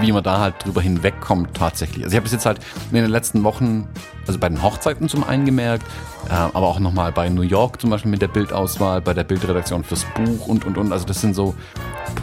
[0.00, 2.04] wie man da halt drüber hinwegkommt tatsächlich.
[2.04, 2.58] Also ich habe es jetzt halt
[2.90, 3.88] in den letzten Wochen,
[4.26, 5.86] also bei den Hochzeiten zum einen gemerkt,
[6.28, 9.84] äh, aber auch nochmal bei New York zum Beispiel mit der Bildauswahl, bei der Bildredaktion
[9.84, 10.92] fürs Buch und und und.
[10.92, 11.54] Also das sind so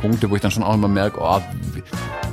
[0.02, 1.42] Punkte, wo ich dann schon auch immer merke, oh,
[1.74, 1.84] wie,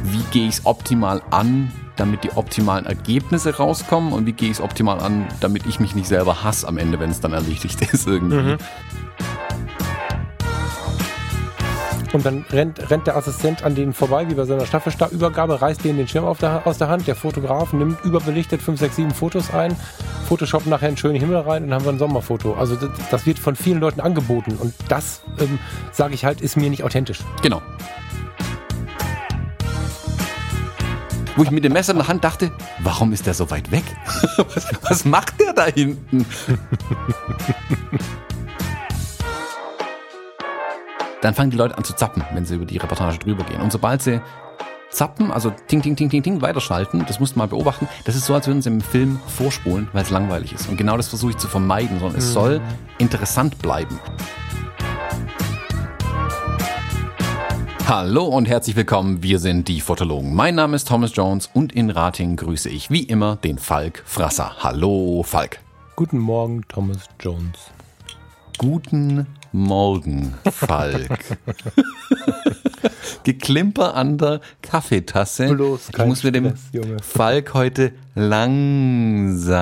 [0.03, 4.59] wie gehe ich es optimal an, damit die optimalen Ergebnisse rauskommen und wie gehe ich
[4.59, 7.81] es optimal an, damit ich mich nicht selber hasse am Ende, wenn es dann erledigt
[7.93, 8.37] ist irgendwie.
[8.37, 8.59] Mhm.
[12.15, 15.99] Und dann rennt, rennt der Assistent an denen vorbei, wie bei seiner Staffelstabübergabe, reißt denen
[15.99, 17.09] den Schirm der, aus der Hand.
[17.09, 19.77] Der Fotograf nimmt überbelichtet 5, 6, 7 Fotos ein,
[20.29, 22.55] Photoshop nachher einen schönen Himmel rein und dann haben wir ein Sommerfoto.
[22.55, 24.57] Also das, das wird von vielen Leuten angeboten.
[24.61, 25.59] Und das, ähm,
[25.91, 27.19] sage ich halt, ist mir nicht authentisch.
[27.43, 27.61] Genau.
[31.37, 33.85] Wo ich mit dem Messer in der Hand dachte, warum ist der so weit weg?
[34.55, 36.25] was, was macht der da hinten?
[41.21, 43.61] dann fangen die Leute an zu zappen, wenn sie über die Reportage drüber gehen.
[43.61, 44.21] Und sobald sie
[44.91, 48.27] zappen, also ting, ting, ting, ting, ting, weiterschalten, das musst du mal beobachten, das ist
[48.27, 50.69] so, als würden sie im Film vorspulen, weil es langweilig ist.
[50.69, 52.33] Und genau das versuche ich zu vermeiden, sondern es mhm.
[52.33, 52.61] soll
[52.99, 53.99] interessant bleiben.
[57.87, 60.35] Hallo und herzlich willkommen, wir sind die Fotologen.
[60.35, 64.57] Mein Name ist Thomas Jones und in Rating grüße ich wie immer den Falk Frasser.
[64.61, 65.59] Hallo Falk.
[65.95, 67.71] Guten Morgen, Thomas Jones.
[68.57, 71.37] Guten Morgen, Falk.
[73.23, 75.55] Geklimper an der Kaffeetasse.
[75.55, 76.97] Bloß ich muss mit dem Junge.
[77.03, 79.59] Falk heute langsam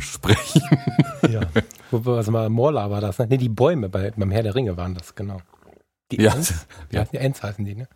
[0.00, 0.60] sprechen.
[1.30, 1.40] ja.
[1.90, 3.26] Was mal Morla war das, ne?
[3.30, 5.38] Nee, die Bäume bei, beim Herr der Ringe waren das, genau.
[6.10, 6.34] Die ja.
[6.34, 6.66] Ents?
[6.90, 7.88] Ja, die Ents heißen die, ne?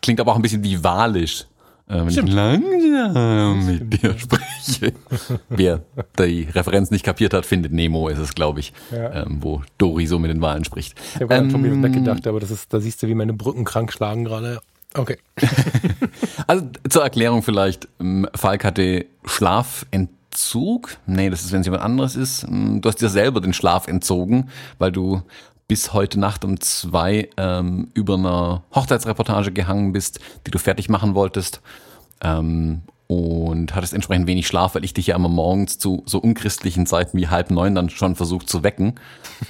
[0.00, 1.46] Klingt aber auch ein bisschen wie walisch
[1.86, 2.30] äh, wenn Stimmt.
[2.30, 4.94] ich langsam mit dir spreche.
[5.50, 5.82] Wer
[6.18, 9.24] die Referenz nicht kapiert hat, findet Nemo, ist es, glaube ich, ja.
[9.24, 10.98] ähm, wo Dory so mit den Wahlen spricht.
[11.14, 13.92] Ich habe ähm, Tommy weggedacht, aber das ist, da siehst du, wie meine Brücken krank
[13.92, 14.60] schlagen gerade.
[14.94, 15.18] Okay.
[16.46, 20.96] also zur Erklärung vielleicht, ähm, Falk hatte Schlafentzug.
[21.06, 22.44] Nee, das ist, wenn es jemand anderes ist.
[22.44, 24.48] Ähm, du hast dir selber den Schlaf entzogen,
[24.78, 25.20] weil du
[25.68, 31.14] bis heute Nacht um zwei ähm, über einer Hochzeitsreportage gehangen bist, die du fertig machen
[31.14, 31.60] wolltest.
[32.20, 36.86] Ähm, und hattest entsprechend wenig Schlaf, weil ich dich ja immer morgens zu so unchristlichen
[36.86, 38.94] Zeiten wie halb neun dann schon versucht zu wecken,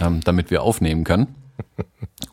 [0.00, 1.34] ähm, damit wir aufnehmen können.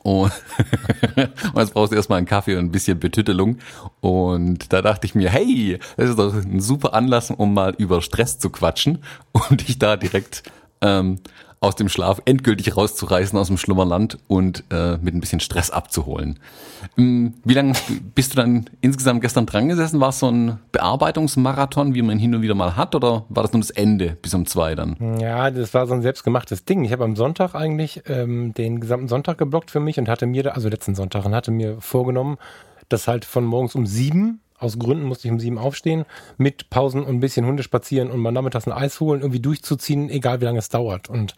[0.04, 0.32] Und,
[1.16, 3.60] und jetzt brauchst du erstmal einen Kaffee und ein bisschen Betüttelung.
[4.00, 8.02] Und da dachte ich mir, hey, das ist doch ein super Anlass, um mal über
[8.02, 10.44] Stress zu quatschen und dich da direkt
[10.82, 11.20] ähm,
[11.64, 16.40] aus dem Schlaf endgültig rauszureißen aus dem Schlummerland und äh, mit ein bisschen Stress abzuholen.
[16.98, 17.74] Ähm, wie lange
[18.16, 20.00] bist du dann insgesamt gestern dran gesessen?
[20.00, 23.54] War es so ein Bearbeitungsmarathon, wie man hin und wieder mal hat, oder war das
[23.54, 25.20] nur das Ende bis um zwei dann?
[25.20, 26.84] Ja, das war so ein selbstgemachtes Ding.
[26.84, 30.56] Ich habe am Sonntag eigentlich ähm, den gesamten Sonntag geblockt für mich und hatte mir,
[30.56, 32.38] also letzten Sonntag, und hatte mir vorgenommen,
[32.90, 36.06] das halt von morgens um sieben aus Gründen musste ich um sieben aufstehen,
[36.38, 40.10] mit Pausen und ein bisschen Hunde spazieren und mal nachmittags ein Eis holen, irgendwie durchzuziehen,
[40.10, 41.10] egal wie lange es dauert.
[41.10, 41.36] Und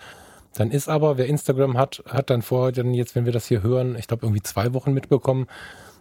[0.56, 3.64] dann ist aber, wer Instagram hat, hat dann vor, dann jetzt, wenn wir das hier
[3.64, 5.48] hören, ich glaube irgendwie zwei Wochen mitbekommen,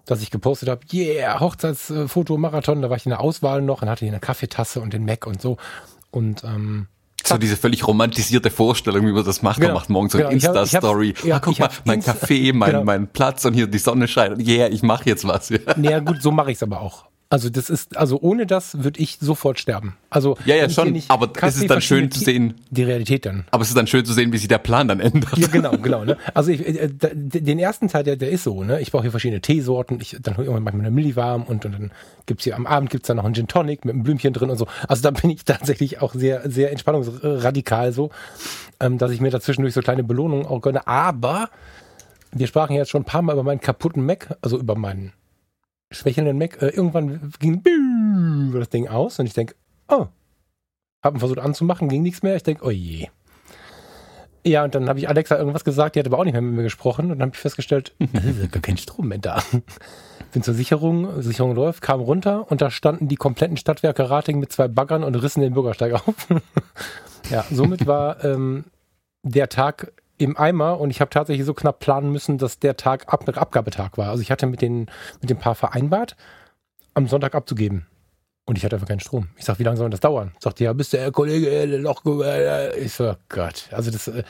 [0.04, 3.88] dass ich gepostet habe, yeah, Hochzeitsfoto, Marathon, da war ich in der Auswahl noch und
[3.88, 5.58] hatte hier eine Kaffeetasse und den Mac und so.
[6.10, 6.88] Und ähm,
[7.26, 9.56] so diese völlig romantisierte Vorstellung, wie man das macht.
[9.56, 9.68] Genau.
[9.68, 10.30] Man macht morgens so genau.
[10.30, 11.14] eine Insta-Story.
[11.24, 12.84] Ja, ah, guck mal, mein Insta Kaffee, mein, genau.
[12.84, 14.38] mein Platz und hier die Sonne scheint.
[14.46, 15.48] Yeah, ich mache jetzt was.
[15.48, 15.58] Ja.
[15.76, 17.06] Naja, gut, so mache ich es aber auch.
[17.32, 19.96] Also das ist, also ohne das würde ich sofort sterben.
[20.10, 21.02] Also ja, ja schon.
[21.08, 22.60] Aber es ist dann schön zu sehen.
[22.68, 23.46] Die Realität dann.
[23.50, 25.38] Aber es ist dann schön zu sehen, wie sich der Plan dann ändert.
[25.38, 26.04] Ja, genau, genau.
[26.04, 26.18] Ne?
[26.34, 28.62] Also ich, äh, den ersten Teil, der, der ist so.
[28.64, 28.82] Ne?
[28.82, 29.98] Ich brauche hier verschiedene Teesorten.
[30.02, 31.90] Ich, dann hole ich manchmal eine Milliwarm und, und dann
[32.26, 34.58] gibt's hier am Abend gibt's dann noch einen Gin Tonic mit einem Blümchen drin und
[34.58, 34.66] so.
[34.86, 38.10] Also da bin ich tatsächlich auch sehr, sehr entspannungsradikal so,
[38.78, 40.86] ähm, dass ich mir dazwischendurch so kleine Belohnungen auch gönne.
[40.86, 41.48] Aber
[42.30, 45.14] wir sprachen jetzt schon ein paar Mal über meinen kaputten Mac, also über meinen
[45.92, 46.60] schwächelnden Mac.
[46.60, 47.62] Äh, irgendwann ging
[48.52, 49.54] das Ding aus und ich denke,
[49.88, 50.06] oh,
[51.02, 52.36] haben versucht anzumachen, ging nichts mehr.
[52.36, 53.08] Ich denke, oh je.
[54.44, 56.54] Ja, und dann habe ich Alexa irgendwas gesagt, die hat aber auch nicht mehr mit
[56.54, 57.94] mir gesprochen und dann habe ich festgestellt,
[58.50, 59.42] gar kein Strom mehr da.
[60.32, 64.50] Bin zur Sicherung, Sicherung läuft, kam runter und da standen die kompletten Stadtwerke Rating mit
[64.50, 66.26] zwei Baggern und rissen den Bürgersteig auf.
[67.30, 68.64] ja, somit war ähm,
[69.22, 73.12] der Tag im Eimer und ich habe tatsächlich so knapp planen müssen, dass der Tag
[73.12, 74.10] Ab Abgabetag war.
[74.10, 74.86] Also ich hatte mit, den,
[75.20, 76.16] mit dem Paar vereinbart,
[76.94, 77.86] am Sonntag abzugeben.
[78.44, 79.28] Und ich hatte einfach keinen Strom.
[79.36, 80.32] Ich sag, wie lange soll das dauern?
[80.40, 82.04] Sagt ja, bist der Kollege äh, noch.
[82.04, 83.68] Äh, ich so, Gott.
[83.70, 84.24] Also das äh,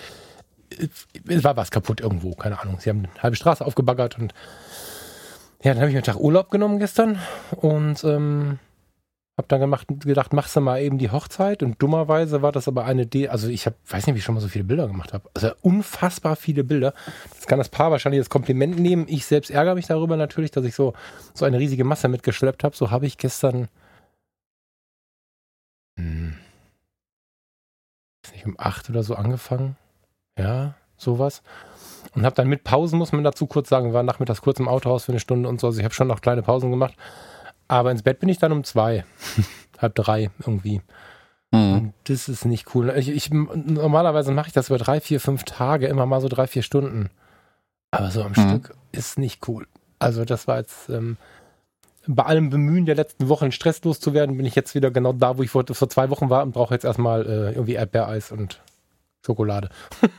[1.43, 2.77] war was kaputt irgendwo, keine Ahnung.
[2.79, 4.35] Sie haben eine halbe Straße aufgebaggert und
[5.63, 7.21] ja, dann habe ich mir einen Tag Urlaub genommen gestern
[7.57, 8.59] und ähm,
[9.39, 12.85] Hab dann gemacht, gedacht, machst du mal eben die Hochzeit und dummerweise war das aber
[12.85, 15.15] eine D, also ich hab, weiß nicht, wie ich schon mal so viele Bilder gemacht
[15.15, 15.31] habe.
[15.33, 16.93] Also unfassbar viele Bilder.
[17.35, 19.07] Das kann das Paar wahrscheinlich als Kompliment nehmen.
[19.09, 20.93] Ich selbst ärgere mich darüber natürlich, dass ich so,
[21.33, 22.77] so eine riesige Masse mitgeschleppt habe.
[22.77, 23.69] So habe ich gestern,
[25.97, 26.37] hm,
[28.33, 29.77] nicht um acht oder so angefangen.
[30.39, 31.43] Ja, sowas.
[32.15, 35.07] Und habe dann mit Pausen, muss man dazu kurz sagen, war nachmittags kurz im Autohaus
[35.07, 35.69] für eine Stunde und so.
[35.69, 36.95] Also ich habe schon noch kleine Pausen gemacht.
[37.73, 39.03] Aber ins Bett bin ich dann um zwei,
[39.79, 40.83] halb drei irgendwie.
[41.53, 41.95] Mhm.
[42.05, 42.93] Das ist nicht cool.
[42.99, 46.47] Ich, ich normalerweise mache ich das über drei, vier, fünf Tage, immer mal so drei,
[46.47, 47.09] vier Stunden.
[47.91, 48.47] Aber so am mhm.
[48.47, 49.67] Stück ist nicht cool.
[49.99, 51.17] Also das war jetzt ähm,
[52.07, 55.39] bei allem Bemühen der letzten Wochen stresslos zu werden, bin ich jetzt wieder genau da,
[55.39, 58.61] wo ich vor, vor zwei Wochen war und brauche jetzt erstmal äh, irgendwie Erdbeereis und
[59.25, 59.71] Schokolade.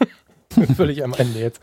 [0.75, 1.59] Völlig am Ende jetzt.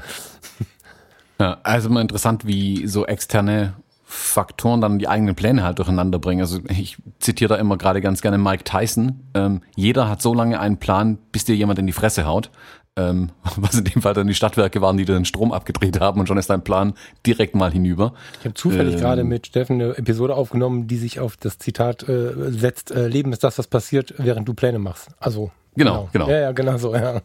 [1.40, 3.74] Ja, also mal interessant, wie so externe
[4.12, 6.40] Faktoren dann die eigenen Pläne halt durcheinander bringen.
[6.40, 9.20] Also ich zitiere da immer gerade ganz gerne Mike Tyson.
[9.34, 12.50] Ähm, jeder hat so lange einen Plan, bis dir jemand in die Fresse haut.
[12.96, 16.26] Ähm, was in dem Fall dann die Stadtwerke waren, die den Strom abgedreht haben und
[16.26, 18.14] schon ist dein Plan direkt mal hinüber.
[18.40, 22.08] Ich habe zufällig ähm, gerade mit Steffen eine Episode aufgenommen, die sich auf das Zitat
[22.08, 25.10] äh, setzt, äh, Leben ist das, was passiert, während du Pläne machst.
[25.20, 26.26] Also genau, genau.
[26.26, 26.30] genau.
[26.30, 27.22] Ja, ja, genau so, ja.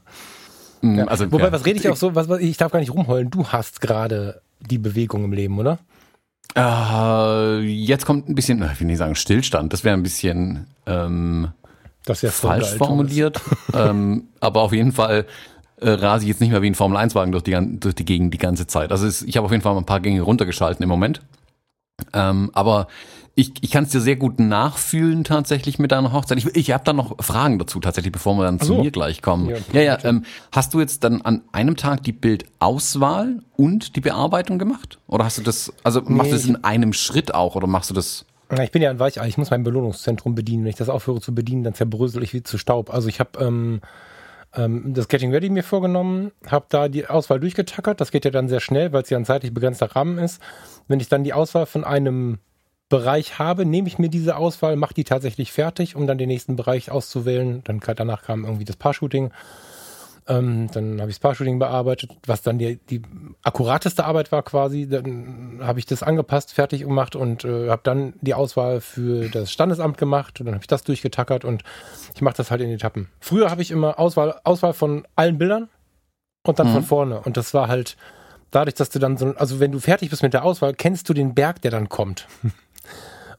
[0.82, 1.06] Mm, ja.
[1.06, 1.52] Also, Wobei, ja.
[1.52, 4.42] was rede ich auch so, was, was, ich darf gar nicht rumheulen, du hast gerade
[4.60, 5.80] die Bewegung im Leben, oder?
[6.56, 11.50] Äh, jetzt kommt ein bisschen, ich will nicht sagen Stillstand, das wäre ein bisschen ähm,
[12.06, 13.42] das ist falsch formuliert.
[13.74, 15.26] ähm, aber auf jeden Fall
[15.82, 18.38] äh, rase ich jetzt nicht mehr wie ein Formel-1-Wagen durch die, durch die Gegend die
[18.38, 18.92] ganze Zeit.
[18.92, 21.22] Also es, ich habe auf jeden Fall mal ein paar Gänge runtergeschalten im Moment.
[22.14, 22.88] Ähm, aber
[23.38, 26.38] ich, ich kann es dir sehr gut nachfühlen tatsächlich mit deiner Hochzeit.
[26.38, 28.78] Ich, ich habe da noch Fragen dazu tatsächlich, bevor wir dann so.
[28.78, 29.50] zu mir gleich kommen.
[29.50, 29.82] Ja, ja.
[29.82, 30.24] ja ähm,
[30.54, 35.00] hast du jetzt dann an einem Tag die Bildauswahl und die Bearbeitung gemacht?
[35.08, 37.90] Oder hast du das, also nee, machst du das in einem Schritt auch oder machst
[37.90, 38.26] du das?
[38.62, 40.64] Ich bin ja ein Weichei, ich muss mein Belohnungszentrum bedienen.
[40.64, 42.94] Wenn ich das aufhöre zu bedienen, dann zerbrösel ich wie zu Staub.
[42.94, 43.82] Also ich habe ähm,
[44.56, 48.00] ähm, das Getting Ready mir vorgenommen, habe da die Auswahl durchgetackert.
[48.00, 50.42] Das geht ja dann sehr schnell, weil es ja ein zeitlich begrenzter Rahmen ist.
[50.88, 52.40] Wenn ich dann die Auswahl von einem
[52.90, 56.56] Bereich habe, nehme ich mir diese Auswahl, mache die tatsächlich fertig, um dann den nächsten
[56.56, 57.64] Bereich auszuwählen.
[57.64, 59.32] Dann danach kam irgendwie das Paar-Shooting.
[60.28, 63.02] Ähm, dann habe ich das Paar-Shooting bearbeitet, was dann die, die
[63.44, 64.88] akkurateste Arbeit war quasi.
[64.88, 69.52] Dann habe ich das angepasst, fertig gemacht und äh, habe dann die Auswahl für das
[69.52, 71.64] Standesamt gemacht und dann habe ich das durchgetackert und
[72.14, 73.10] ich mache das halt in Etappen.
[73.20, 75.70] Früher habe ich immer Auswahl, Auswahl von allen Bildern
[76.44, 76.74] und dann mhm.
[76.74, 77.20] von vorne.
[77.22, 77.98] Und das war halt
[78.52, 81.14] dadurch, dass du dann so, also wenn du fertig bist mit der Auswahl, kennst du
[81.14, 82.28] den Berg, der dann kommt.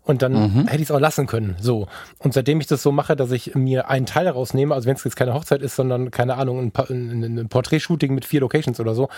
[0.07, 0.67] Und dann mhm.
[0.69, 1.57] hätte ich es auch lassen können.
[1.61, 1.89] So.
[2.19, 5.03] Und seitdem ich das so mache, dass ich mir einen Teil rausnehme, also wenn es
[5.03, 8.95] jetzt keine Hochzeit ist, sondern keine Ahnung, ein, ein, ein Porträtshooting mit vier Locations oder
[8.95, 9.09] so,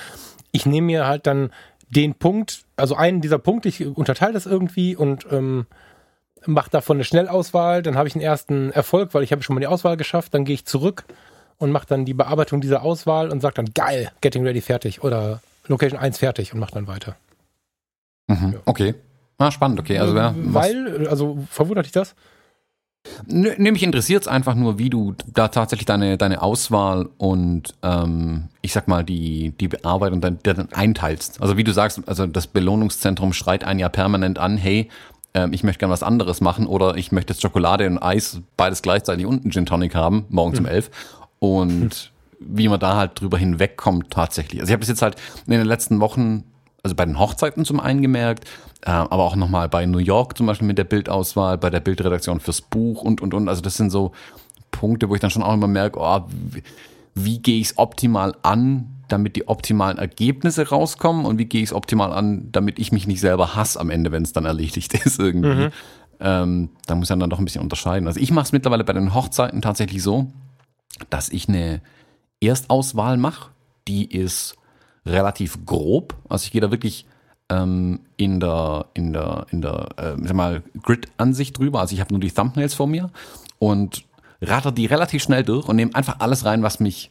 [0.51, 1.51] ich nehme mir halt dann
[1.91, 5.67] den Punkt, also einen dieser Punkte, ich unterteile das irgendwie und ähm,
[6.47, 9.61] mache davon eine Schnellauswahl, dann habe ich einen ersten Erfolg, weil ich habe schon mal
[9.61, 11.05] die Auswahl geschafft, dann gehe ich zurück
[11.59, 15.43] und mache dann die Bearbeitung dieser Auswahl und sage dann geil, Getting Ready fertig oder
[15.67, 17.15] Location 1 fertig und mache dann weiter.
[18.27, 18.61] Mhm, ja.
[18.65, 18.95] Okay.
[19.39, 19.99] Ah, spannend, okay.
[19.99, 22.15] Also, ja, Weil, also verwundert dich das?
[23.27, 27.75] Nö, nee, mich interessiert es einfach nur, wie du da tatsächlich deine, deine Auswahl und
[27.83, 31.41] ähm, ich sag mal die, die Bearbeitung dann, dann einteilst.
[31.41, 34.89] Also wie du sagst, also das Belohnungszentrum schreit einen ja permanent an, hey,
[35.35, 38.83] ähm, ich möchte gerne was anderes machen oder ich möchte jetzt Schokolade und Eis beides
[38.83, 40.67] gleichzeitig und einen Gin Tonic haben, morgens hm.
[40.67, 40.91] um elf.
[41.39, 42.57] Und hm.
[42.57, 44.61] wie man da halt drüber hinwegkommt tatsächlich.
[44.61, 45.17] Also ich habe das jetzt halt
[45.47, 46.45] in den letzten Wochen
[46.83, 48.49] also bei den Hochzeiten zum einen gemerkt, äh,
[48.83, 52.61] aber auch nochmal bei New York zum Beispiel mit der Bildauswahl, bei der Bildredaktion fürs
[52.61, 53.49] Buch und, und, und.
[53.49, 54.13] Also das sind so
[54.71, 56.63] Punkte, wo ich dann schon auch immer merke, oh, wie,
[57.15, 61.71] wie gehe ich es optimal an, damit die optimalen Ergebnisse rauskommen und wie gehe ich
[61.71, 64.95] es optimal an, damit ich mich nicht selber hasse am Ende, wenn es dann erledigt
[65.05, 65.67] ist irgendwie.
[65.67, 65.71] Mhm.
[66.21, 68.07] Ähm, da muss man dann doch ein bisschen unterscheiden.
[68.07, 70.27] Also ich mache es mittlerweile bei den Hochzeiten tatsächlich so,
[71.11, 71.81] dass ich eine
[72.41, 73.51] Erstauswahl mache,
[73.87, 74.57] die ist
[75.07, 76.17] relativ grob.
[76.29, 77.07] Also ich gehe da wirklich
[77.51, 81.81] ähm, in der, in der, in der, äh, sag mal, Grid-Ansicht drüber.
[81.81, 83.11] Also ich habe nur die Thumbnails vor mir
[83.59, 84.05] und
[84.41, 87.11] ratter die relativ schnell durch und nehme einfach alles rein, was mich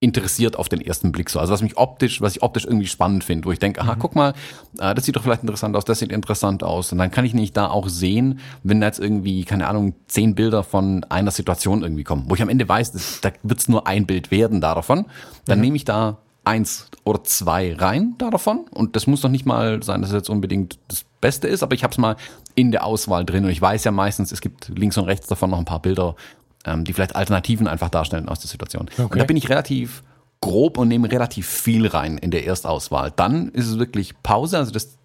[0.00, 1.40] interessiert auf den ersten Blick so.
[1.40, 3.98] Also was mich optisch, was ich optisch irgendwie spannend finde, wo ich denke, aha, mhm.
[3.98, 4.32] guck mal,
[4.78, 6.92] äh, das sieht doch vielleicht interessant aus, das sieht interessant aus.
[6.92, 10.36] Und dann kann ich nicht da auch sehen, wenn da jetzt irgendwie, keine Ahnung, zehn
[10.36, 13.68] Bilder von einer Situation irgendwie kommen, wo ich am Ende weiß, das, da wird es
[13.68, 15.06] nur ein Bild werden da davon,
[15.46, 15.64] dann mhm.
[15.64, 18.66] nehme ich da eins oder zwei rein da davon.
[18.70, 21.74] Und das muss doch nicht mal sein, dass es jetzt unbedingt das Beste ist, aber
[21.74, 22.16] ich habe es mal
[22.54, 23.44] in der Auswahl drin.
[23.44, 26.16] Und ich weiß ja meistens, es gibt links und rechts davon noch ein paar Bilder,
[26.64, 28.88] ähm, die vielleicht Alternativen einfach darstellen aus der Situation.
[28.92, 29.02] Okay.
[29.02, 30.02] Und da bin ich relativ
[30.40, 33.12] grob und nehme relativ viel rein in der Erstauswahl.
[33.14, 34.96] Dann ist es wirklich Pause, also das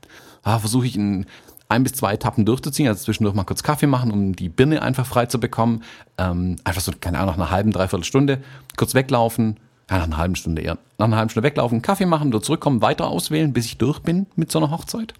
[0.43, 1.25] ah, versuche ich in
[1.67, 5.05] ein bis zwei Etappen durchzuziehen, also zwischendurch mal kurz Kaffee machen, um die Birne einfach
[5.05, 5.83] frei zu bekommen.
[6.17, 8.43] Ähm, einfach so, keine Ahnung, nach einer halben, dreiviertel Stunde
[8.77, 9.57] kurz weglaufen,
[9.89, 12.81] ja, nach einer halben Stunde eher, nach einer halben Stunde weglaufen, Kaffee machen, wieder zurückkommen,
[12.81, 15.13] weiter auswählen, bis ich durch bin mit so einer Hochzeit.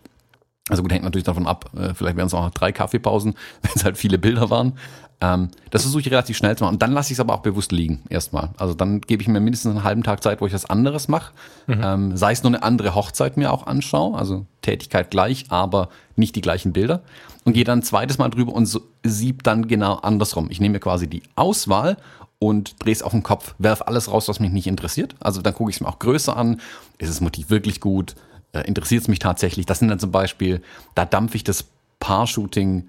[0.69, 3.83] Also gut, hängt natürlich davon ab, äh, vielleicht wären es auch drei Kaffeepausen, wenn es
[3.83, 4.73] halt viele Bilder waren.
[5.19, 6.75] Ähm, das versuche ich relativ schnell zu machen.
[6.75, 8.49] Und dann lasse ich es aber auch bewusst liegen, erstmal.
[8.57, 11.33] Also dann gebe ich mir mindestens einen halben Tag Zeit, wo ich was anderes mache.
[11.67, 11.81] Mhm.
[11.83, 16.35] Ähm, sei es nur eine andere Hochzeit mir auch anschaue, also Tätigkeit gleich, aber nicht
[16.35, 17.01] die gleichen Bilder.
[17.43, 20.47] Und gehe dann ein zweites Mal drüber und so, sieb dann genau andersrum.
[20.49, 21.97] Ich nehme mir quasi die Auswahl
[22.39, 25.15] und drehe es auf den Kopf, werf alles raus, was mich nicht interessiert.
[25.19, 26.61] Also dann gucke ich es mir auch größer an.
[26.97, 28.15] Ist das Motiv wirklich gut?
[28.53, 29.65] äh, interessiert es mich tatsächlich.
[29.65, 30.61] Das sind dann zum Beispiel,
[30.95, 31.65] da dampfe ich das
[31.99, 32.87] Paar-Shooting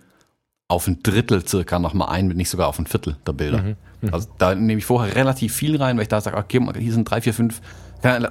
[0.68, 3.62] auf ein Drittel circa nochmal ein, wenn nicht sogar auf ein Viertel der Bilder.
[3.62, 4.14] Mhm, mhm.
[4.14, 7.10] also da nehme ich vorher relativ viel rein, weil ich da sage, okay, hier sind
[7.10, 7.60] drei, vier, fünf,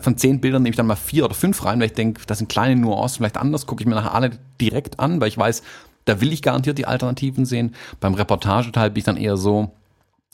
[0.02, 2.38] von zehn Bildern nehme ich dann mal vier oder fünf rein, weil ich denke, das
[2.38, 5.64] sind kleine Nuancen, vielleicht anders, gucke ich mir nachher alle direkt an, weil ich weiß,
[6.06, 7.76] da will ich garantiert die Alternativen sehen.
[8.00, 9.72] Beim Reportageteil bin ich dann eher so,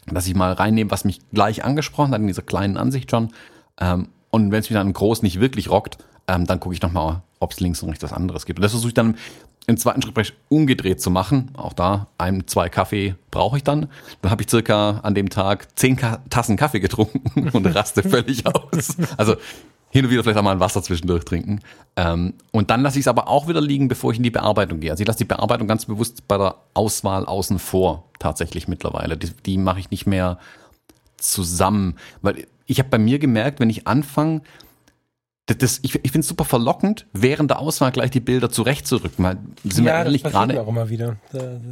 [0.07, 3.29] dass ich mal reinnehme, was mich gleich angesprochen hat, in dieser kleinen Ansicht schon.
[3.79, 5.97] Ähm, und wenn es mich dann groß nicht wirklich rockt,
[6.27, 8.59] ähm, dann gucke ich nochmal, ob es links und rechts was anderes gibt.
[8.59, 9.15] Und das versuche ich dann
[9.67, 11.51] im zweiten Schritt umgedreht zu machen.
[11.55, 13.87] Auch da ein, zwei Kaffee brauche ich dann.
[14.21, 18.45] Dann habe ich circa an dem Tag zehn Ka Tassen Kaffee getrunken und raste völlig
[18.47, 18.97] aus.
[19.17, 19.35] Also
[19.91, 21.61] hin und wieder vielleicht auch mal ein Wasser zwischendurch trinken.
[21.95, 24.79] Ähm, und dann lasse ich es aber auch wieder liegen, bevor ich in die Bearbeitung
[24.79, 24.91] gehe.
[24.91, 29.17] Also ich lasse die Bearbeitung ganz bewusst bei der Auswahl außen vor, tatsächlich mittlerweile.
[29.17, 30.37] Die, die mache ich nicht mehr
[31.17, 31.95] zusammen.
[32.21, 34.41] Weil ich habe bei mir gemerkt, wenn ich anfange,
[35.57, 39.23] das, ich ich finde es super verlockend, während der Auswahl gleich die Bilder zurechtzurücken.
[39.23, 40.61] Weil sind ja, wir ehrlich gerade.
[40.61, 41.17] auch immer wieder.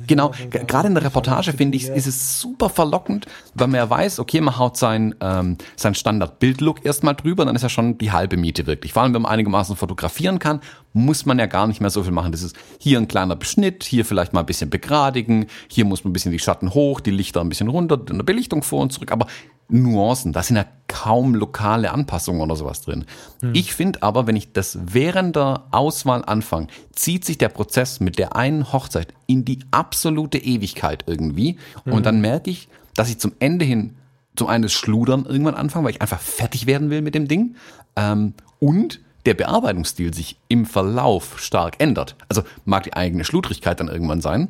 [0.08, 4.20] genau, gerade in der Reportage finde ich, ist es super verlockend, weil man ja weiß,
[4.20, 8.38] okay, man haut sein, ähm, sein Standard-Bildlook erstmal drüber, dann ist ja schon die halbe
[8.38, 8.94] Miete wirklich.
[8.94, 10.62] Vor allem, wenn man einigermaßen fotografieren kann,
[10.94, 12.32] muss man ja gar nicht mehr so viel machen.
[12.32, 16.12] Das ist hier ein kleiner Beschnitt, hier vielleicht mal ein bisschen begradigen, hier muss man
[16.12, 19.12] ein bisschen die Schatten hoch, die Lichter ein bisschen runter, eine Belichtung vor und zurück,
[19.12, 19.28] aber
[19.70, 23.06] Nuancen, da sind ja kaum lokale Anpassungen oder sowas drin.
[23.42, 23.52] Hm.
[23.54, 28.18] Ich finde aber, wenn ich das während der Auswahl anfange, zieht sich der Prozess mit
[28.18, 31.58] der einen Hochzeit in die absolute Ewigkeit irgendwie.
[31.84, 31.94] Hm.
[31.94, 33.96] Und dann merke ich, dass ich zum Ende hin
[34.36, 37.56] zum einen das Schludern irgendwann anfange, weil ich einfach fertig werden will mit dem Ding.
[37.96, 42.16] Ähm, und der Bearbeitungsstil sich im Verlauf stark ändert.
[42.30, 44.48] Also mag die eigene Schludrigkeit dann irgendwann sein.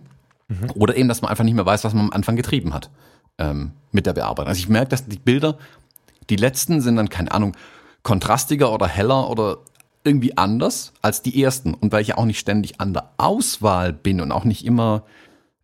[0.50, 0.72] Mhm.
[0.76, 2.92] Oder eben, dass man einfach nicht mehr weiß, was man am Anfang getrieben hat
[3.38, 4.50] ähm, mit der Bearbeitung.
[4.50, 5.58] Also ich merke, dass die Bilder,
[6.30, 7.56] die letzten sind dann, keine Ahnung,
[8.04, 9.58] kontrastiger oder heller oder
[10.04, 11.74] irgendwie anders als die ersten.
[11.74, 15.04] Und weil ich ja auch nicht ständig an der Auswahl bin und auch nicht immer,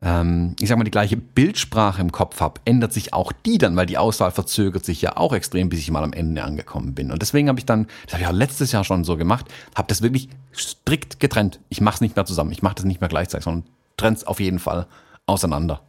[0.01, 3.75] ähm, ich sag mal, die gleiche Bildsprache im Kopf habe, ändert sich auch die dann,
[3.75, 7.11] weil die Auswahl verzögert sich ja auch extrem, bis ich mal am Ende angekommen bin.
[7.11, 9.87] Und deswegen habe ich dann, das habe ich ja letztes Jahr schon so gemacht, habe
[9.87, 11.61] das wirklich strikt getrennt.
[11.69, 14.27] Ich mache es nicht mehr zusammen, ich mache das nicht mehr gleichzeitig, sondern trenne es
[14.27, 14.87] auf jeden Fall
[15.25, 15.81] auseinander.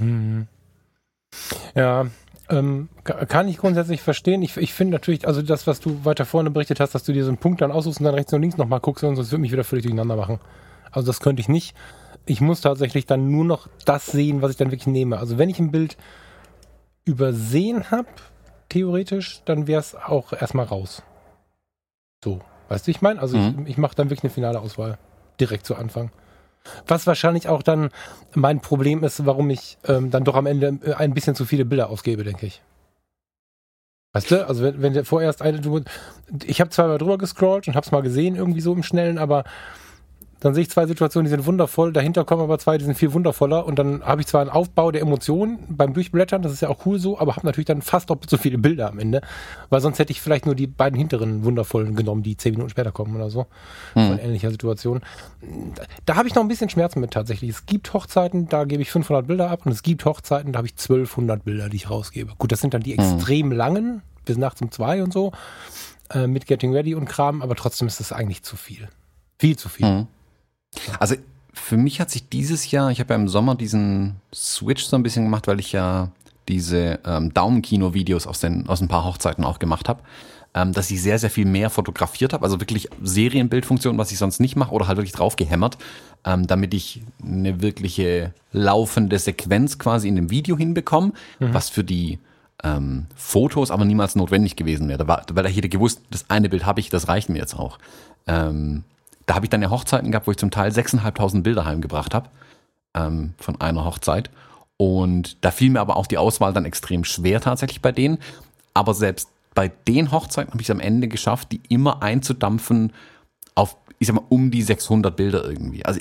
[0.00, 0.48] Mhm.
[1.74, 2.06] Ja,
[2.48, 4.42] ähm, kann ich grundsätzlich verstehen.
[4.42, 7.24] Ich, ich finde natürlich, also das, was du weiter vorne berichtet hast, dass du dir
[7.24, 9.40] so einen Punkt dann aussuchst und dann rechts und links nochmal guckst und das würde
[9.40, 10.40] mich wieder völlig durcheinander machen.
[10.90, 11.74] Also das könnte ich nicht.
[12.26, 15.18] Ich muss tatsächlich dann nur noch das sehen, was ich dann wirklich nehme.
[15.18, 15.96] Also wenn ich ein Bild
[17.04, 18.08] übersehen habe,
[18.68, 21.02] theoretisch, dann wäre es auch erstmal raus.
[22.22, 23.20] So, weißt du, ich meine?
[23.20, 23.62] Also mhm.
[23.64, 24.98] ich, ich mache dann wirklich eine finale Auswahl.
[25.40, 26.10] Direkt zu Anfang.
[26.86, 27.90] Was wahrscheinlich auch dann
[28.34, 31.64] mein Problem ist, warum ich ähm, dann doch am Ende äh, ein bisschen zu viele
[31.64, 32.62] Bilder ausgebe, denke ich.
[34.12, 35.60] Weißt du, also wenn, wenn der vorerst eine,
[36.44, 39.44] ich habe zweimal drüber gescrollt und habe es mal gesehen irgendwie so im Schnellen, aber
[40.44, 43.14] dann sehe ich zwei Situationen, die sind wundervoll, dahinter kommen aber zwei, die sind viel
[43.14, 46.68] wundervoller und dann habe ich zwar einen Aufbau der Emotionen beim Durchblättern, das ist ja
[46.68, 49.22] auch cool so, aber habe natürlich dann fast doppelt so viele Bilder am Ende,
[49.70, 52.92] weil sonst hätte ich vielleicht nur die beiden hinteren wundervollen genommen, die zehn Minuten später
[52.92, 53.46] kommen oder so,
[53.94, 54.08] hm.
[54.08, 55.00] von ähnlicher Situation.
[56.04, 57.48] Da habe ich noch ein bisschen Schmerzen mit tatsächlich.
[57.48, 60.66] Es gibt Hochzeiten, da gebe ich 500 Bilder ab und es gibt Hochzeiten, da habe
[60.66, 62.34] ich 1200 Bilder, die ich rausgebe.
[62.36, 63.02] Gut, das sind dann die hm.
[63.02, 65.32] extrem langen, bis nachts um zwei und so,
[66.10, 68.90] äh, mit Getting Ready und Kram, aber trotzdem ist es eigentlich zu viel.
[69.38, 69.86] Viel zu viel.
[69.86, 70.06] Hm.
[70.98, 71.16] Also
[71.52, 75.02] für mich hat sich dieses Jahr, ich habe ja im Sommer diesen Switch so ein
[75.02, 76.10] bisschen gemacht, weil ich ja
[76.48, 80.02] diese ähm, Daumenkino-Videos aus, den, aus ein paar Hochzeiten auch gemacht habe,
[80.54, 84.40] ähm, dass ich sehr, sehr viel mehr fotografiert habe, also wirklich Serienbildfunktion, was ich sonst
[84.40, 85.78] nicht mache, oder halt wirklich drauf gehämmert,
[86.24, 91.54] ähm, damit ich eine wirkliche laufende Sequenz quasi in dem Video hinbekomme, mhm.
[91.54, 92.18] was für die
[92.62, 96.80] ähm, Fotos aber niemals notwendig gewesen wäre, weil da hätte gewusst, das eine Bild habe
[96.80, 97.78] ich, das reicht mir jetzt auch.
[98.26, 98.84] Ähm,
[99.26, 102.28] da habe ich dann ja Hochzeiten gehabt, wo ich zum Teil 6.500 Bilder heimgebracht habe
[102.94, 104.30] ähm, von einer Hochzeit.
[104.76, 108.18] Und da fiel mir aber auch die Auswahl dann extrem schwer tatsächlich bei denen.
[108.74, 112.92] Aber selbst bei den Hochzeiten habe ich es am Ende geschafft, die immer einzudampfen
[113.54, 115.84] auf, ich sag mal, um die 600 Bilder irgendwie.
[115.84, 116.00] Also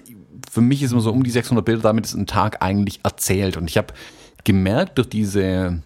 [0.51, 3.58] für mich ist immer so um die 600 Bilder, damit ist ein Tag eigentlich erzählt.
[3.58, 3.94] Und ich habe
[4.44, 5.82] gemerkt durch diese,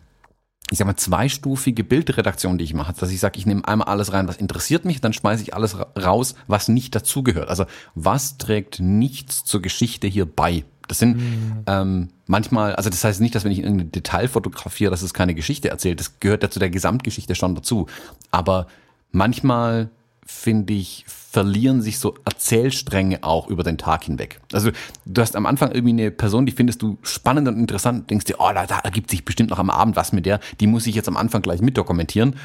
[0.70, 4.12] ich sag mal, zweistufige Bildredaktion, die ich mache, dass ich sage, ich nehme einmal alles
[4.12, 7.50] rein, was interessiert mich, dann schmeiße ich alles raus, was nicht dazugehört.
[7.50, 10.66] Also was trägt nichts zur Geschichte hier bei?
[10.88, 11.64] Das sind mhm.
[11.68, 15.36] ähm, manchmal, also das heißt nicht, dass wenn ich irgendein Detail fotografiere, dass es keine
[15.36, 16.00] Geschichte erzählt.
[16.00, 17.88] Das gehört ja zu der Gesamtgeschichte schon dazu.
[18.32, 18.68] Aber
[19.12, 19.90] manchmal
[20.28, 24.42] finde ich, verlieren sich so Erzählstränge auch über den Tag hinweg.
[24.52, 24.72] Also
[25.06, 28.36] du hast am Anfang irgendwie eine Person, die findest du spannend und interessant, denkst dir,
[28.40, 30.96] oh, da, da ergibt sich bestimmt noch am Abend was mit der, die muss ich
[30.96, 32.36] jetzt am Anfang gleich mitdokumentieren.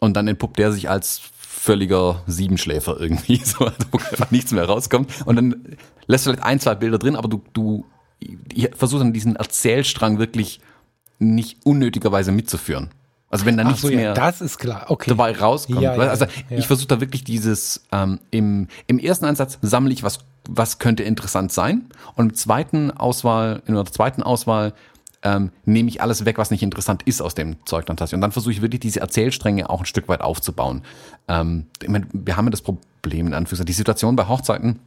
[0.00, 3.98] Und dann entpuppt der sich als völliger Siebenschläfer irgendwie, so, wo
[4.30, 5.10] nichts mehr rauskommt.
[5.26, 5.76] Und dann
[6.06, 7.84] lässt du vielleicht ein, zwei Bilder drin, aber du, du
[8.76, 10.60] versuchst dann diesen Erzählstrang wirklich
[11.18, 12.90] nicht unnötigerweise mitzuführen.
[13.30, 14.86] Also wenn da nichts so, ja, mehr das ist klar.
[14.88, 15.10] Okay.
[15.10, 15.80] dabei rauskommt.
[15.80, 20.02] Ja, ja, also ich versuche da wirklich dieses, ähm, im, im ersten Einsatz sammle ich,
[20.02, 21.86] was, was könnte interessant sein.
[22.14, 24.72] Und im zweiten Auswahl, in der zweiten Auswahl
[25.24, 28.30] ähm, nehme ich alles weg, was nicht interessant ist aus dem Zeug dann Und dann
[28.30, 30.82] versuche ich wirklich diese Erzählstränge auch ein Stück weit aufzubauen.
[31.26, 34.80] Ähm, ich meine, wir haben ja das Problem, in Anführungszeichen, die Situation bei Hochzeiten,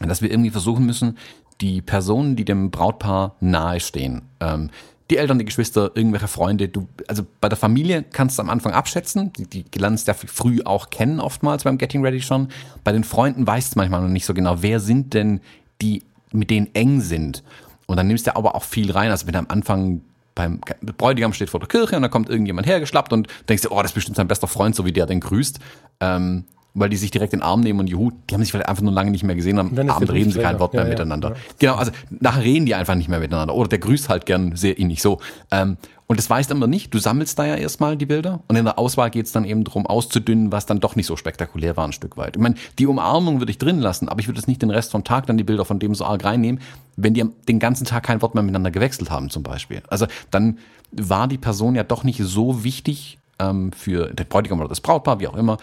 [0.00, 1.18] dass wir irgendwie versuchen müssen,
[1.60, 4.70] die Personen, die dem Brautpaar nahestehen, ähm,
[5.10, 6.68] die Eltern, die Geschwister, irgendwelche Freunde.
[6.68, 9.32] Du, also bei der Familie kannst du am Anfang abschätzen.
[9.34, 12.48] Die, die lernst ja früh auch kennen, oftmals beim Getting Ready schon.
[12.84, 15.40] Bei den Freunden weißt du manchmal noch nicht so genau, wer sind denn
[15.80, 17.42] die, mit denen eng sind.
[17.86, 19.10] Und dann nimmst du aber auch viel rein.
[19.10, 20.02] Also wenn du am Anfang
[20.34, 20.60] beim
[20.96, 23.90] Bräutigam steht vor der Kirche und da kommt irgendjemand hergeschlappt und denkst dir, oh, das
[23.90, 25.58] ist bestimmt sein bester Freund, so wie der den grüßt.
[26.00, 28.68] Ähm, weil die sich direkt in den Arm nehmen und juhu, die haben sich vielleicht
[28.68, 31.30] einfach nur lange nicht mehr gesehen, am Abend reden sie kein Wort mehr ja, miteinander.
[31.30, 31.36] Ja.
[31.58, 33.54] Genau, also nachher reden die einfach nicht mehr miteinander.
[33.54, 35.18] Oder der grüßt halt gern sehr ähnlich so.
[35.50, 35.76] Ähm,
[36.06, 36.92] und das weißt du immer nicht.
[36.92, 39.64] Du sammelst da ja erstmal die Bilder und in der Auswahl geht es dann eben
[39.64, 42.36] darum, auszudünnen, was dann doch nicht so spektakulär war ein Stück weit.
[42.36, 44.90] Ich meine, die Umarmung würde ich drin lassen, aber ich würde jetzt nicht den Rest
[44.90, 46.60] vom Tag dann die Bilder von dem so arg reinnehmen,
[46.96, 49.82] wenn die den ganzen Tag kein Wort mehr miteinander gewechselt haben zum Beispiel.
[49.88, 50.58] Also dann
[50.90, 55.20] war die Person ja doch nicht so wichtig ähm, für den Bräutigam oder das Brautpaar,
[55.20, 55.56] wie auch immer,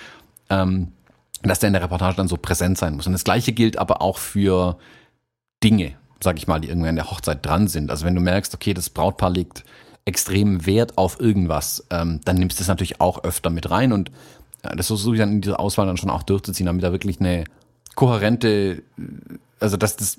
[0.50, 0.88] ähm,
[1.44, 3.08] dass der in der Reportage dann so präsent sein muss.
[3.08, 4.78] Und das Gleiche gilt aber auch für
[5.64, 7.92] Dinge, sag ich mal, die irgendwann in der Hochzeit dran sind.
[7.92, 9.64] Also wenn du merkst, okay, das Brautpaar legt
[10.06, 14.10] extremen Wert auf irgendwas, ähm, dann nimmst du das natürlich auch öfter mit rein und
[14.64, 17.20] äh, das versuche ich dann in dieser Auswahl dann schon auch durchzuziehen, damit da wirklich
[17.20, 17.46] eine
[17.96, 18.82] kohärente,
[19.60, 20.18] also dass das,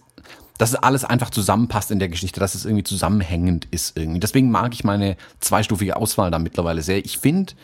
[0.59, 4.20] dass alles einfach zusammenpasst in der Geschichte, dass es irgendwie zusammenhängend ist irgendwie.
[4.20, 7.04] Deswegen mag ich meine zweistufige Auswahl da mittlerweile sehr.
[7.04, 7.54] Ich finde,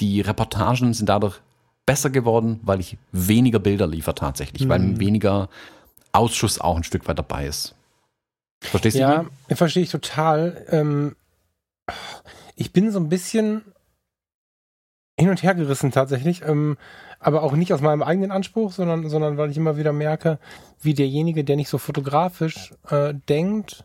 [0.00, 1.40] die Reportagen sind dadurch
[1.86, 4.68] besser geworden, weil ich weniger Bilder liefere tatsächlich, mhm.
[4.68, 5.48] weil weniger
[6.12, 7.74] Ausschuss auch ein Stück weit dabei ist.
[8.60, 9.00] Verstehst du?
[9.00, 10.64] Ja, verstehe ich total.
[10.70, 11.16] Ähm,
[12.56, 13.62] ich bin so ein bisschen
[15.18, 16.76] hin und her gerissen tatsächlich, ähm,
[17.20, 20.38] aber auch nicht aus meinem eigenen Anspruch, sondern, sondern weil ich immer wieder merke,
[20.80, 23.84] wie derjenige, der nicht so fotografisch äh, denkt,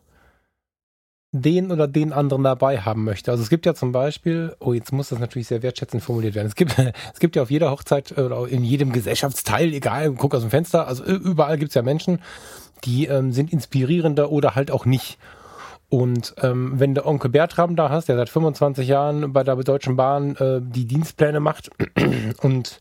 [1.32, 3.30] den oder den anderen dabei haben möchte.
[3.32, 6.48] Also es gibt ja zum Beispiel, oh, jetzt muss das natürlich sehr wertschätzend formuliert werden.
[6.48, 6.76] Es gibt,
[7.14, 10.88] es gibt ja auf jeder Hochzeit oder in jedem Gesellschaftsteil, egal, guck aus dem Fenster,
[10.88, 12.20] also überall gibt es ja Menschen,
[12.84, 15.20] die ähm, sind inspirierender oder halt auch nicht.
[15.90, 19.96] Und ähm, wenn der Onkel Bertram da hast, der seit 25 Jahren bei der Deutschen
[19.96, 21.72] Bahn äh, die Dienstpläne macht
[22.42, 22.80] und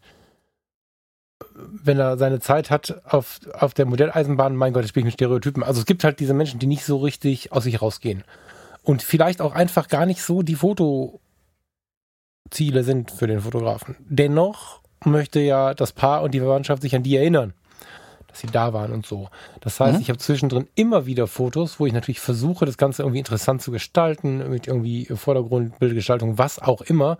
[1.54, 5.62] wenn er seine Zeit hat auf, auf der Modelleisenbahn, mein Gott, ich spiele mit Stereotypen.
[5.62, 8.24] Also es gibt halt diese Menschen, die nicht so richtig aus sich rausgehen.
[8.82, 11.20] Und vielleicht auch einfach gar nicht so die Fotoziele
[12.82, 13.96] sind für den Fotografen.
[14.00, 17.54] Dennoch möchte ja das Paar und die Verwandtschaft sich an die erinnern
[18.38, 19.28] sie da waren und so.
[19.60, 20.02] Das heißt, mhm.
[20.02, 23.70] ich habe zwischendrin immer wieder Fotos, wo ich natürlich versuche, das Ganze irgendwie interessant zu
[23.70, 27.18] gestalten, mit irgendwie Vordergrund, Bildgestaltung, was auch immer.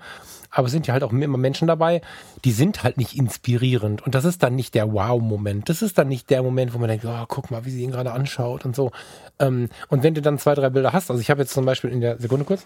[0.50, 2.00] Aber es sind ja halt auch immer Menschen dabei,
[2.44, 4.02] die sind halt nicht inspirierend.
[4.04, 5.68] Und das ist dann nicht der Wow-Moment.
[5.68, 7.90] Das ist dann nicht der Moment, wo man denkt, oh, guck mal, wie sie ihn
[7.90, 8.90] gerade anschaut und so.
[9.38, 11.90] Ähm, und wenn du dann zwei, drei Bilder hast, also ich habe jetzt zum Beispiel
[11.90, 12.64] in der Sekunde kurz,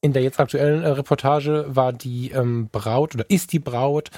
[0.00, 4.10] in der jetzt aktuellen äh, Reportage war die ähm, Braut oder ist die Braut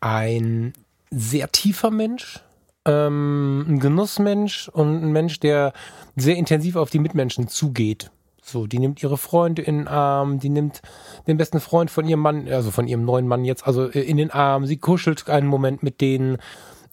[0.00, 0.72] ein
[1.10, 2.40] sehr tiefer Mensch,
[2.86, 5.72] ähm, ein Genussmensch und ein Mensch, der
[6.16, 8.10] sehr intensiv auf die Mitmenschen zugeht.
[8.42, 10.80] So, die nimmt ihre Freunde in den Arm, die nimmt
[11.26, 14.16] den besten Freund von ihrem Mann, also von ihrem neuen Mann jetzt, also äh, in
[14.16, 16.38] den Arm, sie kuschelt einen Moment mit denen.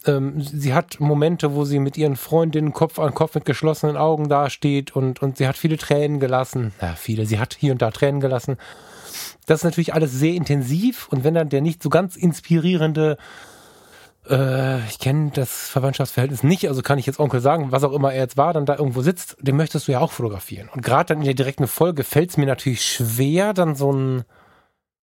[0.06, 4.30] Ähm, sie hat Momente, wo sie mit ihren Freundinnen Kopf an Kopf mit geschlossenen Augen
[4.30, 6.74] dasteht und, und sie hat viele Tränen gelassen.
[6.82, 8.58] Ja, viele, sie hat hier und da Tränen gelassen.
[9.46, 13.18] Das ist natürlich alles sehr intensiv und wenn dann der nicht so ganz inspirierende
[14.30, 18.14] äh, ich kenne das Verwandtschaftsverhältnis nicht, also kann ich jetzt Onkel sagen, was auch immer
[18.14, 20.70] er jetzt war, dann da irgendwo sitzt, den möchtest du ja auch fotografieren.
[20.74, 24.24] Und gerade dann in der direkten Folge fällt es mir natürlich schwer, dann so ein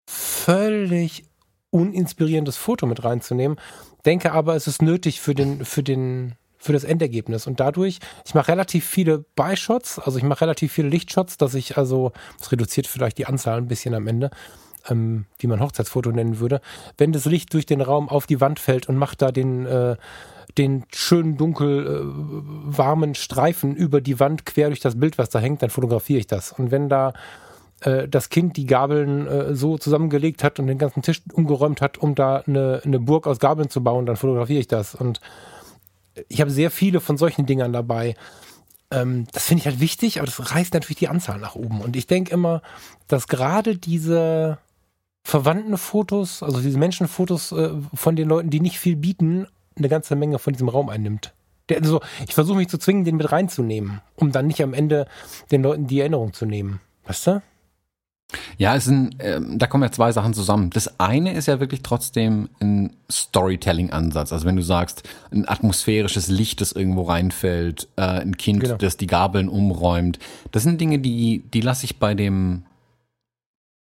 [0.09, 1.25] völlig
[1.69, 3.57] uninspirierendes Foto mit reinzunehmen.
[4.05, 7.45] Denke aber, es ist nötig für den, für den, für das Endergebnis.
[7.47, 11.77] Und dadurch, ich mache relativ viele Beishots, also ich mache relativ viele Lichtshots, dass ich
[11.77, 14.31] also, das reduziert vielleicht die Anzahl ein bisschen am Ende,
[14.89, 16.61] ähm, wie man Hochzeitsfoto nennen würde,
[16.97, 19.95] wenn das Licht durch den Raum auf die Wand fällt und macht da den, äh,
[20.57, 25.39] den schönen dunkel äh, warmen Streifen über die Wand quer durch das Bild, was da
[25.39, 26.51] hängt, dann fotografiere ich das.
[26.51, 27.13] Und wenn da
[27.81, 31.97] äh, das Kind die Gabeln äh, so zusammengelegt hat und den ganzen Tisch umgeräumt hat,
[31.97, 34.95] um da eine, eine Burg aus Gabeln zu bauen, dann fotografiere ich das.
[34.95, 35.21] Und
[36.27, 38.15] ich habe sehr viele von solchen Dingern dabei.
[38.89, 41.81] Ähm, das finde ich halt wichtig, aber das reißt natürlich die Anzahl nach oben.
[41.81, 42.61] Und ich denke immer,
[43.07, 44.57] dass gerade diese
[45.27, 50.15] verwandten Fotos, also diese Menschenfotos äh, von den Leuten, die nicht viel bieten, eine ganze
[50.15, 51.33] Menge von diesem Raum einnimmt.
[51.67, 55.05] Der, also ich versuche mich zu zwingen, den mit reinzunehmen, um dann nicht am Ende
[55.51, 56.79] den Leuten die Erinnerung zu nehmen.
[57.05, 57.41] Weißt du?
[58.57, 60.69] Ja, es sind, ähm, da kommen ja zwei Sachen zusammen.
[60.69, 64.31] Das eine ist ja wirklich trotzdem ein Storytelling-Ansatz.
[64.31, 68.75] Also wenn du sagst, ein atmosphärisches Licht, das irgendwo reinfällt, äh, ein Kind, genau.
[68.75, 70.19] das die Gabeln umräumt.
[70.51, 72.63] Das sind Dinge, die, die lasse ich bei dem,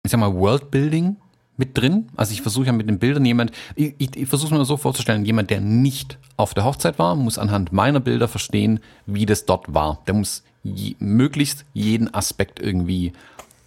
[0.05, 1.17] ich sag mal, Worldbuilding
[1.61, 2.09] mit drin.
[2.17, 5.25] Also ich versuche ja mit den Bildern jemand, ich, ich, ich versuche mir so vorzustellen,
[5.25, 9.73] jemand, der nicht auf der Hochzeit war, muss anhand meiner Bilder verstehen, wie das dort
[9.73, 10.03] war.
[10.09, 13.13] Der muss je, möglichst jeden Aspekt irgendwie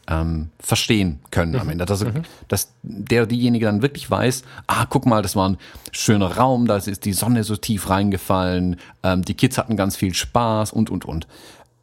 [0.07, 1.73] ähm, verstehen können am mhm.
[1.73, 1.85] Ende.
[1.85, 2.23] Dass, mhm.
[2.47, 5.57] dass der diejenige dann wirklich weiß, ah, guck mal, das war ein
[5.91, 10.13] schöner Raum, da ist die Sonne so tief reingefallen, ähm, die Kids hatten ganz viel
[10.13, 11.27] Spaß und, und, und.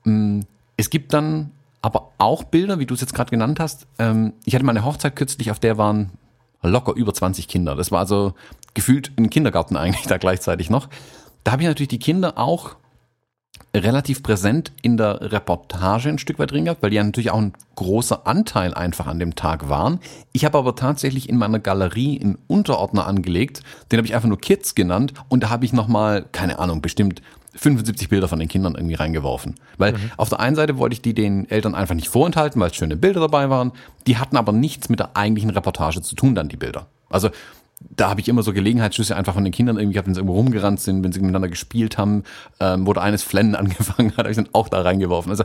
[0.04, 0.44] Ähm,
[0.76, 3.86] es gibt dann aber auch Bilder, wie du es jetzt gerade genannt hast.
[3.98, 6.10] Ähm, ich hatte mal eine Hochzeit kürzlich, auf der waren
[6.62, 7.74] locker über 20 Kinder.
[7.74, 8.34] Das war also
[8.74, 10.88] gefühlt ein Kindergarten eigentlich da gleichzeitig noch.
[11.44, 12.76] Da habe ich natürlich die Kinder auch
[13.74, 17.38] relativ präsent in der Reportage ein Stück weit drin gehabt, weil die ja natürlich auch
[17.38, 20.00] ein großer Anteil einfach an dem Tag waren.
[20.32, 24.40] Ich habe aber tatsächlich in meiner Galerie einen Unterordner angelegt, den habe ich einfach nur
[24.40, 27.22] Kids genannt und da habe ich nochmal, keine Ahnung, bestimmt
[27.54, 29.56] 75 Bilder von den Kindern irgendwie reingeworfen.
[29.78, 30.10] Weil mhm.
[30.16, 32.96] auf der einen Seite wollte ich die den Eltern einfach nicht vorenthalten, weil es schöne
[32.96, 33.72] Bilder dabei waren.
[34.06, 36.86] Die hatten aber nichts mit der eigentlichen Reportage zu tun, dann die Bilder.
[37.08, 37.30] Also
[37.80, 40.36] da habe ich immer so Gelegenheitsschüsse einfach von den Kindern irgendwie gehabt, wenn sie irgendwo
[40.36, 42.24] rumgerannt sind, wenn sie miteinander gespielt haben,
[42.60, 45.30] ähm, wo der eines Flennen angefangen hat, habe ich dann auch da reingeworfen.
[45.30, 45.44] Also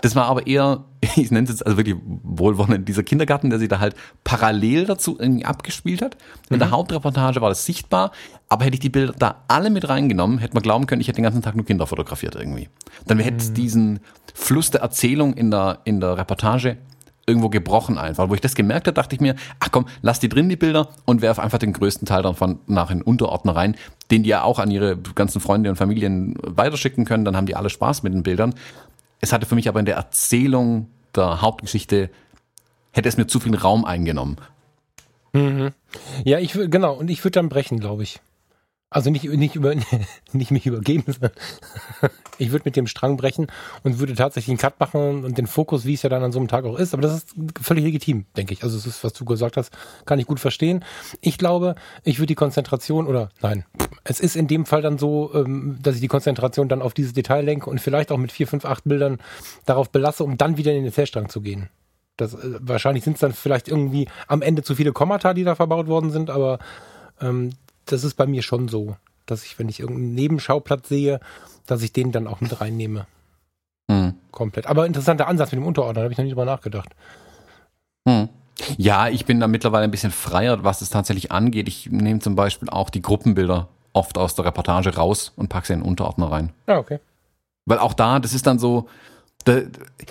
[0.00, 0.84] das war aber eher,
[1.16, 3.94] ich nenne es jetzt also wirklich wohlwollend, dieser Kindergarten, der sich da halt
[4.24, 6.16] parallel dazu irgendwie abgespielt hat.
[6.48, 6.60] In mhm.
[6.60, 8.12] der Hauptreportage war das sichtbar,
[8.48, 11.16] aber hätte ich die Bilder da alle mit reingenommen, hätte man glauben können, ich hätte
[11.16, 12.68] den ganzen Tag nur Kinder fotografiert irgendwie.
[13.06, 13.54] Dann hätte es mhm.
[13.54, 14.00] diesen
[14.32, 16.78] Fluss der Erzählung in der, in der Reportage
[17.26, 18.28] irgendwo gebrochen einfach.
[18.28, 20.88] Wo ich das gemerkt habe, dachte ich mir, ach komm, lass die drin, die Bilder,
[21.04, 23.76] und werf einfach den größten Teil davon nach in Unterordner rein,
[24.10, 27.56] den die ja auch an ihre ganzen Freunde und Familien weiterschicken können, dann haben die
[27.56, 28.54] alle Spaß mit den Bildern.
[29.20, 32.10] Es hatte für mich aber in der Erzählung der Hauptgeschichte,
[32.92, 34.36] hätte es mir zu viel Raum eingenommen.
[35.32, 35.70] Mhm.
[36.24, 38.20] Ja, ich genau, und ich würde dann brechen, glaube ich.
[38.94, 39.74] Also nicht, nicht, über,
[40.32, 41.32] nicht mich übergeben, sondern
[42.38, 43.48] ich würde mit dem Strang brechen
[43.82, 46.38] und würde tatsächlich einen Cut machen und den Fokus, wie es ja dann an so
[46.38, 46.94] einem Tag auch ist.
[46.94, 48.62] Aber das ist völlig legitim, denke ich.
[48.62, 49.72] Also es ist, was du gesagt hast,
[50.06, 50.84] kann ich gut verstehen.
[51.20, 53.64] Ich glaube, ich würde die Konzentration oder nein,
[54.04, 57.14] es ist in dem Fall dann so, ähm, dass ich die Konzentration dann auf dieses
[57.14, 59.18] Detail lenke und vielleicht auch mit vier, fünf, acht Bildern
[59.66, 61.68] darauf belasse, um dann wieder in den Erzählstrang zu gehen.
[62.16, 65.56] Das, äh, wahrscheinlich sind es dann vielleicht irgendwie am Ende zu viele Kommata, die da
[65.56, 66.60] verbaut worden sind, aber
[67.20, 67.50] ähm,
[67.86, 71.20] das ist bei mir schon so, dass ich, wenn ich irgendeinen Nebenschauplatz sehe,
[71.66, 73.06] dass ich den dann auch mit reinnehme.
[73.90, 74.14] Hm.
[74.30, 74.66] Komplett.
[74.66, 76.90] Aber interessanter Ansatz mit dem Unterordner, da habe ich noch nie drüber nachgedacht.
[78.08, 78.28] Hm.
[78.76, 81.68] Ja, ich bin da mittlerweile ein bisschen freier, was es tatsächlich angeht.
[81.68, 85.72] Ich nehme zum Beispiel auch die Gruppenbilder oft aus der Reportage raus und packe sie
[85.72, 86.52] in den Unterordner rein.
[86.66, 87.00] Ah, okay.
[87.66, 88.88] Weil auch da, das ist dann so,
[89.44, 89.60] da,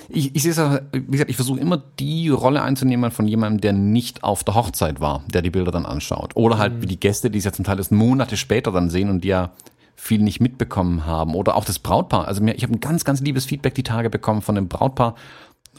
[0.09, 0.59] ich, ich sehe es,
[0.91, 5.01] wie gesagt, ich versuche immer die Rolle einzunehmen von jemandem, der nicht auf der Hochzeit
[5.01, 6.35] war, der die Bilder dann anschaut.
[6.35, 6.81] Oder halt mhm.
[6.83, 9.29] wie die Gäste, die es ja zum Teil erst Monate später dann sehen und die
[9.29, 9.51] ja
[9.95, 11.33] viel nicht mitbekommen haben.
[11.33, 12.27] Oder auch das Brautpaar.
[12.27, 15.15] Also mir, ich habe ein ganz, ganz liebes Feedback die Tage bekommen von dem Brautpaar.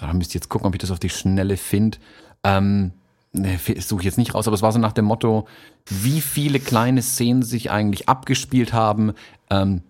[0.01, 1.99] Da müsst ihr jetzt gucken, ob ich das auf die Schnelle finde.
[2.43, 2.93] Ähm,
[3.33, 5.47] ne, suche ich jetzt nicht raus, aber es war so nach dem Motto,
[5.87, 9.13] wie viele kleine Szenen sich eigentlich abgespielt haben,
[9.51, 9.83] ähm,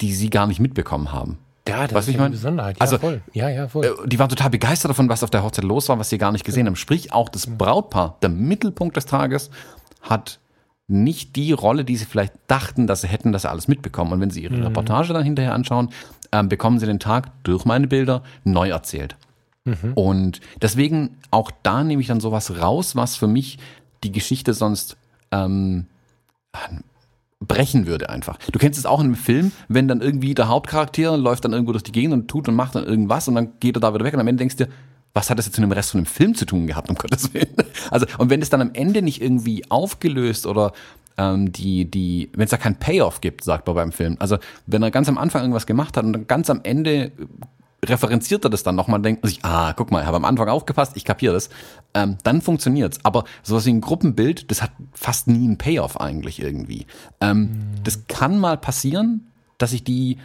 [0.00, 1.38] die sie gar nicht mitbekommen haben.
[1.68, 2.30] Ja, das was ist ich meine?
[2.30, 2.76] Besonderheit.
[2.76, 3.20] Ja, also, voll.
[3.32, 3.84] Ja, ja, voll.
[3.84, 6.32] Äh, die waren total begeistert davon, was auf der Hochzeit los war, was sie gar
[6.32, 6.76] nicht gesehen haben.
[6.76, 9.50] Sprich, auch das Brautpaar, der Mittelpunkt des Tages,
[10.02, 10.38] hat
[10.88, 14.12] nicht die Rolle, die sie vielleicht dachten, dass sie hätten, dass sie alles mitbekommen.
[14.12, 14.64] Und wenn sie ihre mhm.
[14.64, 15.90] Reportage dann hinterher anschauen,
[16.32, 19.16] ähm, bekommen sie den Tag durch meine Bilder neu erzählt.
[19.64, 19.92] Mhm.
[19.94, 23.58] Und deswegen auch da nehme ich dann sowas raus, was für mich
[24.02, 24.96] die Geschichte sonst
[25.30, 25.86] ähm,
[27.40, 28.38] brechen würde einfach.
[28.50, 31.72] Du kennst es auch in einem Film, wenn dann irgendwie der Hauptcharakter läuft dann irgendwo
[31.72, 34.04] durch die Gegend und tut und macht dann irgendwas und dann geht er da wieder
[34.04, 34.66] weg und am Ende denkst du
[35.14, 37.34] was hat das jetzt mit dem Rest von dem Film zu tun gehabt, um Gottes
[37.34, 37.54] Willen?
[37.90, 40.72] Also, und wenn es dann am Ende nicht irgendwie aufgelöst oder
[41.16, 44.16] ähm, die, die, wenn es da kein Payoff gibt, sagt man beim Film.
[44.20, 47.12] Also, wenn er ganz am Anfang irgendwas gemacht hat und dann ganz am Ende
[47.84, 50.48] referenziert er das dann nochmal, denkt man sich, ah, guck mal, ich habe am Anfang
[50.48, 51.48] aufgepasst, ich kapiere das,
[51.94, 52.98] ähm, dann funktioniert's.
[53.04, 56.86] Aber sowas wie ein Gruppenbild, das hat fast nie einen Payoff eigentlich irgendwie.
[57.20, 57.48] Ähm, mhm.
[57.84, 60.18] Das kann mal passieren, dass ich die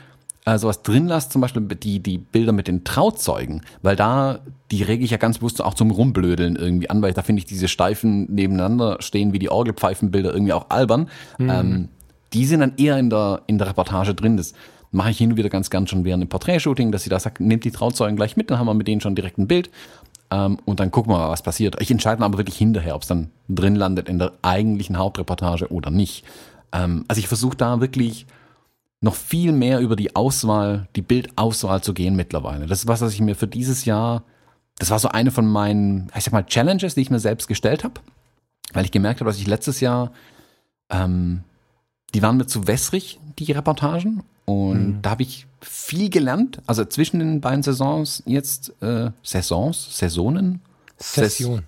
[0.46, 4.40] äh, sowas drin lasse, zum Beispiel die, die Bilder mit den Trauzeugen, weil da,
[4.72, 7.46] die rege ich ja ganz bewusst auch zum Rumblödeln irgendwie an, weil da finde ich
[7.46, 11.10] diese Steifen nebeneinander stehen wie die Orgelpfeifenbilder irgendwie auch albern.
[11.38, 11.50] Mhm.
[11.50, 11.90] Ähm,
[12.34, 14.38] die sind dann eher in der, in der Reportage drin.
[14.38, 14.54] Das
[14.94, 17.40] mache ich hin und wieder ganz gern schon während dem Porträtshooting, dass sie da sagt,
[17.40, 19.70] nehmt die Trauzeugen gleich mit, dann haben wir mit denen schon direkt ein Bild
[20.32, 21.82] ähm, und dann gucken wir mal, was passiert.
[21.82, 25.90] Ich entscheide aber wirklich hinterher, ob es dann drin landet in der eigentlichen Hauptreportage oder
[25.90, 26.26] nicht.
[26.72, 28.26] Ähm, also ich versuche da wirklich
[29.02, 32.68] noch viel mehr über die Auswahl, die Bildauswahl zu gehen mittlerweile.
[32.68, 34.24] Das ist was, was ich mir für dieses Jahr,
[34.78, 37.84] das war so eine von meinen, ich sag mal, Challenges, die ich mir selbst gestellt
[37.84, 37.96] habe,
[38.72, 40.12] weil ich gemerkt habe, dass ich letztes Jahr,
[40.90, 41.44] ähm,
[42.14, 45.02] die waren mir zu wässrig, die Reportagen, und mhm.
[45.02, 46.62] da habe ich viel gelernt.
[46.66, 50.62] Also zwischen den beiden Saisons jetzt äh, Saisons, Saisonen,
[50.98, 51.64] Session.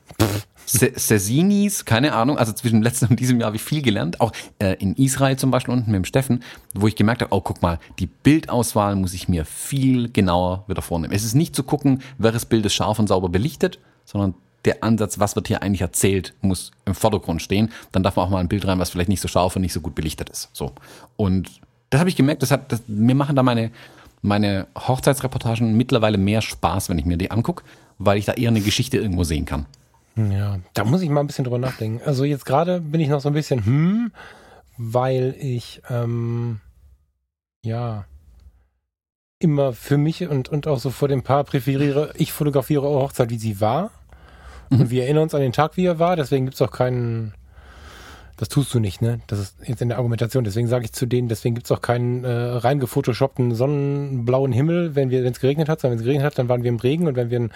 [0.67, 4.73] Sessinis, keine Ahnung, also zwischen letztem und diesem Jahr habe ich viel gelernt, auch äh,
[4.79, 6.41] in Israel zum Beispiel unten mit dem Steffen,
[6.73, 10.81] wo ich gemerkt habe, oh guck mal, die Bildauswahl muss ich mir viel genauer wieder
[10.81, 11.13] vornehmen.
[11.13, 14.33] Es ist nicht zu gucken, welches Bild ist scharf und sauber belichtet, sondern
[14.65, 17.71] der Ansatz, was wird hier eigentlich erzählt, muss im Vordergrund stehen.
[17.91, 19.73] Dann darf man auch mal ein Bild rein, was vielleicht nicht so scharf und nicht
[19.73, 20.49] so gut belichtet ist.
[20.53, 20.73] So.
[21.15, 23.71] Und das habe ich gemerkt, das hat, das, mir machen da meine,
[24.21, 27.63] meine Hochzeitsreportagen mittlerweile mehr Spaß, wenn ich mir die angucke,
[27.99, 29.65] weil ich da eher eine Geschichte irgendwo sehen kann.
[30.15, 32.01] Ja, da muss ich mal ein bisschen drüber nachdenken.
[32.05, 34.11] Also jetzt gerade bin ich noch so ein bisschen, hm,
[34.77, 36.61] weil ich, ähm,
[37.63, 38.05] ja,
[39.39, 43.29] immer für mich und, und auch so vor dem Paar präferiere, ich fotografiere eure Hochzeit,
[43.29, 43.91] wie sie war.
[44.69, 44.81] Mhm.
[44.81, 46.15] Und wir erinnern uns an den Tag, wie er war.
[46.15, 47.33] Deswegen gibt es auch keinen
[48.37, 49.21] das tust du nicht, ne?
[49.27, 50.43] Das ist jetzt in der Argumentation.
[50.43, 55.23] Deswegen sage ich zu denen, deswegen gibt's auch keinen äh, reingefotoshoppten sonnenblauen Himmel, wenn wir,
[55.23, 57.15] wenn es geregnet hat, sondern wenn es geregnet hat, dann waren wir im Regen und
[57.15, 57.51] wenn wir ein,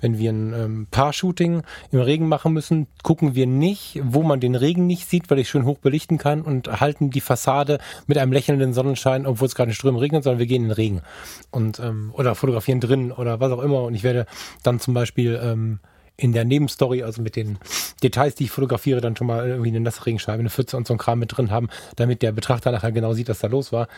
[0.00, 4.54] wenn wir ein ähm, Paar-Shooting im Regen machen müssen, gucken wir nicht, wo man den
[4.54, 8.32] Regen nicht sieht, weil ich schön hoch belichten kann und halten die Fassade mit einem
[8.32, 11.02] lächelnden Sonnenschein, obwohl es gerade in Strömen regnet, sondern wir gehen in den Regen
[11.50, 13.82] und ähm, oder fotografieren drin oder was auch immer.
[13.82, 14.26] Und ich werde
[14.62, 15.80] dann zum Beispiel ähm,
[16.20, 17.58] in der Nebenstory, also mit den
[18.02, 20.94] Details, die ich fotografiere, dann schon mal irgendwie eine nasse Regenscheibe, eine Pfütze und so
[20.94, 23.88] ein Kram mit drin haben, damit der Betrachter nachher genau sieht, was da los war.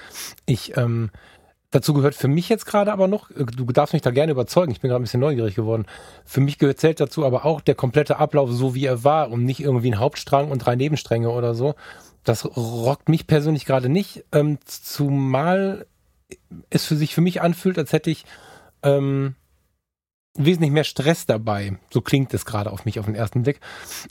[0.47, 1.11] Ich, ähm,
[1.71, 4.71] dazu gehört für mich jetzt gerade aber noch, äh, du darfst mich da gerne überzeugen,
[4.71, 5.87] ich bin gerade ein bisschen neugierig geworden.
[6.25, 9.45] Für mich gehört zählt dazu aber auch der komplette Ablauf so, wie er war und
[9.45, 11.75] nicht irgendwie ein Hauptstrang und drei Nebenstränge oder so.
[12.23, 15.87] Das rockt mich persönlich gerade nicht, ähm, zumal
[16.71, 18.25] es für sich für mich anfühlt, als hätte ich
[18.85, 19.35] ähm,
[20.35, 21.79] wesentlich mehr Stress dabei.
[21.91, 23.61] So klingt es gerade auf mich auf den ersten Blick.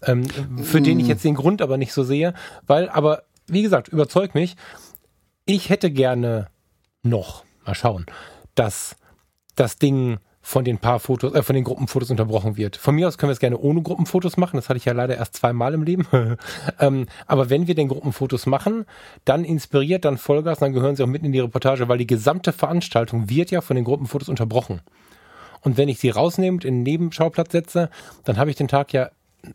[0.03, 0.25] Ähm,
[0.63, 0.83] für mm.
[0.83, 1.09] den ich mm.
[1.09, 2.33] jetzt den Grund aber nicht so sehe,
[2.67, 4.55] weil, aber wie gesagt, überzeugt mich.
[5.45, 6.47] Ich hätte gerne
[7.03, 8.05] noch, mal schauen,
[8.55, 8.95] dass
[9.55, 12.75] das Ding von den paar Fotos, äh, von den Gruppenfotos unterbrochen wird.
[12.75, 14.57] Von mir aus können wir es gerne ohne Gruppenfotos machen.
[14.57, 16.07] Das hatte ich ja leider erst zweimal im Leben.
[16.79, 18.85] ähm, aber wenn wir den Gruppenfotos machen,
[19.23, 22.53] dann inspiriert, dann Vollgas, dann gehören sie auch mitten in die Reportage, weil die gesamte
[22.53, 24.81] Veranstaltung wird ja von den Gruppenfotos unterbrochen.
[25.61, 27.89] Und wenn ich sie rausnehme und in den Nebenschauplatz setze,
[28.23, 29.09] dann habe ich den Tag ja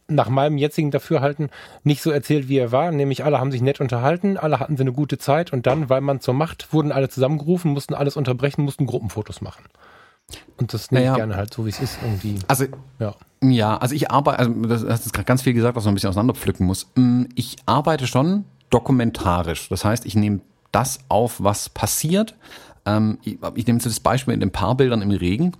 [0.09, 1.51] nach meinem jetzigen Dafürhalten
[1.85, 2.91] nicht so erzählt, wie er war.
[2.91, 6.01] Nämlich alle haben sich nett unterhalten, alle hatten sie eine gute Zeit und dann, weil
[6.01, 9.65] man zur Macht, wurden alle zusammengerufen, mussten alles unterbrechen, mussten Gruppenfotos machen.
[10.57, 11.13] Und das nehme naja.
[11.13, 12.39] ich gerne halt so, wie es ist irgendwie.
[12.49, 12.65] Also,
[12.99, 13.15] ja.
[13.43, 16.11] Ja, also ich arbeite, also das hast gerade ganz viel gesagt, was man ein bisschen
[16.11, 16.91] auseinanderpflücken muss.
[16.97, 19.69] Mm, ich arbeite schon dokumentarisch.
[19.69, 20.41] Das heißt, ich nehme
[20.73, 22.35] das auf, was passiert.
[22.87, 25.53] Ähm, ich, ich nehme jetzt das Beispiel in den Paarbildern im Regen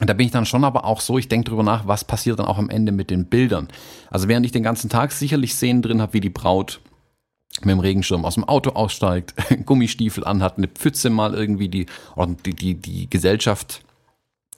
[0.00, 2.46] da bin ich dann schon aber auch so, ich denke drüber nach, was passiert dann
[2.46, 3.68] auch am Ende mit den Bildern.
[4.10, 6.80] Also während ich den ganzen Tag sicherlich Szenen drin habe, wie die Braut
[7.62, 9.34] mit dem Regenschirm aus dem Auto aussteigt,
[9.66, 11.86] Gummistiefel anhat, eine Pfütze mal irgendwie die,
[12.46, 13.82] die, die, die Gesellschaft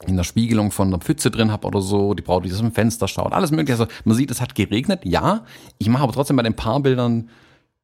[0.05, 2.71] in der Spiegelung von der Pfütze drin habe oder so, die Braut, die aus dem
[2.71, 3.73] Fenster schaut, alles mögliche.
[3.79, 5.45] Also man sieht, es hat geregnet, ja.
[5.77, 7.29] Ich mache aber trotzdem bei den Paarbildern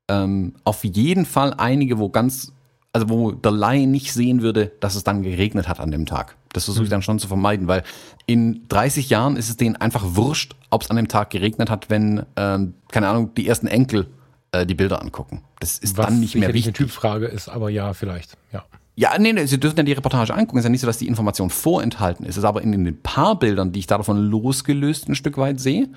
[0.09, 2.53] ähm, auf jeden Fall einige, wo ganz
[2.93, 6.35] also wo der Laie nicht sehen würde, dass es dann geregnet hat an dem Tag.
[6.53, 6.91] Das versuche ich mhm.
[6.91, 7.83] dann schon zu vermeiden, weil
[8.25, 11.89] in 30 Jahren ist es denen einfach wurscht, ob es an dem Tag geregnet hat,
[11.89, 14.07] wenn, ähm, keine Ahnung, die ersten Enkel
[14.51, 15.43] äh, die Bilder angucken.
[15.59, 16.65] Das ist Was dann nicht mehr wichtig.
[16.65, 18.63] eine Typfrage ist, aber ja, vielleicht, ja.
[18.99, 20.57] Ja, nee, nee, Sie dürfen ja die Reportage angucken.
[20.57, 22.31] Es ist ja nicht so, dass die Information vorenthalten ist.
[22.31, 25.89] Es ist aber in den paar Bildern, die ich davon losgelöst ein Stück weit sehe,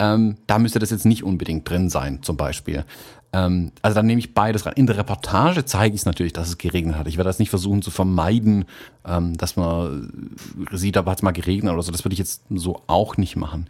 [0.00, 2.84] ähm, da müsste das jetzt nicht unbedingt drin sein, zum Beispiel.
[3.32, 4.72] Ähm, also dann nehme ich beides rein.
[4.76, 7.06] In der Reportage zeige ich es natürlich, dass es geregnet hat.
[7.06, 8.64] Ich werde das nicht versuchen zu vermeiden,
[9.04, 10.38] ähm, dass man
[10.72, 11.92] sieht, aber hat es mal geregnet oder so.
[11.92, 13.66] Das würde ich jetzt so auch nicht machen.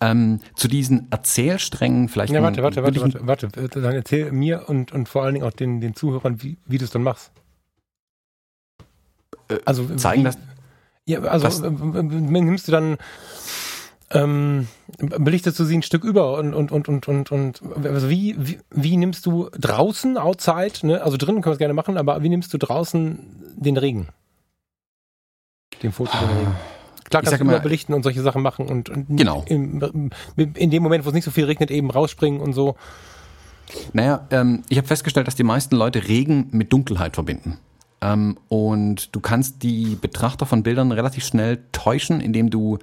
[0.00, 2.32] Ähm, zu diesen Erzählsträngen vielleicht.
[2.32, 3.80] Ja, warte, warte, warte, warte, warte.
[3.80, 6.84] Dann erzähl mir und, und vor allen Dingen auch den, den Zuhörern, wie, wie du
[6.84, 7.30] es dann machst.
[9.48, 10.38] Äh, also zeigen, dass.
[11.04, 12.96] Ja, also das, nimmst du dann
[14.12, 18.36] ähm, belichtest du sie ein Stück über und und und und und und also wie,
[18.38, 21.02] wie wie nimmst du draußen outside ne?
[21.02, 23.18] Also drinnen können wir es gerne machen aber wie nimmst du draußen
[23.56, 24.08] den Regen?
[25.82, 26.54] Den Foto den Regen.
[27.10, 29.44] Klar kannst du immer belichten und solche Sachen machen und, und genau.
[29.46, 32.76] in, in dem Moment wo es nicht so viel regnet eben rausspringen und so.
[33.92, 37.58] Naja ähm, ich habe festgestellt dass die meisten Leute Regen mit Dunkelheit verbinden.
[38.02, 42.78] Ähm, und du kannst die Betrachter von Bildern relativ schnell täuschen indem du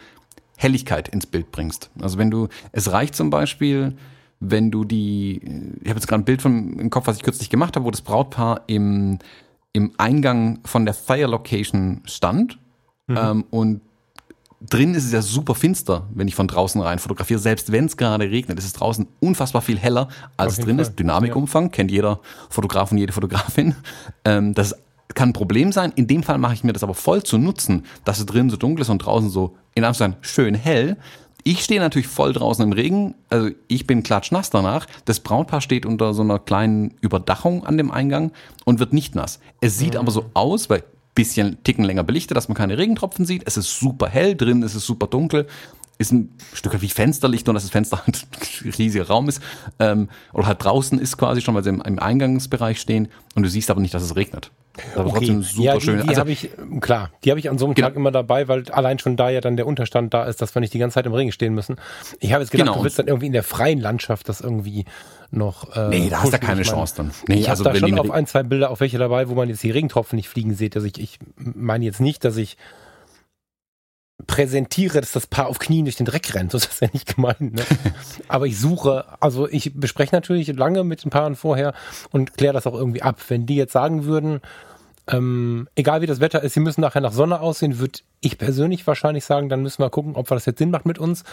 [0.60, 1.90] Helligkeit ins Bild bringst.
[2.02, 3.96] Also wenn du, es reicht zum Beispiel,
[4.42, 5.42] wenn du die,
[5.82, 7.92] ich habe jetzt gerade ein Bild von, im Kopf, was ich kürzlich gemacht habe, wo
[7.92, 9.20] das Brautpaar im,
[9.72, 12.60] im Eingang von der Fire Location stand
[13.08, 13.18] mhm.
[13.18, 13.82] ähm, und
[14.70, 17.40] drin ist es ja super finster, wenn ich von draußen rein fotografiere.
[17.40, 20.88] Selbst wenn es gerade regnet, ist es draußen unfassbar viel heller, als es drin Fall.
[20.88, 21.00] ist.
[21.00, 21.70] Dynamikumfang, ja.
[21.70, 22.20] kennt jeder
[22.50, 23.76] Fotograf und jede Fotografin.
[24.26, 24.76] Ähm, das
[25.16, 25.92] kann ein Problem sein.
[25.96, 28.58] In dem Fall mache ich mir das aber voll zu nutzen, dass es drin so
[28.58, 30.98] dunkel ist und draußen so in Amsterdam schön hell.
[31.44, 34.86] Ich stehe natürlich voll draußen im Regen, also ich bin klatschnass danach.
[35.06, 38.32] Das Brautpaar steht unter so einer kleinen Überdachung an dem Eingang
[38.66, 39.40] und wird nicht nass.
[39.62, 40.02] Es sieht mhm.
[40.02, 40.84] aber so aus, weil
[41.16, 43.44] bisschen Ticken länger belichtet, dass man keine Regentropfen sieht.
[43.46, 45.48] Es ist super hell, drin ist es super dunkel
[46.00, 48.26] ist ein Stück wie Fensterlicht, nur dass das Fenster halt
[48.64, 49.42] ein riesiger Raum ist.
[49.80, 53.50] Ähm, oder halt draußen ist quasi schon, weil sie im, im, Eingangsbereich stehen und du
[53.50, 54.50] siehst aber nicht, dass es regnet.
[54.96, 55.18] Aber okay.
[55.18, 56.02] trotzdem super ja, die, schön.
[56.02, 57.90] Die also, habe ich, klar, die habe ich an so einem genau.
[57.90, 60.62] Tag immer dabei, weil allein schon da ja dann der Unterstand da ist, dass wir
[60.62, 61.76] nicht die ganze Zeit im Regen stehen müssen.
[62.22, 62.78] Ich habe jetzt gedacht, genau.
[62.78, 64.86] du willst dann irgendwie in der freien Landschaft das irgendwie
[65.32, 65.76] noch.
[65.76, 67.12] Äh, nee, da hast du keine Chance dann.
[67.28, 69.50] Nee, ich also habe da schon auf ein, zwei Bilder auch welche dabei, wo man
[69.50, 70.78] jetzt die Regentropfen nicht fliegen sieht.
[70.78, 72.56] Also ich, ich meine jetzt nicht, dass ich
[74.30, 76.54] präsentiere, dass das Paar auf Knien durch den Dreck rennt.
[76.54, 77.56] Das ist ja nicht gemeint.
[77.56, 77.64] Ne?
[78.28, 81.74] Aber ich suche, also ich bespreche natürlich lange mit den Paaren vorher
[82.12, 83.18] und kläre das auch irgendwie ab.
[83.28, 84.42] Wenn die jetzt sagen würden,
[85.08, 88.86] ähm, egal wie das Wetter ist, sie müssen nachher nach Sonne aussehen, würde ich persönlich
[88.86, 91.24] wahrscheinlich sagen, dann müssen wir gucken, ob das jetzt Sinn macht mit uns.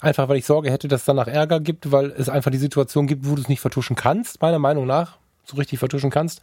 [0.00, 3.06] Einfach weil ich Sorge hätte, dass es danach Ärger gibt, weil es einfach die Situation
[3.06, 6.40] gibt, wo du es nicht vertuschen kannst, meiner Meinung nach, so richtig vertuschen kannst.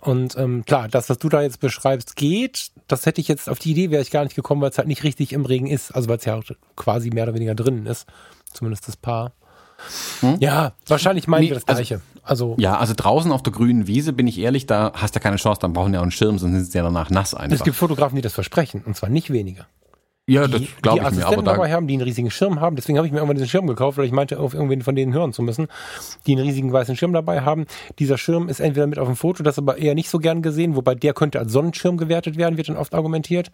[0.00, 2.70] Und ähm, klar, das, was du da jetzt beschreibst, geht.
[2.86, 4.88] Das hätte ich jetzt auf die Idee wäre ich gar nicht gekommen, weil es halt
[4.88, 5.92] nicht richtig im Regen ist.
[5.92, 6.40] Also weil es ja
[6.76, 8.06] quasi mehr oder weniger drinnen ist.
[8.52, 9.32] Zumindest das Paar.
[10.20, 10.36] Hm?
[10.40, 12.00] Ja, wahrscheinlich meinen nee, wir das Gleiche.
[12.22, 15.20] Also, also, ja, also draußen auf der grünen Wiese, bin ich ehrlich, da hast du
[15.20, 17.56] keine Chance, dann brauchen wir auch einen Schirm, sonst sind sie ja danach nass einfach.
[17.56, 19.66] Es gibt Fotografen, die das versprechen, und zwar nicht wenige.
[20.28, 21.26] Ja, das glaube ich mir.
[21.26, 22.76] Aber da dabei haben, die einen riesigen Schirm haben.
[22.76, 25.12] Deswegen habe ich mir irgendwann diesen Schirm gekauft, weil ich meinte, auf irgendwen von denen
[25.12, 25.66] hören zu müssen,
[26.26, 27.66] die einen riesigen weißen Schirm dabei haben.
[27.98, 30.76] Dieser Schirm ist entweder mit auf dem Foto, das aber eher nicht so gern gesehen,
[30.76, 33.50] wobei der könnte als Sonnenschirm gewertet werden, wird dann oft argumentiert.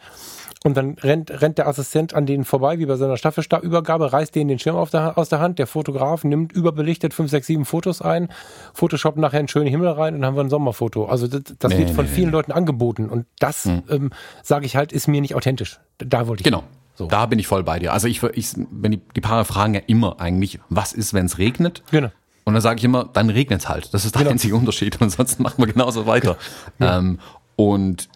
[0.65, 4.49] Und dann rennt, rennt der Assistent an denen vorbei, wie bei seiner Staffelstabübergabe, reißt denen
[4.49, 5.59] den Schirm der, aus der Hand.
[5.59, 8.29] Der Fotograf nimmt überbelichtet fünf, sechs, sieben Fotos ein,
[8.73, 11.07] Photoshop nachher einen schönen Himmel rein und dann haben wir ein Sommerfoto.
[11.07, 12.35] Also das, das nee, wird von vielen.
[12.35, 13.09] Leuten angeboten.
[13.09, 13.83] Und das, hm.
[13.89, 14.11] ähm,
[14.43, 15.81] sage ich halt, ist mir nicht authentisch.
[15.99, 16.45] Da wollte ich.
[16.45, 16.64] Genau.
[16.95, 17.07] So.
[17.07, 17.93] Da bin ich voll bei dir.
[17.93, 21.39] Also ich, ich wenn die, die Paare fragen ja immer eigentlich, was ist, wenn es
[21.39, 21.83] regnet?
[21.91, 22.11] Genau.
[22.45, 23.93] Und dann sage ich immer, dann regnet es halt.
[23.93, 24.33] Das ist der genau.
[24.33, 24.97] einzige Unterschied.
[24.97, 26.37] Und ansonsten machen wir genauso weiter.
[26.79, 26.99] Ja.
[26.99, 27.19] Ähm,
[27.57, 28.09] und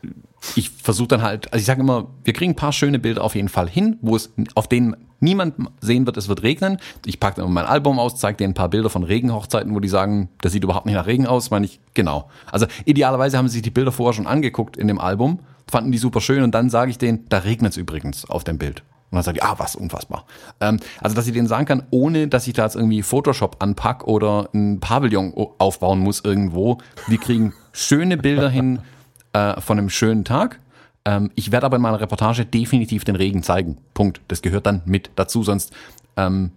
[0.55, 3.35] ich versuche dann halt, also ich sage immer, wir kriegen ein paar schöne Bilder auf
[3.35, 6.79] jeden Fall hin, wo es auf denen niemand sehen wird, es wird regnen.
[7.05, 9.81] Ich packe dann immer mein Album aus, zeige denen ein paar Bilder von Regenhochzeiten, wo
[9.81, 12.31] die sagen, das sieht überhaupt nicht nach Regen aus, meine ich, genau.
[12.53, 15.99] Also idealerweise haben sie sich die Bilder vorher schon angeguckt in dem Album fanden die
[15.99, 18.83] super schön und dann sage ich denen, da regnet es übrigens auf dem Bild.
[19.11, 20.25] Und dann sage ich, ah, was, unfassbar.
[20.61, 24.07] Ähm, also, dass ich denen sagen kann, ohne dass ich da jetzt irgendwie Photoshop anpack
[24.07, 26.79] oder ein Pavillon aufbauen muss irgendwo.
[27.07, 28.81] Wir kriegen schöne Bilder hin
[29.33, 30.61] äh, von einem schönen Tag.
[31.07, 33.79] Ähm, ich werde aber in meiner Reportage definitiv den Regen zeigen.
[33.95, 34.21] Punkt.
[34.29, 35.73] Das gehört dann mit dazu, sonst
[36.19, 36.51] ähm,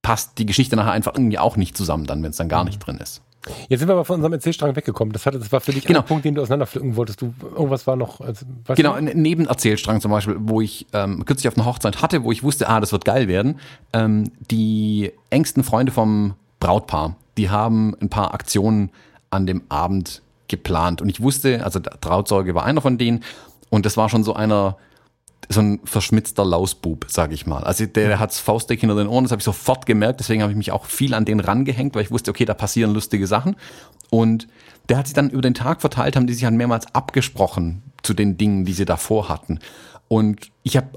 [0.00, 2.78] passt die Geschichte nachher einfach irgendwie auch nicht zusammen, dann, wenn es dann gar nicht
[2.78, 3.20] drin ist.
[3.68, 5.12] Jetzt sind wir aber von unserem Erzählstrang weggekommen.
[5.12, 6.00] Das, hatte, das war für dich genau.
[6.00, 7.20] ein Punkt, den du auseinanderpflücken wolltest.
[7.20, 8.20] Du, irgendwas war noch.
[8.20, 12.32] Also, genau, ein Nebenerzählstrang zum Beispiel, wo ich ähm, kürzlich auf einer Hochzeit hatte, wo
[12.32, 13.60] ich wusste, ah, das wird geil werden.
[13.92, 18.90] Ähm, die engsten Freunde vom Brautpaar, die haben ein paar Aktionen
[19.30, 21.02] an dem Abend geplant.
[21.02, 23.24] Und ich wusste, also der Trauzeuge war einer von denen.
[23.70, 24.76] Und das war schon so einer,
[25.48, 27.64] so ein verschmitzter Lausbub, sag ich mal.
[27.64, 30.52] Also der, der hat's faustdick hinter den Ohren, das habe ich sofort gemerkt, deswegen habe
[30.52, 33.56] ich mich auch viel an den rangehängt, weil ich wusste, okay, da passieren lustige Sachen.
[34.10, 34.48] Und
[34.88, 38.14] der hat sich dann über den Tag verteilt, haben die sich dann mehrmals abgesprochen zu
[38.14, 39.58] den Dingen, die sie davor hatten.
[40.08, 40.88] Und ich habe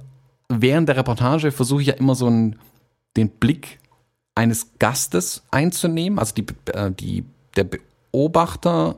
[0.49, 2.57] während der Reportage versuche ich ja immer so einen,
[3.15, 3.79] den Blick
[4.35, 7.25] eines Gastes einzunehmen, also die, äh, die
[7.55, 7.65] der
[8.11, 8.97] Beobachter,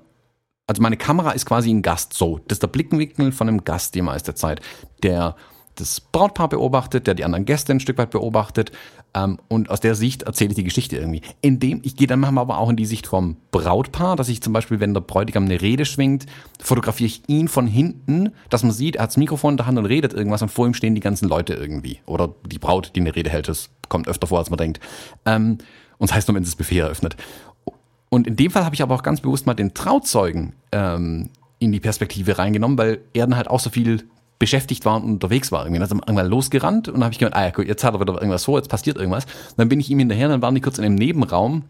[0.70, 2.42] also meine Kamera ist quasi ein Gast, so.
[2.48, 4.62] Das ist der Blickwinkel von einem Gast die meiste Zeit.
[5.02, 5.36] Der
[5.74, 8.72] das Brautpaar beobachtet, der die anderen Gäste ein Stück weit beobachtet
[9.16, 11.22] ähm, und aus der Sicht erzähle ich die Geschichte irgendwie.
[11.42, 14.54] Indem ich gehe dann manchmal aber auch in die Sicht vom Brautpaar, dass ich zum
[14.54, 16.28] Beispiel, wenn der Bräutigam eine Rede schwingt,
[16.62, 19.80] fotografiere ich ihn von hinten, dass man sieht, er hat das Mikrofon in der Hand
[19.80, 22.02] und redet irgendwas und vor ihm stehen die ganzen Leute irgendwie.
[22.06, 24.80] Oder die Braut, die eine Rede hält, das kommt öfter vor, als man denkt.
[25.26, 25.58] Ähm,
[25.98, 27.18] und das heißt nur, wenn sie das Buffet eröffnet.
[28.10, 31.30] Und in dem Fall habe ich aber auch ganz bewusst mal den Trauzeugen ähm,
[31.60, 34.04] in die Perspektive reingenommen, weil er dann halt auch so viel
[34.40, 35.66] beschäftigt war und unterwegs war.
[35.66, 35.80] Irgendwie.
[35.80, 37.94] Dann ist er irgendwann losgerannt und dann habe ich gedacht, ah ja, gut, jetzt hat
[37.94, 39.26] er wieder irgendwas vor, jetzt passiert irgendwas.
[39.58, 41.64] dann bin ich ihm hinterher, dann waren die kurz in einem Nebenraum,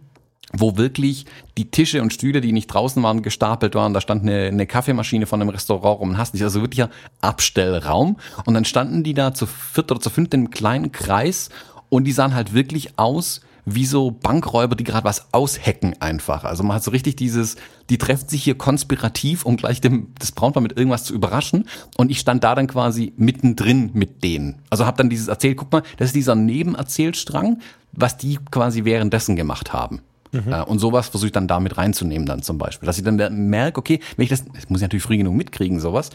[0.53, 1.25] wo wirklich
[1.57, 3.93] die Tische und Stühle, die nicht draußen waren, gestapelt waren.
[3.93, 6.17] Da stand eine, eine Kaffeemaschine von einem Restaurant rum.
[6.17, 6.89] Hast nicht, also wirklicher
[7.21, 8.17] Abstellraum.
[8.45, 11.49] Und dann standen die da zu viert oder zu fünft in einem kleinen Kreis
[11.89, 13.41] und die sahen halt wirklich aus
[13.75, 16.43] wie so Bankräuber, die gerade was aushacken einfach.
[16.43, 17.55] Also man hat so richtig dieses,
[17.89, 21.65] die treffen sich hier konspirativ, um gleich dem, das Brautpaar mit irgendwas zu überraschen.
[21.97, 24.61] Und ich stand da dann quasi mittendrin mit denen.
[24.69, 27.59] Also habe dann dieses erzählt, guck mal, das ist dieser Nebenerzählstrang,
[27.91, 30.01] was die quasi währenddessen gemacht haben.
[30.31, 30.51] Mhm.
[30.51, 32.85] Äh, und sowas versuche ich dann damit reinzunehmen dann zum Beispiel.
[32.85, 35.79] Dass ich dann merke, okay, wenn ich das, das muss ich natürlich früh genug mitkriegen,
[35.79, 36.11] sowas,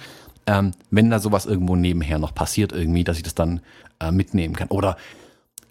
[0.46, 3.60] ähm, wenn da sowas irgendwo nebenher noch passiert irgendwie, dass ich das dann
[4.00, 4.68] äh, mitnehmen kann.
[4.68, 4.96] Oder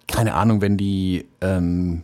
[0.07, 2.03] keine Ahnung, wenn die, ähm,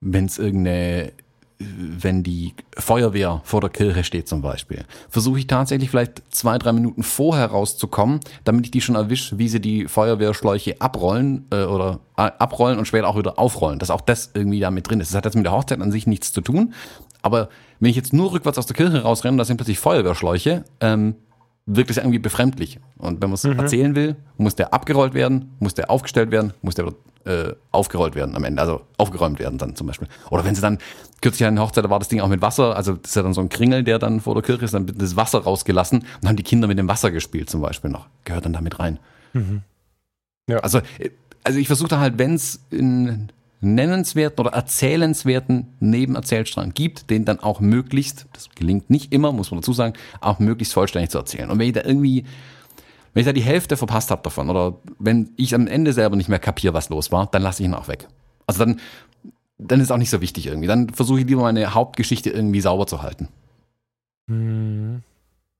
[0.00, 1.12] wenn es irgendeine,
[1.58, 6.72] wenn die Feuerwehr vor der Kirche steht zum Beispiel, versuche ich tatsächlich vielleicht zwei, drei
[6.72, 12.00] Minuten vorher rauszukommen, damit ich die schon erwische, wie sie die Feuerwehrschläuche abrollen äh, oder
[12.16, 15.10] äh, abrollen und später auch wieder aufrollen, dass auch das irgendwie da mit drin ist.
[15.10, 16.72] Das hat jetzt mit der Hochzeit an sich nichts zu tun,
[17.22, 21.16] aber wenn ich jetzt nur rückwärts aus der Kirche rausrenne, da sind plötzlich Feuerwehrschläuche, ähm,
[21.76, 22.80] wirkt es irgendwie befremdlich.
[22.98, 23.58] Und wenn man es mhm.
[23.58, 26.92] erzählen will, muss der abgerollt werden, muss der aufgestellt werden, muss der
[27.24, 30.08] äh, aufgerollt werden am Ende, also aufgeräumt werden dann zum Beispiel.
[30.30, 30.78] Oder wenn sie dann,
[31.20, 33.22] kürzlich an der Hochzeit, da war das Ding auch mit Wasser, also das ist ja
[33.22, 36.04] dann so ein Kringel, der dann vor der Kirche ist, dann wird das Wasser rausgelassen
[36.22, 38.06] und haben die Kinder mit dem Wasser gespielt zum Beispiel noch.
[38.24, 38.98] Gehört dann damit rein.
[39.34, 39.62] Mhm.
[40.48, 40.58] Ja.
[40.58, 41.10] Also, äh,
[41.44, 47.40] also ich versuche da halt, wenn es in nennenswerten oder erzählenswerten Nebenerzählstrang gibt, den dann
[47.40, 51.50] auch möglichst, das gelingt nicht immer, muss man dazu sagen, auch möglichst vollständig zu erzählen.
[51.50, 52.24] Und wenn ich da irgendwie
[53.12, 56.28] wenn ich da die Hälfte verpasst habe davon oder wenn ich am Ende selber nicht
[56.28, 58.06] mehr kapiere, was los war, dann lasse ich ihn auch weg.
[58.46, 58.80] Also dann,
[59.58, 60.68] dann ist auch nicht so wichtig irgendwie.
[60.68, 63.28] Dann versuche ich lieber meine Hauptgeschichte irgendwie sauber zu halten.
[64.28, 65.02] Hm.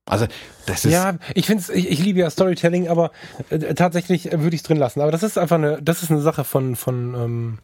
[0.06, 0.26] Also,
[0.66, 0.92] das ist.
[0.92, 3.12] Ja, ich finde ich, ich liebe ja Storytelling, aber
[3.50, 5.00] äh, tatsächlich würde ich es drin lassen.
[5.00, 7.58] Aber das ist einfach eine, das ist eine Sache von, von ähm,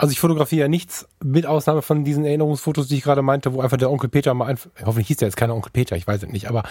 [0.00, 3.60] also ich fotografiere ja nichts, mit Ausnahme von diesen Erinnerungsfotos, die ich gerade meinte, wo
[3.60, 6.22] einfach der Onkel Peter mal einfach, hoffentlich hieß der jetzt keiner Onkel Peter, ich weiß
[6.22, 6.62] es nicht, aber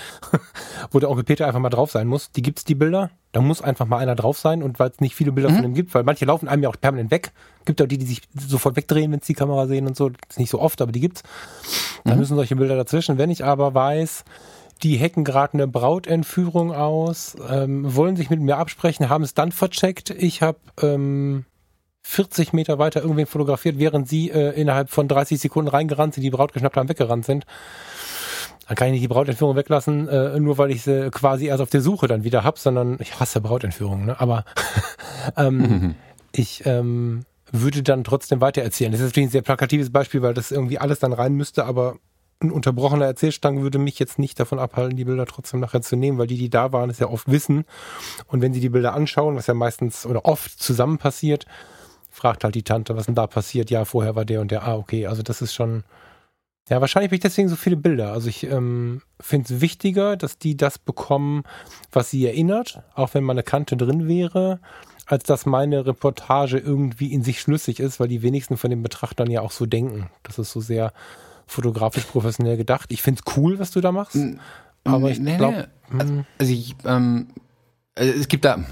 [0.91, 2.31] wo der Onkel Peter einfach mal drauf sein muss.
[2.31, 5.13] Die gibt's die Bilder, da muss einfach mal einer drauf sein und weil es nicht
[5.13, 5.55] viele Bilder mhm.
[5.55, 7.31] von ihm gibt, weil manche laufen einem ja auch permanent weg.
[7.65, 10.09] Gibt auch die, die sich sofort wegdrehen, wenn sie die Kamera sehen und so.
[10.09, 11.21] Das ist nicht so oft, aber die gibt's.
[12.05, 12.19] Da mhm.
[12.19, 13.19] müssen solche Bilder dazwischen.
[13.19, 14.23] Wenn ich aber weiß,
[14.81, 19.51] die hacken gerade eine Brautentführung aus, ähm, wollen sich mit mir absprechen, haben es dann
[19.51, 20.09] vercheckt.
[20.09, 21.45] Ich habe ähm,
[22.09, 26.31] 40 Meter weiter irgendwen fotografiert, während sie äh, innerhalb von 30 Sekunden reingerannt sind, die
[26.31, 27.45] Braut geschnappt haben, weggerannt sind.
[28.67, 31.69] Dann kann ich nicht die Brautentführung weglassen, äh, nur weil ich sie quasi erst auf
[31.69, 34.19] der Suche dann wieder hab, sondern ich hasse Brautentführungen, ne?
[34.19, 34.43] Aber
[35.37, 35.95] ähm, mhm.
[36.31, 38.91] ich ähm, würde dann trotzdem weitererzählen.
[38.91, 41.97] Das ist natürlich ein sehr plakatives Beispiel, weil das irgendwie alles dann rein müsste, aber
[42.41, 46.17] ein unterbrochener Erzählstrang würde mich jetzt nicht davon abhalten, die Bilder trotzdem nachher zu nehmen,
[46.17, 47.65] weil die, die da waren, es ja oft wissen.
[48.27, 51.45] Und wenn sie die Bilder anschauen, was ja meistens oder oft zusammen passiert,
[52.19, 53.69] fragt halt die Tante, was denn da passiert.
[53.69, 54.67] Ja, vorher war der und der.
[54.67, 55.07] Ah, okay.
[55.07, 55.83] Also das ist schon.
[56.69, 58.11] Ja, wahrscheinlich bin ich deswegen so viele Bilder.
[58.11, 61.43] Also ich ähm, finde es wichtiger, dass die das bekommen,
[61.91, 64.59] was sie erinnert, auch wenn meine Kante drin wäre,
[65.07, 69.31] als dass meine Reportage irgendwie in sich schlüssig ist, weil die wenigsten von den Betrachtern
[69.31, 70.11] ja auch so denken.
[70.21, 70.93] Das ist so sehr
[71.47, 72.91] fotografisch professionell gedacht.
[72.91, 74.19] Ich finde es cool, was du da machst.
[74.83, 75.69] Aber ich glaube.
[75.91, 76.03] Nee.
[76.03, 76.25] Hm.
[76.37, 77.29] Also ich, ähm,
[77.95, 78.63] äh, es gibt da,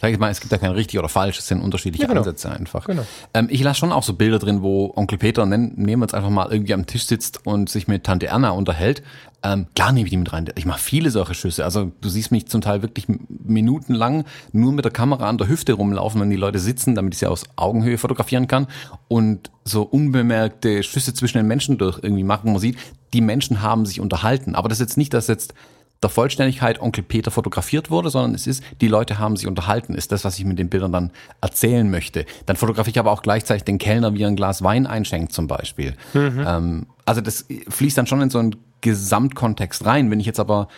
[0.00, 2.20] Sag ich mal, es gibt da kein richtig oder falsch, es sind unterschiedliche ja, genau.
[2.20, 2.86] Ansätze einfach.
[2.86, 3.04] Genau.
[3.34, 6.14] Ähm, ich lasse schon auch so Bilder drin, wo Onkel Peter, nennen, nehmen wir jetzt
[6.14, 9.02] einfach mal, irgendwie am Tisch sitzt und sich mit Tante Erna unterhält.
[9.42, 10.48] Ähm, klar nehme ich die mit rein.
[10.56, 11.64] Ich mache viele solche Schüsse.
[11.64, 15.74] Also du siehst mich zum Teil wirklich minutenlang nur mit der Kamera an der Hüfte
[15.74, 18.68] rumlaufen, wenn die Leute sitzen, damit ich sie aus Augenhöhe fotografieren kann
[19.08, 22.52] und so unbemerkte Schüsse zwischen den Menschen durch irgendwie machen.
[22.52, 22.78] Man sieht,
[23.12, 24.54] die Menschen haben sich unterhalten.
[24.54, 25.54] Aber das ist jetzt nicht, dass jetzt
[26.02, 30.12] der Vollständigkeit Onkel Peter fotografiert wurde, sondern es ist, die Leute haben sich unterhalten, ist
[30.12, 32.24] das, was ich mit den Bildern dann erzählen möchte.
[32.46, 35.46] Dann fotografiere ich aber auch gleichzeitig den Kellner, wie er ein Glas Wein einschenkt zum
[35.46, 35.94] Beispiel.
[36.14, 36.44] Mhm.
[36.46, 40.10] Ähm, also das fließt dann schon in so einen Gesamtkontext rein.
[40.10, 40.68] Wenn ich jetzt aber,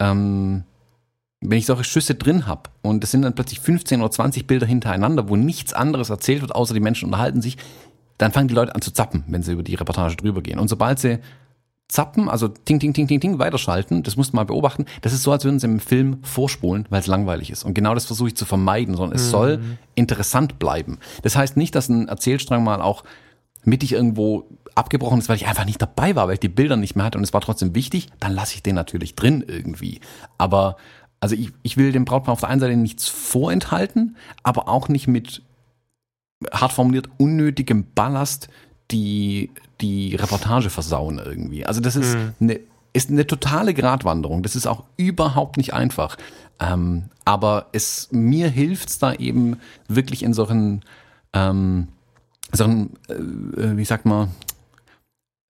[0.00, 0.64] ähm,
[1.40, 4.66] wenn ich solche Schüsse drin habe und es sind dann plötzlich 15 oder 20 Bilder
[4.66, 7.56] hintereinander, wo nichts anderes erzählt wird, außer die Menschen unterhalten sich,
[8.18, 10.58] dann fangen die Leute an zu zappen, wenn sie über die Reportage drüber gehen.
[10.58, 11.20] Und sobald sie
[11.88, 14.86] zappen, also ting, ting, ting, ting, ting, weiterschalten, das musst du mal beobachten.
[15.02, 17.64] Das ist so, als würden sie im Film vorspulen, weil es langweilig ist.
[17.64, 19.30] Und genau das versuche ich zu vermeiden, sondern es mhm.
[19.30, 19.60] soll
[19.94, 20.98] interessant bleiben.
[21.22, 23.04] Das heißt nicht, dass ein Erzählstrang mal auch
[23.64, 26.96] mittig irgendwo abgebrochen ist, weil ich einfach nicht dabei war, weil ich die Bilder nicht
[26.96, 30.00] mehr hatte und es war trotzdem wichtig, dann lasse ich den natürlich drin irgendwie.
[30.38, 30.76] Aber
[31.20, 35.08] also ich, ich will dem Brautpaar auf der einen Seite nichts vorenthalten, aber auch nicht
[35.08, 35.42] mit
[36.52, 38.48] hart formuliert unnötigem Ballast
[38.90, 41.66] die, die Reportage versauen irgendwie.
[41.66, 42.34] Also das ist mhm.
[42.40, 42.60] eine
[42.96, 44.42] ist eine totale Gratwanderung.
[44.42, 46.16] Das ist auch überhaupt nicht einfach.
[46.58, 50.82] Ähm, aber es mir hilft's da eben wirklich in solchen,
[51.34, 51.88] ähm,
[52.52, 54.30] solchen äh, wie sagt man,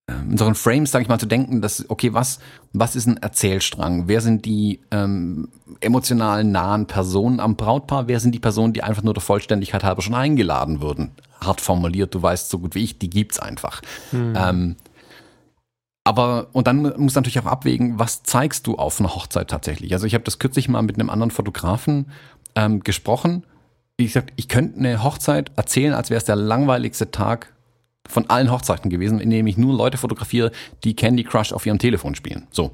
[0.09, 2.39] in solchen Frames, sage ich mal, zu denken, dass, okay, was,
[2.73, 4.07] was ist ein Erzählstrang?
[4.07, 5.49] Wer sind die ähm,
[5.81, 8.07] emotional nahen Personen am Brautpaar?
[8.07, 11.11] Wer sind die Personen, die einfach nur der Vollständigkeit halber schon eingeladen würden?
[11.41, 13.83] Hart formuliert, du weißt so gut wie ich, die gibt's einfach.
[14.11, 14.35] Hm.
[14.37, 14.77] Ähm,
[16.05, 19.93] aber, und dann muss natürlich auch abwägen, was zeigst du auf einer Hochzeit tatsächlich?
[19.93, 22.13] Also ich habe das kürzlich mal mit einem anderen Fotografen
[22.55, 23.45] ähm, gesprochen.
[23.97, 27.53] Ich gesagt, ich könnte eine Hochzeit erzählen, als wäre es der langweiligste Tag
[28.09, 30.53] von allen Hochzeiten gewesen, in denen ich nur Leute fotografiere,
[30.85, 32.47] die Candy Crush auf ihrem Telefon spielen.
[32.51, 32.71] So.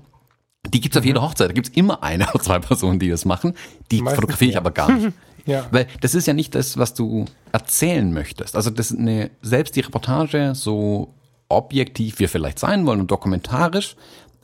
[0.72, 1.08] Die gibt's auf mhm.
[1.08, 1.48] jeder Hochzeit.
[1.48, 3.54] Da gibt's immer eine oder zwei Personen, die das machen.
[3.90, 5.12] Die Meistens fotografiere ich aber gar nicht.
[5.46, 5.66] ja.
[5.70, 8.54] Weil das ist ja nicht das, was du erzählen möchtest.
[8.54, 11.14] Also das ist eine, selbst die Reportage, so
[11.48, 13.96] objektiv wir vielleicht sein wollen und dokumentarisch,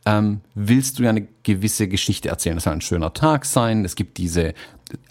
[0.07, 2.57] ähm, willst du ja eine gewisse Geschichte erzählen.
[2.57, 3.85] Das soll ein schöner Tag sein.
[3.85, 4.55] Es gibt diese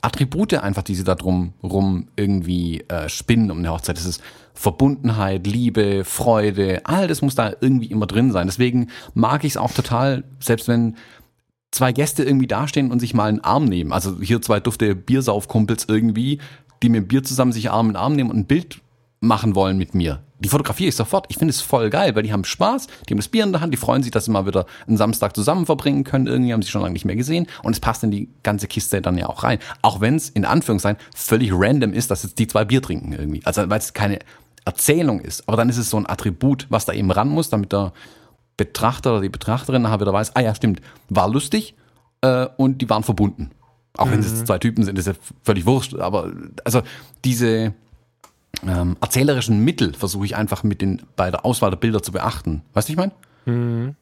[0.01, 3.97] Attribute einfach, die sie da drum rum irgendwie äh, spinnen um eine Hochzeit.
[3.97, 4.21] Das ist
[4.57, 8.47] Verbundenheit, Liebe, Freude, all das muss da irgendwie immer drin sein.
[8.47, 10.95] Deswegen mag ich es auch total, selbst wenn
[11.71, 13.93] zwei Gäste irgendwie dastehen und sich mal einen Arm nehmen.
[13.93, 16.39] Also hier zwei dufte Biersaufkumpels irgendwie,
[16.81, 18.81] die mit dem Bier zusammen sich Arm in Arm nehmen und ein Bild
[19.19, 20.23] machen wollen mit mir.
[20.39, 21.25] Die fotografiere ich sofort.
[21.29, 23.61] Ich finde es voll geil, weil die haben Spaß, die haben das Bier in der
[23.61, 26.27] Hand, die freuen sich, dass sie mal wieder einen Samstag zusammen verbringen können.
[26.27, 29.01] Irgendwie haben sie schon lange nicht mehr gesehen und es passt in die ganze Kiste
[29.01, 29.59] dann ja auch rein.
[29.81, 33.41] Auch wenn es in Anführungszeichen völlig random ist, dass jetzt die zwei Bier trinken irgendwie.
[33.45, 34.19] Also weil es keine
[34.67, 35.47] Erzählung ist.
[35.47, 37.93] Aber dann ist es so ein Attribut, was da eben ran muss, damit der
[38.57, 41.75] Betrachter oder die Betrachterin nachher wieder weiß, ah ja, stimmt, war lustig
[42.21, 43.51] äh, und die waren verbunden.
[43.95, 44.11] Auch mhm.
[44.11, 45.13] wenn es zwei Typen sind, ist ja
[45.43, 45.95] völlig wurscht.
[45.95, 46.33] Aber
[46.65, 46.81] also
[47.23, 47.73] diese
[48.67, 52.63] ähm, erzählerischen Mittel versuche ich einfach mit den bei der Auswahl der Bilder zu beachten.
[52.73, 53.13] Weißt du, ich meine?
[53.45, 53.95] Mhm.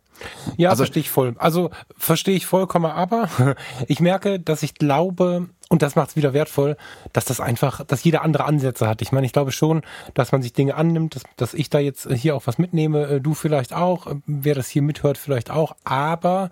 [0.57, 1.36] Ja, also, verstehe ich voll.
[1.38, 3.30] Also verstehe ich vollkommen, aber
[3.88, 6.78] ich merke, dass ich glaube, und das macht es wieder wertvoll,
[7.11, 9.01] dass das einfach, dass jeder andere Ansätze hat.
[9.01, 9.82] Ich meine, ich glaube schon,
[10.13, 13.22] dass man sich Dinge annimmt, dass, dass ich da jetzt hier auch was mitnehme, äh,
[13.22, 16.51] du vielleicht auch, äh, wer das hier mithört vielleicht auch, aber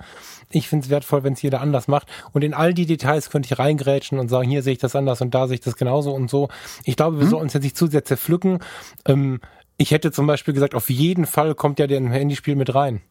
[0.49, 2.07] ich finde es wertvoll, wenn es jeder anders macht.
[2.31, 5.21] Und in all die Details könnte ich reingrätschen und sagen, hier sehe ich das anders
[5.21, 6.49] und da sehe ich das genauso und so.
[6.83, 7.29] Ich glaube, wir hm?
[7.29, 8.59] sollen uns jetzt nicht zu sehr zerpflücken.
[9.05, 9.41] Ähm,
[9.77, 13.01] ich hätte zum Beispiel gesagt, auf jeden Fall kommt ja der Handyspiel mit rein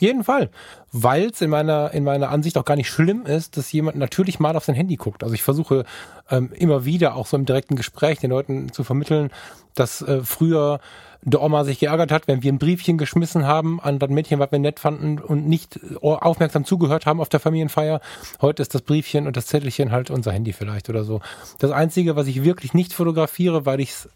[0.00, 0.50] jeden Fall.
[0.92, 4.40] Weil es in meiner, in meiner Ansicht auch gar nicht schlimm ist, dass jemand natürlich
[4.40, 5.22] mal auf sein Handy guckt.
[5.22, 5.84] Also ich versuche
[6.30, 9.30] ähm, immer wieder auch so im direkten Gespräch den Leuten zu vermitteln,
[9.74, 10.80] dass äh, früher
[11.24, 14.52] der Oma sich geärgert hat, wenn wir ein Briefchen geschmissen haben an das Mädchen, was
[14.52, 18.00] wir nett fanden und nicht aufmerksam zugehört haben auf der Familienfeier.
[18.42, 21.20] Heute ist das Briefchen und das Zettelchen halt unser Handy vielleicht oder so.
[21.58, 24.08] Das Einzige, was ich wirklich nicht fotografiere, weil ich es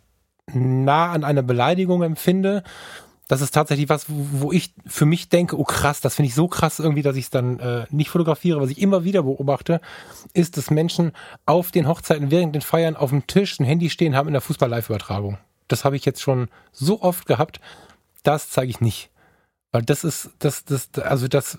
[0.53, 2.63] nah an einer Beleidigung empfinde,
[3.29, 6.49] das ist tatsächlich was, wo ich für mich denke, oh krass, das finde ich so
[6.49, 8.61] krass irgendwie, dass ich es dann äh, nicht fotografiere.
[8.61, 9.81] Was ich immer wieder beobachte,
[10.33, 11.13] ist, dass Menschen
[11.45, 14.41] auf den Hochzeiten während den Feiern auf dem Tisch ein Handy stehen haben in der
[14.41, 15.37] Fußball-Live-Übertragung.
[15.69, 17.61] Das habe ich jetzt schon so oft gehabt.
[18.23, 19.11] Das zeige ich nicht.
[19.73, 21.59] Weil das ist, das, das, also das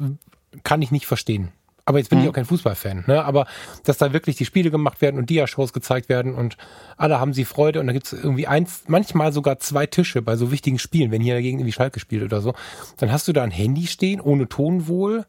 [0.63, 1.51] kann ich nicht verstehen.
[1.89, 2.25] Aber jetzt bin mhm.
[2.25, 3.05] ich auch kein Fußballfan.
[3.07, 3.25] Ne?
[3.25, 3.47] Aber
[3.83, 6.55] dass da wirklich die Spiele gemacht werden und Dia-Shows gezeigt werden und
[6.97, 10.51] alle haben sie Freude und da gibt's irgendwie eins, manchmal sogar zwei Tische bei so
[10.51, 12.53] wichtigen Spielen, wenn hier dagegen irgendwie Schalke spielt oder so.
[12.97, 15.25] Dann hast du da ein Handy stehen, ohne Ton wohl.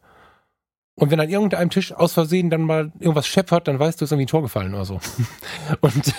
[0.93, 4.11] Und wenn an irgendeinem Tisch aus Versehen dann mal irgendwas scheppert, dann weißt du, ist
[4.11, 4.99] irgendwie ein Tor gefallen oder so.
[5.81, 6.13] und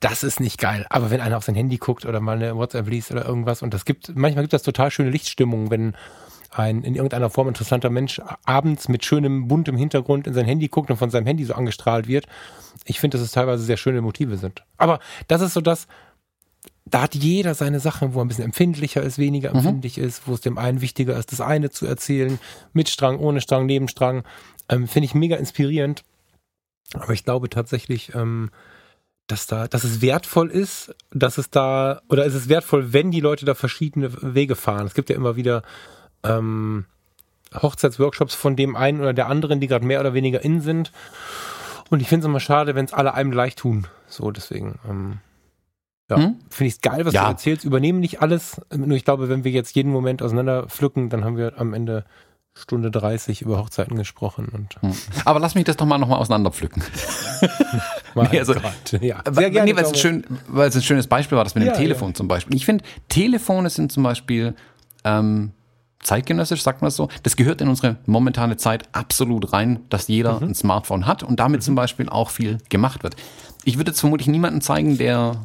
[0.00, 0.84] das ist nicht geil.
[0.90, 3.72] Aber wenn einer auf sein Handy guckt oder mal eine WhatsApp liest oder irgendwas und
[3.72, 5.96] das gibt, manchmal gibt das total schöne Lichtstimmung, wenn
[6.52, 10.90] ein in irgendeiner Form interessanter Mensch abends mit schönem buntem Hintergrund in sein Handy guckt
[10.90, 12.26] und von seinem Handy so angestrahlt wird.
[12.84, 14.62] Ich finde, dass es teilweise sehr schöne Motive sind.
[14.76, 15.86] Aber das ist so das,
[16.84, 19.56] da hat jeder seine Sachen, wo er ein bisschen empfindlicher ist, weniger mhm.
[19.56, 22.38] empfindlich ist, wo es dem einen wichtiger ist, das eine zu erzählen,
[22.72, 24.24] mit Strang, ohne Strang, Nebenstrang.
[24.68, 26.04] Ähm, Finde ich mega inspirierend.
[26.94, 28.50] Aber ich glaube tatsächlich, ähm,
[29.26, 33.20] dass da, dass es wertvoll ist, dass es da, oder ist es wertvoll, wenn die
[33.20, 34.86] Leute da verschiedene Wege fahren.
[34.86, 35.62] Es gibt ja immer wieder
[36.24, 36.86] ähm,
[37.54, 40.92] Hochzeitsworkshops von dem einen oder der anderen, die gerade mehr oder weniger in sind.
[41.90, 43.86] Und ich finde es immer schade, wenn es alle einem gleich tun.
[44.08, 45.18] So, deswegen, ähm,
[46.08, 46.36] Ja, hm?
[46.48, 47.24] finde ich es geil, was ja.
[47.24, 47.64] du erzählst.
[47.64, 48.60] Übernehmen nicht alles.
[48.74, 52.04] Nur ich glaube, wenn wir jetzt jeden Moment auseinander pflücken, dann haben wir am Ende
[52.54, 54.48] Stunde 30 über Hochzeiten gesprochen.
[54.52, 54.94] Und hm.
[55.24, 56.82] Aber lass mich das doch mal nochmal auseinanderpflücken.
[58.14, 58.54] nee, also,
[59.00, 59.22] ja.
[59.30, 59.70] Sehr gerne.
[59.70, 62.08] Nee, weil, es schön, weil es ein schönes Beispiel war, das mit ja, dem Telefon
[62.08, 62.14] ja.
[62.14, 62.54] zum Beispiel.
[62.56, 64.54] Ich finde, Telefone sind zum Beispiel
[65.04, 65.52] ähm,
[66.02, 67.08] zeitgenössisch, sagt man es so.
[67.22, 70.48] Das gehört in unsere momentane Zeit absolut rein, dass jeder mhm.
[70.48, 71.64] ein Smartphone hat und damit mhm.
[71.64, 73.16] zum Beispiel auch viel gemacht wird.
[73.64, 75.36] Ich würde jetzt vermutlich niemanden zeigen, der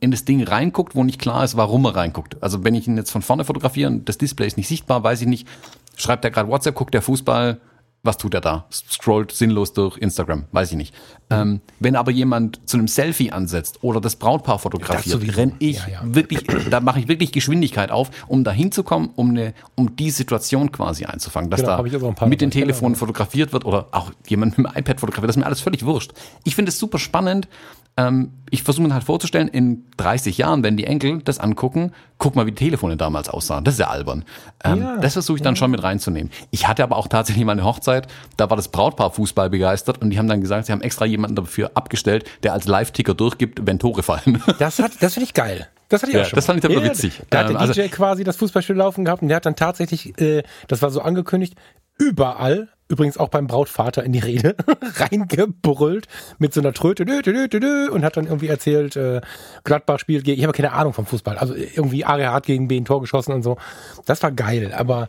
[0.00, 2.42] in das Ding reinguckt, wo nicht klar ist, warum er reinguckt.
[2.42, 5.22] Also wenn ich ihn jetzt von vorne fotografiere und das Display ist nicht sichtbar, weiß
[5.22, 5.48] ich nicht,
[5.96, 7.60] schreibt er gerade WhatsApp, guckt der Fußball,
[8.06, 8.66] was tut er da?
[8.70, 10.94] Scrollt sinnlos durch Instagram, weiß ich nicht.
[11.28, 15.88] Ähm, wenn aber jemand zu einem Selfie ansetzt oder das Brautpaar fotografiert, renne ich ja,
[15.88, 16.00] ja.
[16.02, 20.72] wirklich, da mache ich wirklich Geschwindigkeit auf, um da hinzukommen, um eine, um die Situation
[20.72, 21.82] quasi einzufangen, dass genau,
[22.12, 22.98] da mit dem Telefon genau.
[22.98, 26.12] fotografiert wird oder auch jemand mit dem iPad fotografiert, das ist mir alles völlig wurscht.
[26.44, 27.48] Ich finde es super spannend,
[27.96, 32.36] ähm, ich versuche mir halt vorzustellen, in 30 Jahren, wenn die Enkel das angucken, guck
[32.36, 33.64] mal, wie die Telefone damals aussahen.
[33.64, 34.24] Das ist ja albern.
[34.62, 36.30] Ähm, ja, das versuche ich dann schon mit reinzunehmen.
[36.50, 40.10] Ich hatte aber auch tatsächlich mal eine Hochzeit, da war das Brautpaar Fußball begeistert und
[40.10, 43.78] die haben dann gesagt, sie haben extra jemanden dafür abgestellt, der als Live-Ticker durchgibt, wenn
[43.78, 44.42] Tore fallen.
[44.58, 45.68] Das, hat, das finde ich geil.
[45.88, 46.36] Das hatte ich ja, auch schon.
[46.36, 47.20] Das fand ich aber ja, witzig.
[47.30, 49.56] Da hat der ähm, DJ also, quasi das Fußballspiel laufen gehabt und der hat dann
[49.56, 51.54] tatsächlich, äh, das war so angekündigt,
[51.98, 54.56] überall übrigens auch beim Brautvater in die Rede
[54.96, 56.06] reingebrüllt
[56.38, 59.20] mit so einer Tröte dö, dö, dö, und hat dann irgendwie erzählt, äh,
[59.64, 62.76] Gladbach spielt gegen, ich habe keine Ahnung vom Fußball, also irgendwie Aria hat gegen B
[62.76, 63.56] ein Tor geschossen und so.
[64.04, 65.08] Das war geil, aber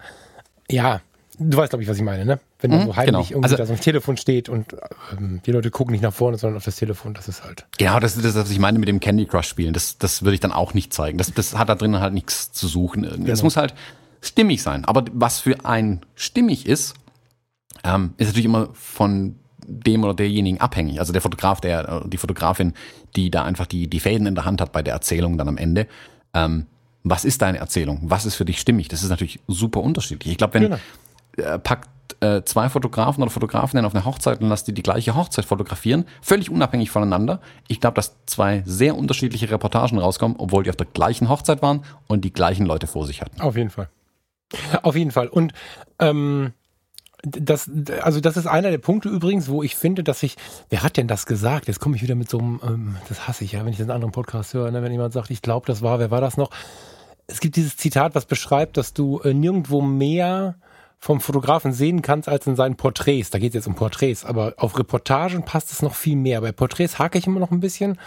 [0.70, 1.02] ja,
[1.40, 2.40] du weißt glaube ich, was ich meine, ne?
[2.60, 3.20] Wenn mhm, da so heimlich genau.
[3.30, 4.76] irgendwie also, da so ein Telefon steht und
[5.12, 7.66] ähm, die Leute gucken nicht nach vorne, sondern auf das Telefon, das ist halt.
[7.78, 9.74] Genau, das ist das, was ich meine mit dem Candy Crush spielen.
[9.74, 11.20] Das, das würde ich dann auch nicht zeigen.
[11.20, 13.04] Das, das hat da drinnen halt nichts zu suchen.
[13.04, 13.44] Es genau.
[13.44, 13.76] muss halt
[14.22, 14.86] stimmig sein.
[14.86, 16.96] Aber was für ein stimmig ist,
[17.88, 19.36] ähm, ist natürlich immer von
[19.66, 21.00] dem oder derjenigen abhängig.
[21.00, 22.74] Also der Fotograf, der, die Fotografin,
[23.16, 25.58] die da einfach die, die Fäden in der Hand hat bei der Erzählung dann am
[25.58, 25.88] Ende.
[26.34, 26.66] Ähm,
[27.04, 28.00] was ist deine Erzählung?
[28.04, 28.88] Was ist für dich stimmig?
[28.88, 30.32] Das ist natürlich super unterschiedlich.
[30.32, 30.78] Ich glaube, wenn genau.
[31.38, 31.90] äh, packt
[32.22, 36.06] äh, zwei Fotografen oder Fotografinnen auf eine Hochzeit und lasst die die gleiche Hochzeit fotografieren,
[36.22, 37.42] völlig unabhängig voneinander.
[37.68, 41.84] Ich glaube, dass zwei sehr unterschiedliche Reportagen rauskommen, obwohl die auf der gleichen Hochzeit waren
[42.08, 43.42] und die gleichen Leute vor sich hatten.
[43.42, 43.90] Auf jeden Fall.
[44.82, 45.28] Auf jeden Fall.
[45.28, 45.54] Und
[46.00, 46.54] ähm,
[47.24, 47.70] das,
[48.02, 50.36] also das ist einer der Punkte übrigens, wo ich finde, dass ich,
[50.70, 51.68] wer hat denn das gesagt?
[51.68, 53.92] Jetzt komme ich wieder mit so einem, ähm, das hasse ich ja, wenn ich einem
[53.92, 54.84] anderen Podcast höre, ne?
[54.84, 56.52] wenn jemand sagt, ich glaube, das war, wer war das noch?
[57.26, 60.56] Es gibt dieses Zitat, was beschreibt, dass du äh, nirgendwo mehr
[61.00, 63.30] vom Fotografen sehen kannst als in seinen Porträts.
[63.30, 66.42] Da geht es jetzt um Porträts, aber auf Reportagen passt es noch viel mehr.
[66.42, 68.00] Bei Porträts hake ich immer noch ein bisschen.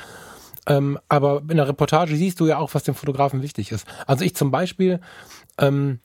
[0.67, 3.87] Ähm, aber in der Reportage siehst du ja auch, was dem Fotografen wichtig ist.
[4.07, 5.01] Also ich zum Beispiel
[5.59, 6.01] ähm,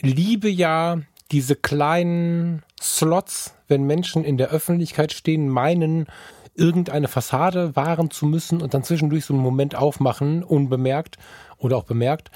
[0.00, 0.98] liebe ja
[1.32, 6.06] diese kleinen Slots, wenn Menschen in der Öffentlichkeit stehen, meinen,
[6.54, 11.18] irgendeine Fassade wahren zu müssen und dann zwischendurch so einen Moment aufmachen, unbemerkt
[11.58, 12.30] oder auch bemerkt.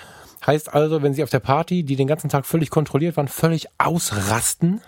[0.47, 3.69] Heißt also, wenn sie auf der Party, die den ganzen Tag völlig kontrolliert waren, völlig
[3.79, 4.81] ausrasten,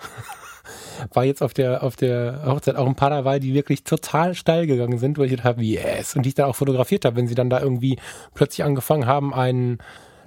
[1.12, 4.66] war jetzt auf der, auf der Hochzeit auch ein paar dabei, die wirklich total steil
[4.66, 7.28] gegangen sind, weil ich gedacht habe, yes, und die ich dann auch fotografiert habe, wenn
[7.28, 7.98] sie dann da irgendwie
[8.34, 9.78] plötzlich angefangen haben, einen,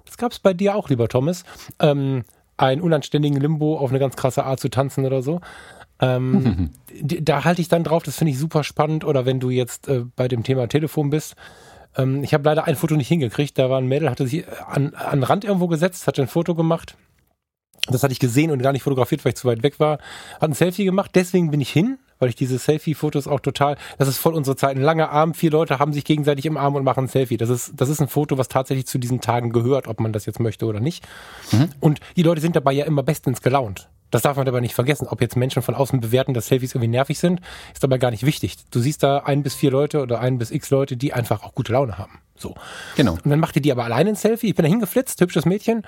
[0.05, 1.43] das gab es bei dir auch, lieber Thomas,
[1.79, 2.23] ähm,
[2.57, 5.41] einen unanständigen Limbo auf eine ganz krasse Art zu tanzen oder so.
[5.99, 9.05] Ähm, da halte ich dann drauf, das finde ich super spannend.
[9.05, 11.35] Oder wenn du jetzt äh, bei dem Thema Telefon bist.
[11.95, 13.57] Ähm, ich habe leider ein Foto nicht hingekriegt.
[13.57, 16.55] Da war ein Mädel, hatte sich an, an den Rand irgendwo gesetzt, hat ein Foto
[16.55, 16.97] gemacht.
[17.87, 19.99] Das hatte ich gesehen und gar nicht fotografiert, weil ich zu weit weg war.
[20.39, 24.07] Hat ein Selfie gemacht, deswegen bin ich hin, weil ich diese Selfie-Fotos auch total, das
[24.07, 24.77] ist voll unsere Zeit.
[24.77, 27.35] Ein langer Arm, vier Leute haben sich gegenseitig im Arm und machen ein Selfie.
[27.35, 30.25] Das ist, das ist ein Foto, was tatsächlich zu diesen Tagen gehört, ob man das
[30.25, 31.05] jetzt möchte oder nicht.
[31.51, 31.69] Mhm.
[31.81, 33.89] Und die Leute sind dabei ja immer bestens gelaunt.
[34.09, 35.07] Das darf man aber nicht vergessen.
[35.09, 37.41] Ob jetzt Menschen von außen bewerten, dass Selfies irgendwie nervig sind,
[37.73, 38.55] ist aber gar nicht wichtig.
[38.71, 41.53] Du siehst da ein bis vier Leute oder ein bis x Leute, die einfach auch
[41.55, 42.19] gute Laune haben.
[42.37, 42.55] So.
[42.95, 43.13] Genau.
[43.13, 44.49] Und dann machte die aber alleine ein Selfie.
[44.49, 45.81] Ich bin da hingeflitzt, hübsches Mädchen.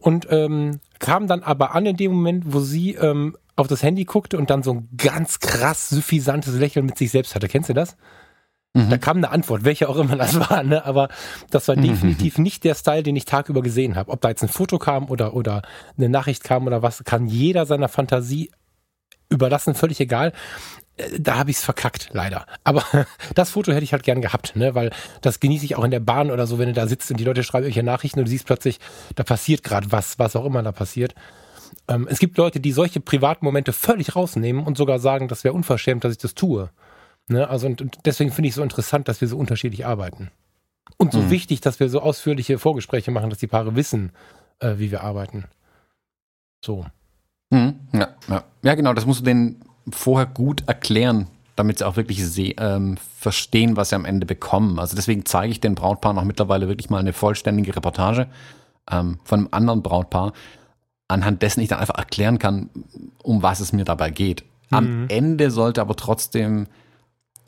[0.00, 4.04] Und ähm, kam dann aber an in dem Moment, wo sie ähm, auf das Handy
[4.04, 7.48] guckte und dann so ein ganz krass suffisantes Lächeln mit sich selbst hatte.
[7.48, 7.96] Kennst du das?
[8.74, 8.90] Mhm.
[8.90, 10.84] Da kam eine Antwort, welche auch immer das war, ne?
[10.84, 11.08] aber
[11.50, 11.82] das war mhm.
[11.82, 14.12] definitiv nicht der Style, den ich tagüber gesehen habe.
[14.12, 15.62] Ob da jetzt ein Foto kam oder, oder
[15.96, 18.50] eine Nachricht kam oder was, kann jeder seiner Fantasie
[19.28, 20.32] überlassen, völlig egal.
[20.96, 22.46] Äh, da habe ich es verkackt, leider.
[22.62, 22.84] Aber
[23.34, 24.74] das Foto hätte ich halt gern gehabt, ne?
[24.76, 24.90] weil
[25.20, 27.24] das genieße ich auch in der Bahn oder so, wenn du da sitzt und die
[27.24, 28.78] Leute schreiben irgendwelche Nachrichten und du siehst plötzlich,
[29.16, 31.14] da passiert gerade was, was auch immer da passiert.
[31.88, 35.54] Ähm, es gibt Leute, die solche privaten Momente völlig rausnehmen und sogar sagen, das wäre
[35.54, 36.70] unverschämt, dass ich das tue.
[37.28, 37.48] Ne?
[37.48, 40.30] Also und, und deswegen finde ich es so interessant, dass wir so unterschiedlich arbeiten.
[40.96, 41.30] Und so mhm.
[41.30, 44.12] wichtig, dass wir so ausführliche Vorgespräche machen, dass die Paare wissen,
[44.60, 45.44] äh, wie wir arbeiten.
[46.64, 46.86] So.
[47.50, 47.80] Mhm.
[47.92, 48.44] Ja, ja.
[48.62, 52.22] ja, genau, das musst du denen vorher gut erklären, damit sie auch wirklich
[52.58, 54.78] ähm, verstehen, was sie am Ende bekommen.
[54.78, 58.28] Also deswegen zeige ich den Brautpaaren auch mittlerweile wirklich mal eine vollständige Reportage
[58.90, 60.32] ähm, von einem anderen Brautpaar,
[61.08, 62.70] anhand dessen ich dann einfach erklären kann,
[63.22, 64.44] um was es mir dabei geht.
[64.70, 65.06] Am mhm.
[65.08, 66.66] Ende sollte aber trotzdem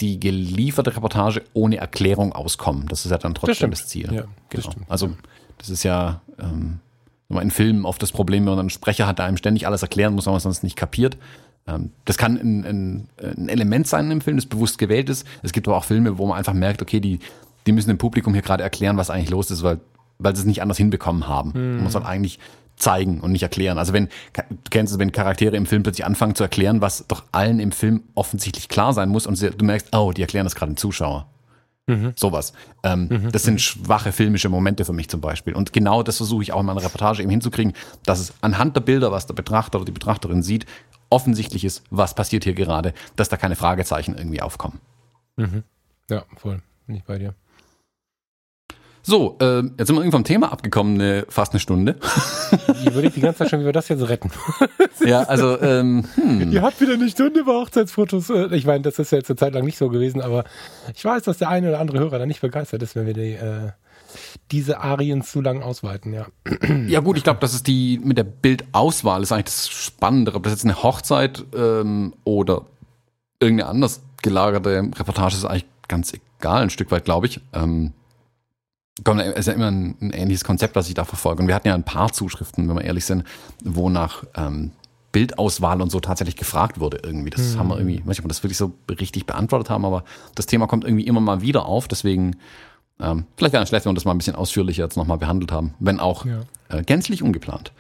[0.01, 2.89] die gelieferte Reportage ohne Erklärung auskommen.
[2.89, 4.13] Das ist ja dann trotzdem das, das Ziel.
[4.13, 4.71] Ja, genau.
[4.71, 5.11] Das also
[5.59, 6.81] das ist ja ähm,
[7.29, 10.15] in Filmen oft das Problem, wenn man einen Sprecher hat, der einem ständig alles erklären
[10.15, 11.19] muss, weil man sonst nicht kapiert.
[11.67, 15.27] Ähm, das kann ein, ein, ein, Element sein im Film, das bewusst gewählt ist.
[15.43, 17.21] Es gibt aber auch Filme, wo man einfach merkt, okay, die,
[17.67, 19.81] die müssen dem Publikum hier gerade erklären, was eigentlich los ist, weil,
[20.19, 21.53] weil sie es nicht anders hinbekommen haben.
[21.55, 21.83] Mhm.
[21.83, 22.39] Man soll eigentlich
[22.81, 23.79] zeigen und nicht erklären.
[23.79, 27.25] Also wenn, du kennst es, wenn Charaktere im Film plötzlich anfangen zu erklären, was doch
[27.33, 30.73] allen im Film offensichtlich klar sein muss und du merkst, oh, die erklären das gerade
[30.73, 31.27] dem Zuschauer.
[31.87, 32.13] Mhm.
[32.15, 32.53] Sowas.
[32.83, 33.33] Ähm, mhm.
[33.33, 35.55] Das sind schwache filmische Momente für mich zum Beispiel.
[35.55, 37.73] Und genau das versuche ich auch in meiner Reportage eben hinzukriegen,
[38.05, 40.67] dass es anhand der Bilder, was der Betrachter oder die Betrachterin sieht,
[41.11, 44.79] offensichtlich ist, was passiert hier gerade, dass da keine Fragezeichen irgendwie aufkommen.
[45.37, 45.65] Mhm.
[46.09, 46.63] Ja, voll.
[46.87, 47.35] Bin ich bei dir.
[49.03, 51.97] So, äh, jetzt sind wir irgendwie vom Thema abgekommen, eine, fast eine Stunde.
[52.81, 54.31] Ich überlege die ganze Zeit schon, wie wir das jetzt retten.
[55.03, 56.53] Ja, also, ähm, hm.
[56.53, 58.29] Ihr habt wieder eine Stunde über Hochzeitsfotos.
[58.29, 60.45] Äh, ich meine, das ist ja jetzt eine Zeit lang nicht so gewesen, aber
[60.95, 63.33] ich weiß, dass der eine oder andere Hörer da nicht begeistert ist, wenn wir die,
[63.33, 63.71] äh,
[64.51, 66.27] diese Arien zu lang ausweiten, ja.
[66.87, 70.35] Ja gut, ich glaube, das ist die mit der Bildauswahl ist eigentlich das Spannende.
[70.35, 72.67] Ob das jetzt eine Hochzeit ähm, oder
[73.41, 77.41] irgendeine anders gelagerte Reportage ist eigentlich ganz egal, ein Stück weit, glaube ich.
[77.55, 77.93] Ähm,
[79.35, 81.43] ist ja immer ein, ein, ähnliches Konzept, was ich da verfolge.
[81.43, 83.25] Und wir hatten ja ein paar Zuschriften, wenn wir ehrlich sind,
[83.65, 84.73] wo nach ähm,
[85.13, 87.31] Bildauswahl und so tatsächlich gefragt wurde irgendwie.
[87.31, 87.59] Das mhm.
[87.59, 90.05] haben wir irgendwie, ich weiß nicht, ob wir das wirklich so richtig beantwortet haben, aber
[90.35, 91.89] das Thema kommt irgendwie immer mal wieder auf.
[91.89, 92.37] Deswegen,
[93.01, 95.53] ähm, vielleicht wäre es schlecht, wenn wir das mal ein bisschen ausführlicher jetzt nochmal behandelt
[95.53, 96.41] haben, wenn auch ja.
[96.69, 97.73] äh, gänzlich ungeplant.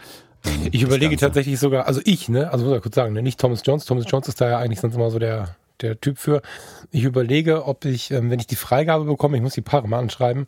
[0.45, 1.27] Ähm, ich überlege Ganze.
[1.27, 3.85] tatsächlich sogar, also ich, ne, also muss ich kurz sagen, ne, nicht Thomas Jones.
[3.85, 6.43] Thomas Jones ist da ja eigentlich sonst immer so der, der Typ für.
[6.91, 9.99] Ich überlege, ob ich, ähm, wenn ich die Freigabe bekomme, ich muss die Paare mal
[9.99, 10.47] anschreiben,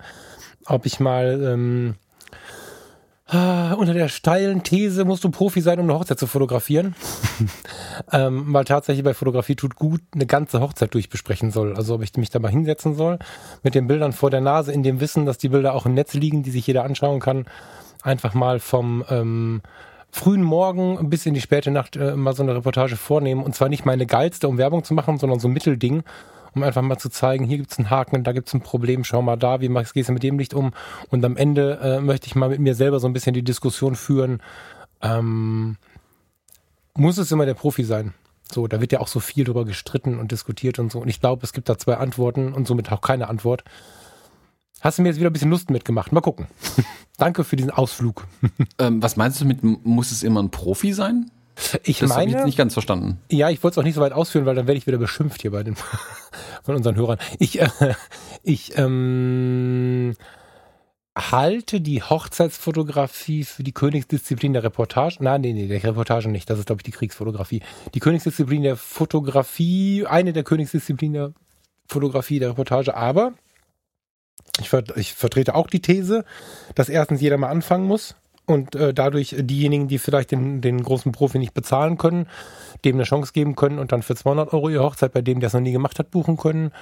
[0.67, 1.95] ob ich mal ähm,
[3.33, 6.95] äh, unter der steilen These musst du Profi sein, um eine Hochzeit zu fotografieren.
[8.13, 11.75] ähm, weil tatsächlich bei Fotografie tut gut eine ganze Hochzeit durchbesprechen soll.
[11.75, 13.19] Also ob ich mich da mal hinsetzen soll
[13.63, 16.13] mit den Bildern vor der Nase, in dem Wissen, dass die Bilder auch im Netz
[16.13, 17.47] liegen, die sich jeder anschauen kann.
[18.03, 19.63] Einfach mal vom ähm,
[20.11, 23.43] frühen Morgen bis in die späte Nacht äh, mal so eine Reportage vornehmen.
[23.43, 26.03] Und zwar nicht meine geilste, um Werbung zu machen, sondern so ein Mittelding
[26.55, 29.37] um einfach mal zu zeigen, hier gibt's einen Haken, da gibt's ein Problem, schau mal
[29.37, 30.73] da, wie machst, gehst du mit dem Licht um?
[31.11, 33.97] Und am Ende äh, möchte ich mal mit mir selber so ein bisschen die Diskussion
[33.97, 34.43] führen,
[35.01, 35.77] ähm,
[36.95, 38.15] muss es immer der Profi sein?
[38.53, 41.01] So, da wird ja auch so viel drüber gestritten und diskutiert und so.
[41.01, 43.65] Und ich glaube, es gibt da zwei Antworten und somit auch keine Antwort.
[44.81, 46.13] Hast du mir jetzt wieder ein bisschen Lust mitgemacht?
[46.13, 46.49] Mal gucken.
[47.17, 48.27] Danke für diesen Ausflug.
[48.79, 51.31] Ähm, was meinst du mit, muss es immer ein Profi sein?
[51.85, 53.19] Ich das meine, ich nicht ganz verstanden.
[53.31, 55.43] Ja, ich wollte es auch nicht so weit ausführen, weil dann werde ich wieder beschimpft
[55.43, 55.77] hier bei den
[56.63, 57.19] von unseren Hörern.
[57.39, 57.69] Ich, äh,
[58.43, 60.15] ich ähm,
[61.17, 65.19] halte die Hochzeitsfotografie für die Königsdisziplin der Reportage.
[65.21, 66.49] Nein, nee, nee, der Reportage nicht.
[66.49, 67.63] Das ist, glaube ich, die Kriegsfotografie.
[67.95, 71.33] Die Königsdisziplin der Fotografie, eine der Königsdisziplinen der
[71.87, 73.35] Fotografie der Reportage, aber
[74.61, 76.25] ich, ver ich vertrete auch die These,
[76.75, 78.17] dass erstens jeder mal anfangen muss
[78.53, 82.27] und äh, dadurch diejenigen, die vielleicht den, den großen Profi nicht bezahlen können,
[82.85, 85.49] dem eine Chance geben können und dann für 200 Euro ihre Hochzeit bei dem, der
[85.49, 86.73] es noch nie gemacht hat, buchen können.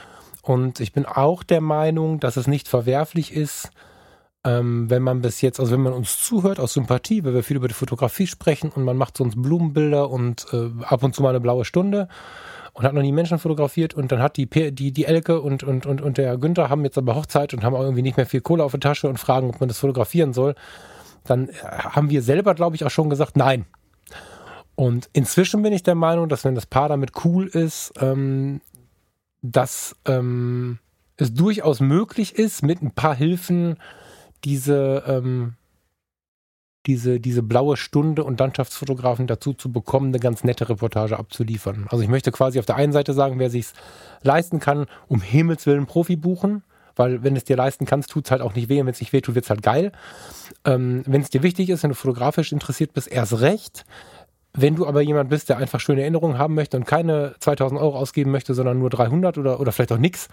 [0.43, 3.71] Und ich bin auch der Meinung, dass es nicht verwerflich ist,
[4.45, 7.57] ähm, wenn man bis jetzt, also wenn man uns zuhört aus Sympathie, weil wir viel
[7.57, 11.23] über die Fotografie sprechen und man macht so uns Blumenbilder und äh, ab und zu
[11.23, 12.09] mal eine blaue Stunde
[12.73, 15.85] und hat noch nie Menschen fotografiert und dann hat die die die Elke und und
[15.85, 18.41] und und der Günther haben jetzt aber Hochzeit und haben auch irgendwie nicht mehr viel
[18.41, 20.55] Kohle auf der Tasche und fragen, ob man das fotografieren soll
[21.25, 23.66] dann äh, haben wir selber, glaube ich, auch schon gesagt, nein.
[24.75, 28.61] Und inzwischen bin ich der Meinung, dass wenn das Paar damit cool ist, ähm,
[29.43, 30.79] dass ähm,
[31.16, 33.77] es durchaus möglich ist, mit ein paar Hilfen
[34.45, 35.55] diese, ähm,
[36.87, 41.87] diese, diese blaue Stunde und Landschaftsfotografen dazu zu bekommen, eine ganz nette Reportage abzuliefern.
[41.91, 43.66] Also ich möchte quasi auf der einen Seite sagen, wer sich
[44.23, 46.62] leisten kann, um Himmels Willen Profi buchen
[46.97, 49.01] weil wenn es dir leisten kannst, tut es halt auch nicht weh und wenn es
[49.01, 49.93] nicht weh tut, wird es halt geil.
[50.64, 53.84] Ähm, wenn es dir wichtig ist, wenn du fotografisch interessiert bist, erst recht.
[54.53, 57.97] Wenn du aber jemand bist, der einfach schöne Erinnerungen haben möchte und keine 2000 Euro
[57.97, 60.28] ausgeben möchte, sondern nur 300 oder, oder vielleicht auch nix,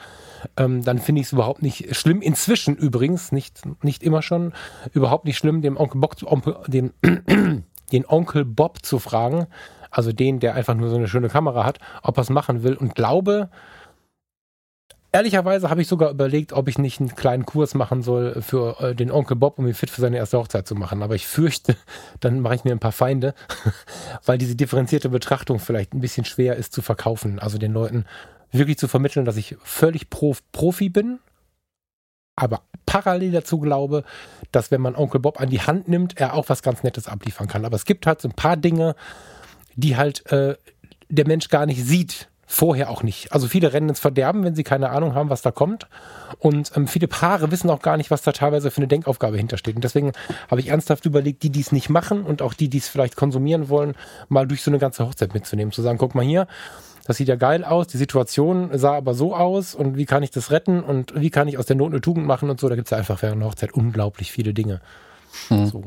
[0.58, 2.22] ähm, dann finde ich es überhaupt nicht schlimm.
[2.22, 4.54] Inzwischen übrigens, nicht, nicht immer schon,
[4.92, 6.16] überhaupt nicht schlimm, dem Onkel Bob,
[6.68, 6.94] dem,
[7.92, 9.46] den Onkel Bob zu fragen,
[9.92, 12.74] also den, der einfach nur so eine schöne Kamera hat, ob er es machen will
[12.74, 13.50] und glaube,
[15.18, 18.94] Ehrlicherweise habe ich sogar überlegt, ob ich nicht einen kleinen Kurs machen soll für äh,
[18.94, 21.02] den Onkel Bob, um ihn fit für seine erste Hochzeit zu machen.
[21.02, 21.76] Aber ich fürchte,
[22.20, 23.34] dann mache ich mir ein paar Feinde,
[24.28, 27.40] weil diese differenzierte Betrachtung vielleicht ein bisschen schwer ist zu verkaufen.
[27.40, 28.06] Also den Leuten
[28.52, 31.18] wirklich zu vermitteln, dass ich völlig Prof Profi bin,
[32.36, 34.04] aber parallel dazu glaube,
[34.52, 37.48] dass wenn man Onkel Bob an die Hand nimmt, er auch was ganz Nettes abliefern
[37.48, 37.66] kann.
[37.66, 38.96] Aber es gibt halt so ein paar Dinge,
[39.76, 40.58] die halt äh,
[41.10, 43.34] der Mensch gar nicht sieht, vorher auch nicht.
[43.34, 45.88] Also viele rennen ins Verderben, wenn sie keine Ahnung haben, was da kommt.
[46.40, 49.76] Und ähm, viele Paare wissen auch gar nicht, was da teilweise für eine Denkaufgabe hintersteht.
[49.76, 50.14] Und deswegen
[50.50, 53.18] habe ich ernsthaft überlegt, die, die es nicht machen und auch die, die es vielleicht
[53.18, 53.96] konsumieren wollen,
[54.30, 55.74] mal durch so eine ganze Hochzeit mitzunehmen.
[55.74, 56.48] Zu sagen, guck mal hier,
[57.06, 60.32] das sieht ja geil aus, die Situation sah aber so aus und wie kann ich
[60.32, 62.70] das retten und wie kann ich aus der Not eine Tugend machen und so.
[62.70, 64.82] Da gibt es ja einfach während der Hochzeit unglaublich viele Dinge.
[65.50, 65.66] Hm.
[65.68, 65.84] So.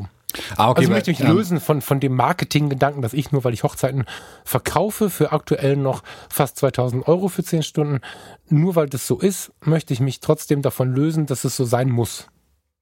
[0.57, 3.55] Ah, okay, also ich möchte mich lösen von, von dem Marketing-Gedanken, dass ich nur, weil
[3.55, 4.05] ich Hochzeiten
[4.45, 8.01] verkaufe, für aktuell noch fast 2000 Euro für 10 Stunden,
[8.49, 11.91] nur weil das so ist, möchte ich mich trotzdem davon lösen, dass es so sein
[11.91, 12.27] muss.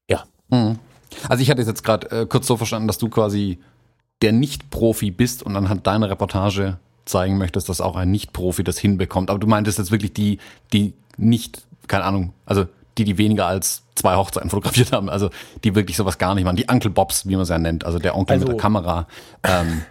[0.09, 0.23] Ja.
[0.49, 0.79] Mhm.
[1.27, 3.59] Also ich hatte jetzt gerade äh, kurz so verstanden, dass du quasi
[4.21, 9.29] der Nicht-Profi bist und anhand deiner Reportage zeigen möchtest, dass auch ein Nicht-Profi das hinbekommt.
[9.29, 10.39] Aber du meintest jetzt wirklich die,
[10.73, 12.67] die nicht, keine Ahnung, also
[12.99, 15.29] die, die weniger als zwei Hochzeiten fotografiert haben, also
[15.63, 16.57] die wirklich sowas gar nicht machen.
[16.57, 19.07] Die Uncle Bobs, wie man es ja nennt, also der Onkel also, mit der Kamera.
[19.43, 19.81] Ähm,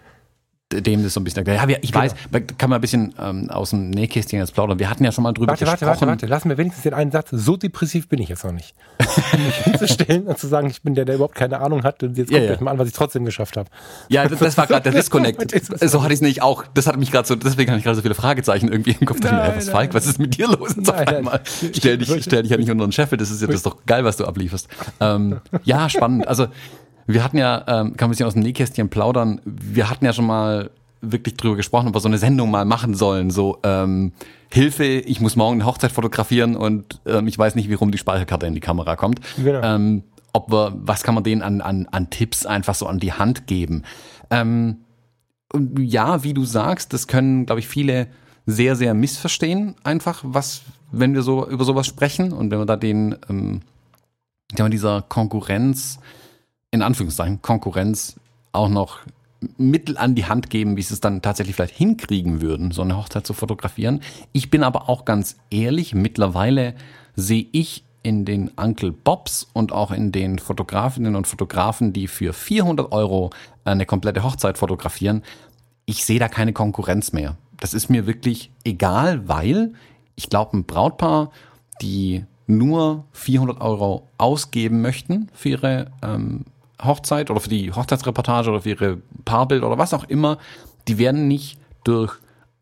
[0.72, 2.04] dem das so ein bisschen Ja, ich genau.
[2.04, 2.14] weiß,
[2.58, 4.78] kann man ein bisschen ähm, aus dem Nähkästchen jetzt plaudern.
[4.78, 5.86] Wir hatten ja schon mal drüber warte, gesprochen.
[5.86, 7.28] Warte, warte, warte, lass mir wenigstens den einen Satz.
[7.30, 8.74] So depressiv bin ich jetzt noch nicht.
[9.32, 12.30] mich hinzustellen und zu sagen, ich bin der, der überhaupt keine Ahnung hat und jetzt
[12.30, 13.70] guckt ja, euch mal an, was ich trotzdem geschafft habe.
[14.10, 15.40] Ja, das, das war gerade der Disconnect.
[15.88, 16.64] so hatte ich es nicht auch.
[16.74, 19.20] Das hat mich gerade so, deswegen habe ich gerade so viele Fragezeichen irgendwie im Kopf.
[19.22, 20.74] Nein, was, Falk, was ist mit dir los?
[20.76, 21.40] Jetzt nein, auf einmal.
[21.72, 23.86] Stell dich, stell dich ja nicht unter den Scheffel, das ist ja das ist doch
[23.86, 24.68] geil, was du ablieferst.
[25.00, 26.28] Ähm, ja, spannend.
[26.28, 26.48] Also
[27.08, 30.26] wir hatten ja, ähm, kann ein bisschen aus dem Nähkästchen plaudern, wir hatten ja schon
[30.26, 33.30] mal wirklich drüber gesprochen, ob wir so eine Sendung mal machen sollen.
[33.30, 34.12] So, ähm,
[34.52, 37.98] Hilfe, ich muss morgen eine Hochzeit fotografieren und ähm, ich weiß nicht, wie rum die
[37.98, 39.20] Speicherkarte in die Kamera kommt.
[39.36, 39.62] Genau.
[39.62, 40.02] Ähm,
[40.32, 43.46] ob wir, was kann man denen an, an, an Tipps einfach so an die Hand
[43.46, 43.84] geben?
[44.30, 44.78] Ähm,
[45.78, 48.08] ja, wie du sagst, das können, glaube ich, viele
[48.44, 52.76] sehr, sehr missverstehen, einfach, was, wenn wir so über sowas sprechen und wenn wir da
[52.76, 53.60] den, ähm,
[54.52, 56.00] dieser Konkurrenz,
[56.70, 58.16] in Anführungszeichen, Konkurrenz
[58.52, 59.00] auch noch
[59.56, 62.96] Mittel an die Hand geben, wie sie es dann tatsächlich vielleicht hinkriegen würden, so eine
[62.96, 64.00] Hochzeit zu fotografieren.
[64.32, 66.74] Ich bin aber auch ganz ehrlich, mittlerweile
[67.14, 72.32] sehe ich in den Uncle Bobs und auch in den Fotografinnen und Fotografen, die für
[72.32, 73.30] 400 Euro
[73.64, 75.22] eine komplette Hochzeit fotografieren,
[75.84, 77.36] ich sehe da keine Konkurrenz mehr.
[77.60, 79.72] Das ist mir wirklich egal, weil
[80.16, 81.30] ich glaube, ein Brautpaar,
[81.80, 86.44] die nur 400 Euro ausgeben möchten für ihre ähm,
[86.82, 90.38] Hochzeit oder für die Hochzeitsreportage oder für ihre Paarbild oder was auch immer,
[90.86, 92.14] die werden nicht durch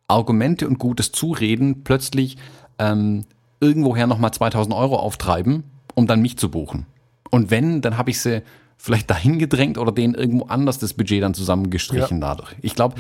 [0.09, 2.37] Argumente und gutes Zureden plötzlich
[2.79, 3.25] ähm,
[3.61, 5.65] irgendwoher nochmal 2000 Euro auftreiben,
[5.95, 6.87] um dann mich zu buchen.
[7.31, 8.43] Und wenn, dann habe ich sie
[8.77, 12.29] vielleicht dahin gedrängt oder denen irgendwo anders das Budget dann zusammengestrichen ja.
[12.29, 12.55] dadurch.
[12.63, 12.97] Ich glaube,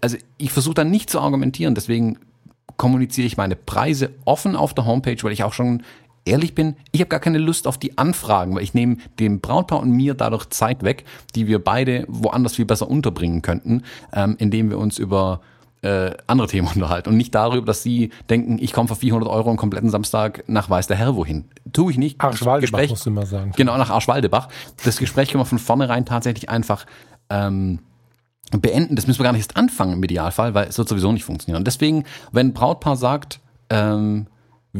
[0.00, 2.18] also ich versuche dann nicht zu argumentieren, deswegen
[2.76, 5.82] kommuniziere ich meine Preise offen auf der Homepage, weil ich auch schon
[6.28, 9.80] ehrlich bin, ich habe gar keine Lust auf die Anfragen, weil ich nehme dem Brautpaar
[9.80, 11.04] und mir dadurch Zeit weg,
[11.34, 15.40] die wir beide woanders viel besser unterbringen könnten, ähm, indem wir uns über
[15.82, 19.48] äh, andere Themen unterhalten und nicht darüber, dass sie denken, ich komme für 400 Euro
[19.48, 21.44] einen kompletten Samstag nach Weiß der Herr wohin.
[21.72, 22.20] Tue ich nicht.
[22.20, 23.52] Arschwaldebach Gespräch, musst du mal sagen.
[23.56, 24.48] Genau, nach Arschwaldebach.
[24.84, 26.86] Das Gespräch können wir von vornherein tatsächlich einfach
[27.30, 27.80] ähm,
[28.50, 28.96] beenden.
[28.96, 31.60] Das müssen wir gar nicht erst anfangen im Idealfall, weil es wird sowieso nicht funktionieren.
[31.60, 34.26] Und deswegen, wenn ein Brautpaar sagt, ähm,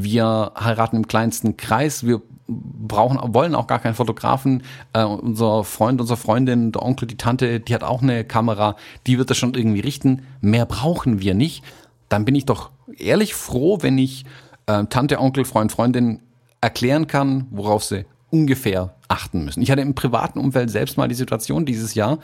[0.03, 4.63] wir heiraten im kleinsten Kreis, wir brauchen, wollen auch gar keinen Fotografen.
[4.93, 8.77] Äh, unser Freund, unsere Freundin, der Onkel, die Tante, die hat auch eine Kamera,
[9.07, 10.23] die wird das schon irgendwie richten.
[10.41, 11.63] Mehr brauchen wir nicht.
[12.09, 14.25] Dann bin ich doch ehrlich froh, wenn ich
[14.67, 16.21] äh, Tante, Onkel, Freund, Freundin
[16.61, 19.63] erklären kann, worauf sie ungefähr achten müssen.
[19.63, 22.19] Ich hatte im privaten Umfeld selbst mal die Situation dieses Jahr,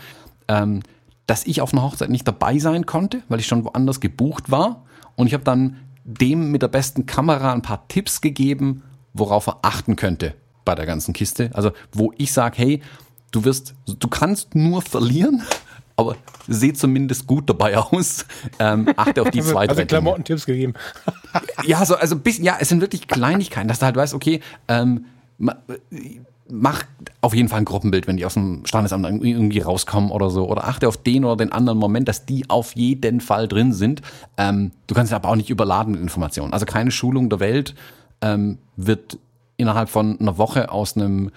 [0.48, 0.82] ähm,
[1.26, 4.84] dass ich auf einer Hochzeit nicht dabei sein konnte, weil ich schon woanders gebucht war.
[5.16, 8.82] Und ich habe dann dem mit der besten Kamera ein paar Tipps gegeben,
[9.12, 10.34] worauf er achten könnte
[10.64, 11.50] bei der ganzen Kiste.
[11.54, 12.82] Also wo ich sage, hey,
[13.30, 15.42] du wirst, du kannst nur verlieren,
[15.96, 18.26] aber seh zumindest gut dabei aus.
[18.58, 20.74] Ähm, achte auf die also, zwei, also drei Klamotten-Tipps gegeben.
[21.64, 25.06] ja, so, also bisschen, ja, es sind wirklich Kleinigkeiten, dass du halt weißt, okay, ähm,
[26.48, 26.84] mach
[27.20, 30.48] auf jeden Fall ein Gruppenbild, wenn die aus dem Standesamt irgendwie rauskommen oder so.
[30.48, 34.02] Oder achte auf den oder den anderen Moment, dass die auf jeden Fall drin sind.
[34.36, 36.52] Ähm, du kannst aber auch nicht überladen mit Informationen.
[36.52, 37.74] Also keine Schulung der Welt
[38.20, 39.18] ähm, wird
[39.56, 41.30] innerhalb von einer Woche aus einem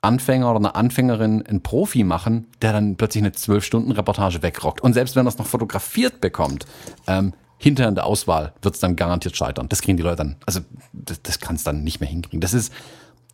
[0.00, 4.82] Anfänger oder einer Anfängerin einen Profi machen, der dann plötzlich eine zwölf Stunden Reportage wegrockt.
[4.82, 6.66] Und selbst wenn er es noch fotografiert bekommt,
[7.06, 9.70] ähm, in der Auswahl wird es dann garantiert scheitern.
[9.70, 10.60] Das kriegen die Leute dann, also
[10.92, 12.40] das, das kann es dann nicht mehr hinkriegen.
[12.40, 12.70] Das ist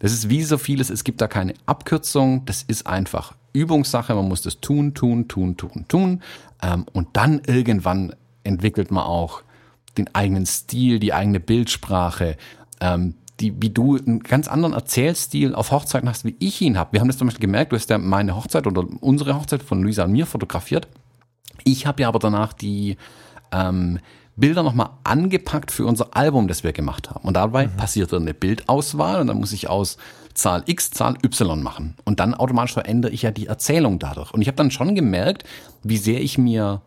[0.00, 4.28] das ist wie so vieles, es gibt da keine Abkürzung, das ist einfach Übungssache, man
[4.28, 6.22] muss das tun, tun, tun, tun, tun.
[6.62, 9.42] Ähm, und dann irgendwann entwickelt man auch
[9.98, 12.36] den eigenen Stil, die eigene Bildsprache,
[12.80, 16.92] ähm, die, wie du einen ganz anderen Erzählstil auf Hochzeiten hast, wie ich ihn habe.
[16.92, 19.82] Wir haben das zum Beispiel gemerkt, du hast ja meine Hochzeit oder unsere Hochzeit von
[19.82, 20.88] Luisa und mir fotografiert.
[21.64, 22.96] Ich habe ja aber danach die
[23.52, 23.98] ähm,
[24.40, 27.26] Bilder nochmal angepackt für unser Album, das wir gemacht haben.
[27.26, 27.76] Und dabei mhm.
[27.76, 29.98] passiert dann eine Bildauswahl und dann muss ich aus
[30.34, 31.96] Zahl X, Zahl Y machen.
[32.04, 34.32] Und dann automatisch verändere ich ja die Erzählung dadurch.
[34.32, 35.44] Und ich habe dann schon gemerkt,
[35.82, 36.82] wie sehr ich mir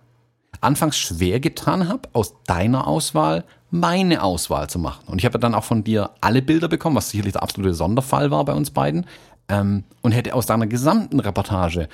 [0.62, 5.08] anfangs schwer getan habe, aus deiner Auswahl meine Auswahl zu machen.
[5.08, 8.32] Und ich habe dann auch von dir alle Bilder bekommen, was sicherlich der absolute Sonderfall
[8.32, 9.06] war bei uns beiden.
[9.50, 11.90] Ähm, und hätte aus deiner gesamten Reportage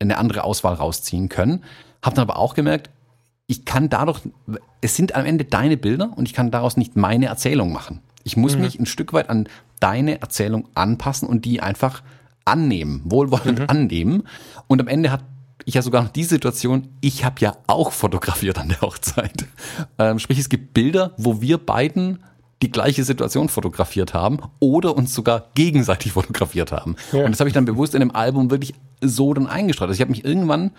[0.00, 1.64] eine andere Auswahl rausziehen können.
[2.02, 2.90] Habe dann aber auch gemerkt,
[3.48, 4.20] ich kann dadurch,
[4.80, 8.02] es sind am Ende deine Bilder und ich kann daraus nicht meine Erzählung machen.
[8.22, 8.60] Ich muss mhm.
[8.60, 9.48] mich ein Stück weit an
[9.80, 12.02] deine Erzählung anpassen und die einfach
[12.44, 13.64] annehmen, wohlwollend mhm.
[13.68, 14.22] annehmen.
[14.66, 15.24] Und am Ende hat
[15.64, 19.46] ich ja sogar noch die Situation, ich habe ja auch fotografiert an der Hochzeit.
[19.98, 22.20] Ähm, sprich, es gibt Bilder, wo wir beiden
[22.62, 26.96] die gleiche Situation fotografiert haben oder uns sogar gegenseitig fotografiert haben.
[27.12, 27.24] Ja.
[27.24, 29.88] Und das habe ich dann bewusst in dem Album wirklich so dann eingestreut.
[29.88, 30.72] Also ich habe mich irgendwann,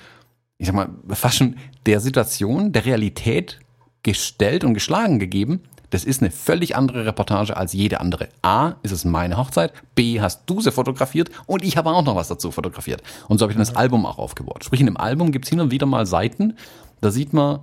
[0.60, 1.56] ich sag mal, fast schon
[1.86, 3.60] der Situation, der Realität
[4.04, 8.30] gestellt und geschlagen gegeben, das ist eine völlig andere Reportage als jede andere.
[8.44, 9.74] A, ist es meine Hochzeit.
[9.96, 13.02] B, hast du sie fotografiert und ich habe auch noch was dazu fotografiert.
[13.28, 14.64] Und so habe ich dann das Album auch aufgebaut.
[14.64, 16.56] Sprich, in dem Album gibt es hin und wieder mal Seiten,
[17.02, 17.62] da sieht man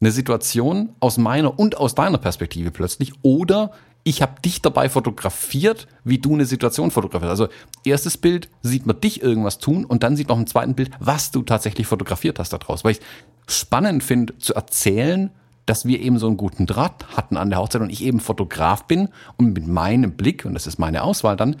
[0.00, 3.72] eine Situation aus meiner und aus deiner Perspektive plötzlich oder
[4.04, 7.30] ich habe dich dabei fotografiert, wie du eine Situation fotografierst.
[7.30, 7.48] Also
[7.84, 11.30] erstes Bild sieht man dich irgendwas tun und dann sieht man im zweiten Bild, was
[11.30, 12.84] du tatsächlich fotografiert hast daraus.
[12.84, 13.00] Weil ich
[13.46, 15.30] spannend finde zu erzählen,
[15.66, 18.84] dass wir eben so einen guten Draht hatten an der Hochzeit und ich eben Fotograf
[18.84, 21.56] bin und mit meinem Blick, und das ist meine Auswahl dann,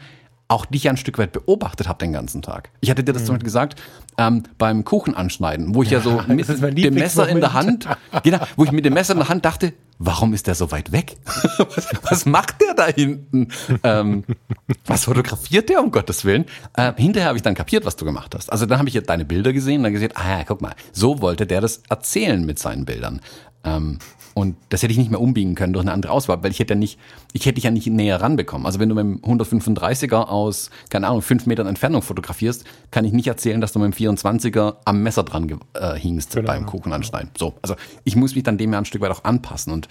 [0.48, 2.70] auch dich ein Stück weit beobachtet habe den ganzen Tag.
[2.80, 3.26] Ich hatte dir das mhm.
[3.26, 3.80] zum Beispiel gesagt
[4.16, 7.86] ähm, beim Kuchen anschneiden, wo ich ja, ja so mit dem Messer in der Hand,
[8.22, 10.92] genau, wo ich mit dem Messer in der Hand dachte, warum ist der so weit
[10.92, 11.16] weg?
[11.58, 13.48] was, was, macht der da hinten?
[13.82, 14.24] ähm,
[14.86, 16.46] was fotografiert der um Gottes Willen?
[16.74, 18.50] Äh, hinterher habe ich dann kapiert, was du gemacht hast.
[18.50, 20.74] Also dann habe ich jetzt deine Bilder gesehen und dann gesehen, ah ja, guck mal,
[20.92, 23.20] so wollte der das erzählen mit seinen Bildern.
[23.64, 23.98] Ähm,
[24.38, 26.74] und das hätte ich nicht mehr umbiegen können durch eine andere Auswahl, weil ich hätte
[26.74, 26.96] ja nicht,
[27.32, 28.66] ich hätte dich ja nicht näher ranbekommen.
[28.66, 33.12] Also wenn du mit dem 135er aus, keine Ahnung, fünf Metern Entfernung fotografierst, kann ich
[33.12, 36.46] nicht erzählen, dass du mit dem 24er am Messer dran äh, hingst genau.
[36.46, 37.30] beim Kuchen anschneiden.
[37.36, 37.74] So, also
[38.04, 39.88] ich muss mich dann dem ja ein Stück weit auch anpassen und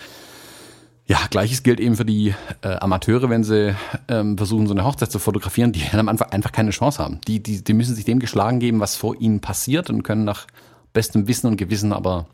[1.08, 3.76] ja, gleiches gilt eben für die äh, Amateure, wenn sie
[4.08, 7.20] ähm, versuchen, so eine Hochzeit zu fotografieren, die am Anfang einfach keine Chance haben.
[7.28, 10.48] Die, die, die müssen sich dem geschlagen geben, was vor ihnen passiert und können nach
[10.94, 12.28] bestem Wissen und Gewissen aber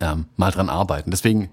[0.00, 1.10] ähm, mal dran arbeiten.
[1.10, 1.50] Deswegen,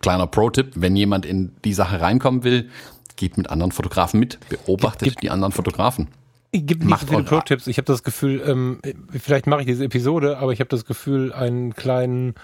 [0.00, 2.70] kleiner Pro-Tipp, wenn jemand in die Sache reinkommen will,
[3.16, 6.08] geht mit anderen Fotografen mit, beobachtet gib, gib, die anderen Fotografen.
[6.50, 7.66] Ich gebe nicht so viele Pro-Tipps.
[7.66, 11.32] Ich habe das Gefühl, ähm, vielleicht mache ich diese Episode, aber ich habe das Gefühl,
[11.32, 12.34] einen kleinen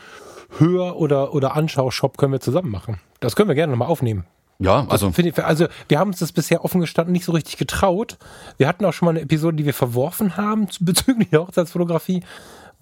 [0.58, 3.00] Hör- oder, oder Anschau-Shop können wir zusammen machen.
[3.20, 4.24] Das können wir gerne nochmal aufnehmen.
[4.60, 5.12] Ja, also.
[5.16, 8.18] Ich, also wir haben uns das bisher offen gestanden nicht so richtig getraut.
[8.56, 12.22] Wir hatten auch schon mal eine Episode, die wir verworfen haben bezüglich der Hochzeitsfotografie.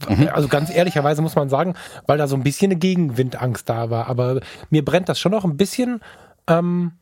[0.08, 0.28] Mhm.
[0.32, 1.74] Also ganz ehrlicherweise muss man sagen,
[2.06, 4.08] weil da so ein bisschen eine Gegenwindangst da war.
[4.08, 4.40] Aber
[4.70, 6.00] mir brennt das schon noch ein bisschen
[6.48, 6.92] ähm,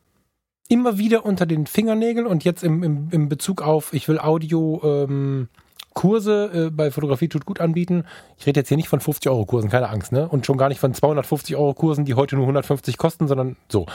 [0.67, 4.81] immer wieder unter den Fingernägeln und jetzt im, im, im Bezug auf, ich will Audio
[4.83, 5.49] ähm,
[5.95, 8.03] Kurse äh, bei Fotografie tut gut anbieten.
[8.37, 10.27] Ich rede jetzt hier nicht von 50 Euro Kursen, keine Angst, ne?
[10.27, 13.85] Und schon gar nicht von 250 Euro Kursen, die heute nur 150 kosten, sondern so.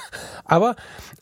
[0.46, 0.74] Aber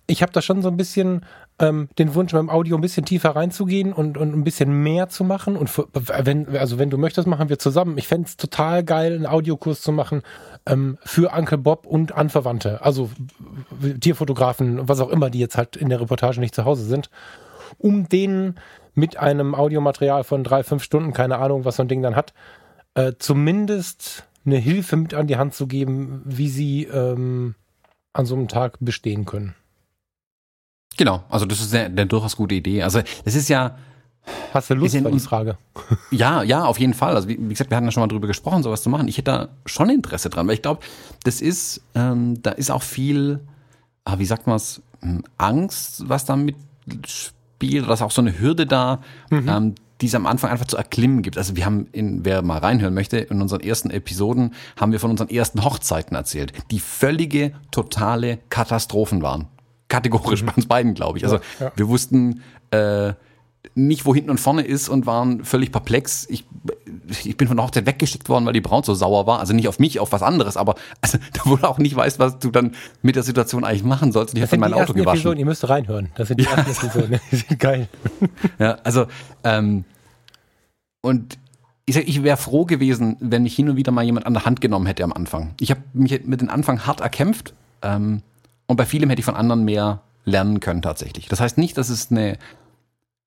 [0.07, 1.26] ich habe da schon so ein bisschen
[1.59, 5.24] ähm, den Wunsch, beim Audio ein bisschen tiefer reinzugehen und, und ein bisschen mehr zu
[5.24, 5.56] machen.
[5.56, 7.98] Und für, wenn, also wenn du möchtest, machen wir zusammen.
[7.98, 10.22] Ich fände es total geil, einen Audiokurs zu machen
[10.66, 12.82] ähm, für Uncle Bob und Anverwandte.
[12.82, 13.11] Also
[14.00, 17.11] Tierfotografen, was auch immer, die jetzt halt in der Reportage nicht zu Hause sind,
[17.78, 18.56] um denen
[18.94, 22.34] mit einem Audiomaterial von drei, fünf Stunden, keine Ahnung, was so ein Ding dann hat,
[22.94, 27.54] äh, zumindest eine Hilfe mit an die Hand zu geben, wie sie ähm,
[28.12, 29.54] an so einem Tag bestehen können.
[30.99, 32.82] Genau, also das ist eine, eine durchaus gute Idee.
[32.82, 33.76] Also das ist ja.
[34.53, 35.57] Hast du Lust in, die Frage?
[36.11, 37.14] Ja, ja, auf jeden Fall.
[37.14, 39.09] Also wie, wie, gesagt, wir hatten ja schon mal drüber gesprochen, sowas zu machen.
[39.09, 40.80] Ich hätte da schon Interesse dran, weil ich glaube,
[41.24, 43.40] das ist, ähm, da ist auch viel,
[44.05, 46.57] ah, wie sagt man es, hm, Angst, was da mit
[47.07, 48.99] spielt, oder ist auch so eine Hürde da,
[49.30, 49.49] mhm.
[49.49, 51.38] ähm, die es am Anfang einfach zu erklimmen gibt.
[51.38, 55.11] Also wir haben, in, wer mal reinhören möchte, in unseren ersten Episoden haben wir von
[55.11, 59.46] unseren ersten Hochzeiten erzählt, die völlige, totale Katastrophen waren
[59.89, 60.47] kategorisch mhm.
[60.47, 61.24] bei uns beiden, glaube ich.
[61.24, 63.12] Also ja, wir wussten äh,
[63.74, 66.26] nicht, wo hinten und vorne ist und waren völlig perplex.
[66.28, 66.45] Ich,
[67.24, 69.41] ich bin von der Hochzeit weggeschickt worden, weil die Braut so sauer war.
[69.41, 72.18] Also nicht auf mich, auf was anderes, aber also, da wo du auch nicht weißt,
[72.18, 74.34] was du dann mit der Situation eigentlich machen sollst.
[74.34, 75.18] Und ich habe mein Auto gewaschen.
[75.18, 76.11] Episoden, ihr müsst reinhören.
[76.16, 76.53] Das sind die ja.
[76.53, 77.20] ersten Episoden.
[77.30, 77.89] Die sind geil.
[78.59, 79.07] Ja, also
[79.45, 79.84] ähm,
[81.01, 81.39] und
[81.86, 84.45] ich, sag, ich wäre froh gewesen, wenn mich hin und wieder mal jemand an der
[84.45, 85.55] Hand genommen hätte am Anfang.
[85.61, 88.22] Ich habe mich mit dem Anfang hart erkämpft ähm,
[88.68, 91.26] und bei vielem hätte ich von anderen mehr lernen können tatsächlich.
[91.26, 92.38] Das heißt nicht, dass es eine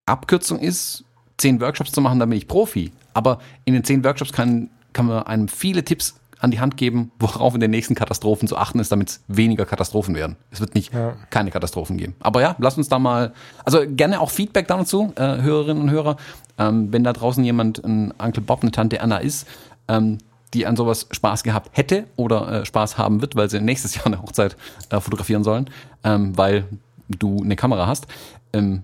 [0.06, 1.04] Abkürzung ist,
[1.38, 2.92] zehn Workshops zu machen, dann bin ich Profi.
[3.14, 7.12] Aber in den zehn Workshops kann, kann man einem viele Tipps an die Hand geben,
[7.20, 10.38] worauf in den nächsten Katastrophen zu achten ist, damit es weniger Katastrophen werden.
[10.52, 11.16] Es wird nicht ja.
[11.32, 12.16] keine Katastrophen geben.
[12.20, 13.34] Aber ja, lass uns da mal,
[13.66, 16.18] also gerne auch Feedback dazu, äh, Hörerinnen und Hörer.
[16.58, 19.48] Ähm, wenn da draußen jemand, ein Uncle Bob, eine Tante Anna ist,
[19.88, 20.20] ähm,
[20.54, 24.06] die an sowas Spaß gehabt hätte oder äh, Spaß haben wird, weil sie nächstes Jahr
[24.08, 24.56] eine Hochzeit
[24.90, 25.70] äh, fotografieren sollen,
[26.04, 26.66] ähm, weil
[27.10, 28.08] du eine Kamera hast.
[28.54, 28.84] Ähm,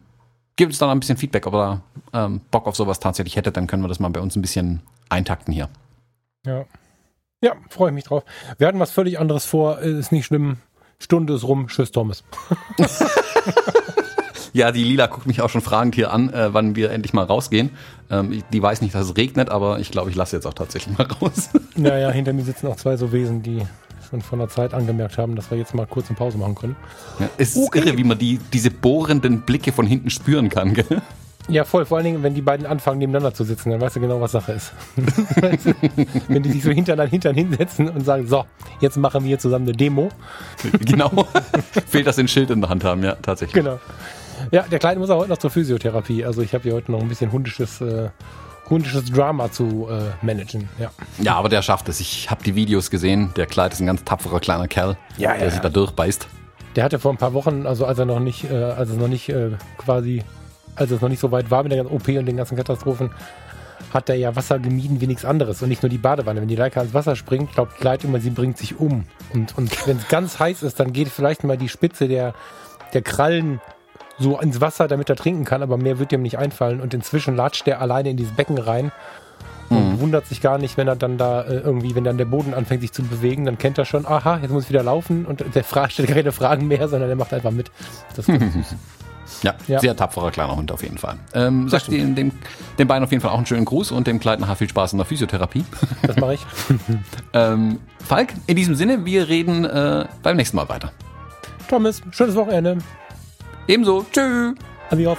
[0.56, 1.82] gib uns da noch ein bisschen Feedback, ob er
[2.14, 4.82] ähm, Bock auf sowas tatsächlich hätte, dann können wir das mal bei uns ein bisschen
[5.10, 5.70] eintakten hier.
[6.46, 6.66] Ja.
[7.42, 8.24] Ja, freue ich mich drauf.
[8.58, 10.58] Wir hatten was völlig anderes vor, ist nicht schlimm.
[11.00, 11.68] Stunde ist rum.
[11.68, 12.24] Tschüss, Thomas.
[14.58, 17.24] ja, die Lila guckt mich auch schon fragend hier an, äh, wann wir endlich mal
[17.24, 17.70] rausgehen.
[18.10, 20.98] Ähm, die weiß nicht, dass es regnet, aber ich glaube, ich lasse jetzt auch tatsächlich
[20.98, 21.50] mal raus.
[21.76, 23.62] naja, hinter mir sitzen auch zwei so Wesen, die
[24.10, 26.76] schon von der Zeit angemerkt haben, dass wir jetzt mal kurz eine Pause machen können.
[27.20, 27.80] Ja, es ist okay.
[27.80, 31.02] irre, wie man die, diese bohrenden Blicke von hinten spüren kann, gell?
[31.50, 31.86] Ja, voll.
[31.86, 34.34] Vor allen Dingen, wenn die beiden anfangen, nebeneinander zu sitzen, dann weißt du genau, was
[34.34, 34.74] Sache ist.
[36.28, 38.46] wenn die sich so hintereinander hintern hinsetzen und sagen, so,
[38.82, 40.10] jetzt machen wir hier zusammen eine Demo.
[40.86, 41.26] genau.
[41.88, 43.64] Fehlt, dass sie ein Schild in der Hand haben, ja, tatsächlich.
[43.64, 43.80] Genau.
[44.52, 46.26] Ja, der Kleine muss auch heute noch zur Physiotherapie.
[46.26, 48.10] Also ich habe hier heute noch ein bisschen hundisches, äh,
[48.70, 50.70] hundisches Drama zu äh, managen.
[50.80, 50.92] Ja.
[51.20, 52.00] ja, aber der schafft es.
[52.00, 53.32] Ich habe die Videos gesehen.
[53.36, 55.52] Der Kleid ist ein ganz tapferer kleiner Kerl, ja, der ja.
[55.52, 56.28] sich da durchbeißt.
[56.76, 59.08] Der hatte vor ein paar Wochen, also als er noch nicht, äh, als es noch
[59.08, 60.24] nicht äh, quasi
[60.78, 63.12] als es noch nicht so weit war mit der ganzen OP und den ganzen Katastrophen,
[63.94, 66.42] hat er ja Wasser gemieden wie nichts anderes und nicht nur die Badewanne.
[66.42, 69.06] Wenn die Leica ins Wasser springt, glaubt Kleid immer, sie bringt sich um.
[69.34, 72.34] Und, und wenn es ganz heiß ist, dann geht vielleicht mal die Spitze der,
[72.94, 73.62] der Krallen
[74.20, 76.82] so ins Wasser, damit er trinken kann, aber mehr wird ihm nicht einfallen.
[76.82, 78.92] Und inzwischen latscht er alleine in dieses Becken rein
[79.70, 80.00] und mhm.
[80.00, 82.82] wundert sich gar nicht, wenn er dann da äh, irgendwie, wenn dann der Boden anfängt
[82.82, 85.64] sich zu bewegen, dann kennt er schon, aha, jetzt muss ich wieder laufen und der
[85.90, 87.72] stellt keine Fragen mehr, sondern er macht einfach mit.
[88.16, 88.76] Das ist süß.
[89.44, 91.18] Ja, ja, sehr tapferer kleiner Hund auf jeden Fall.
[91.34, 92.32] Ähm, sagt den, dem,
[92.80, 94.94] den beiden auf jeden Fall auch einen schönen Gruß und dem Kleid nachher viel Spaß
[94.94, 95.66] in der Physiotherapie.
[96.02, 96.46] Das mache ich.
[97.34, 100.92] ähm, Falk, in diesem Sinne, wir reden äh, beim nächsten Mal weiter.
[101.68, 102.78] Thomas, schönes Wochenende.
[103.68, 104.06] Ebenso.
[104.12, 104.56] Tschüss.
[104.90, 105.18] Adios.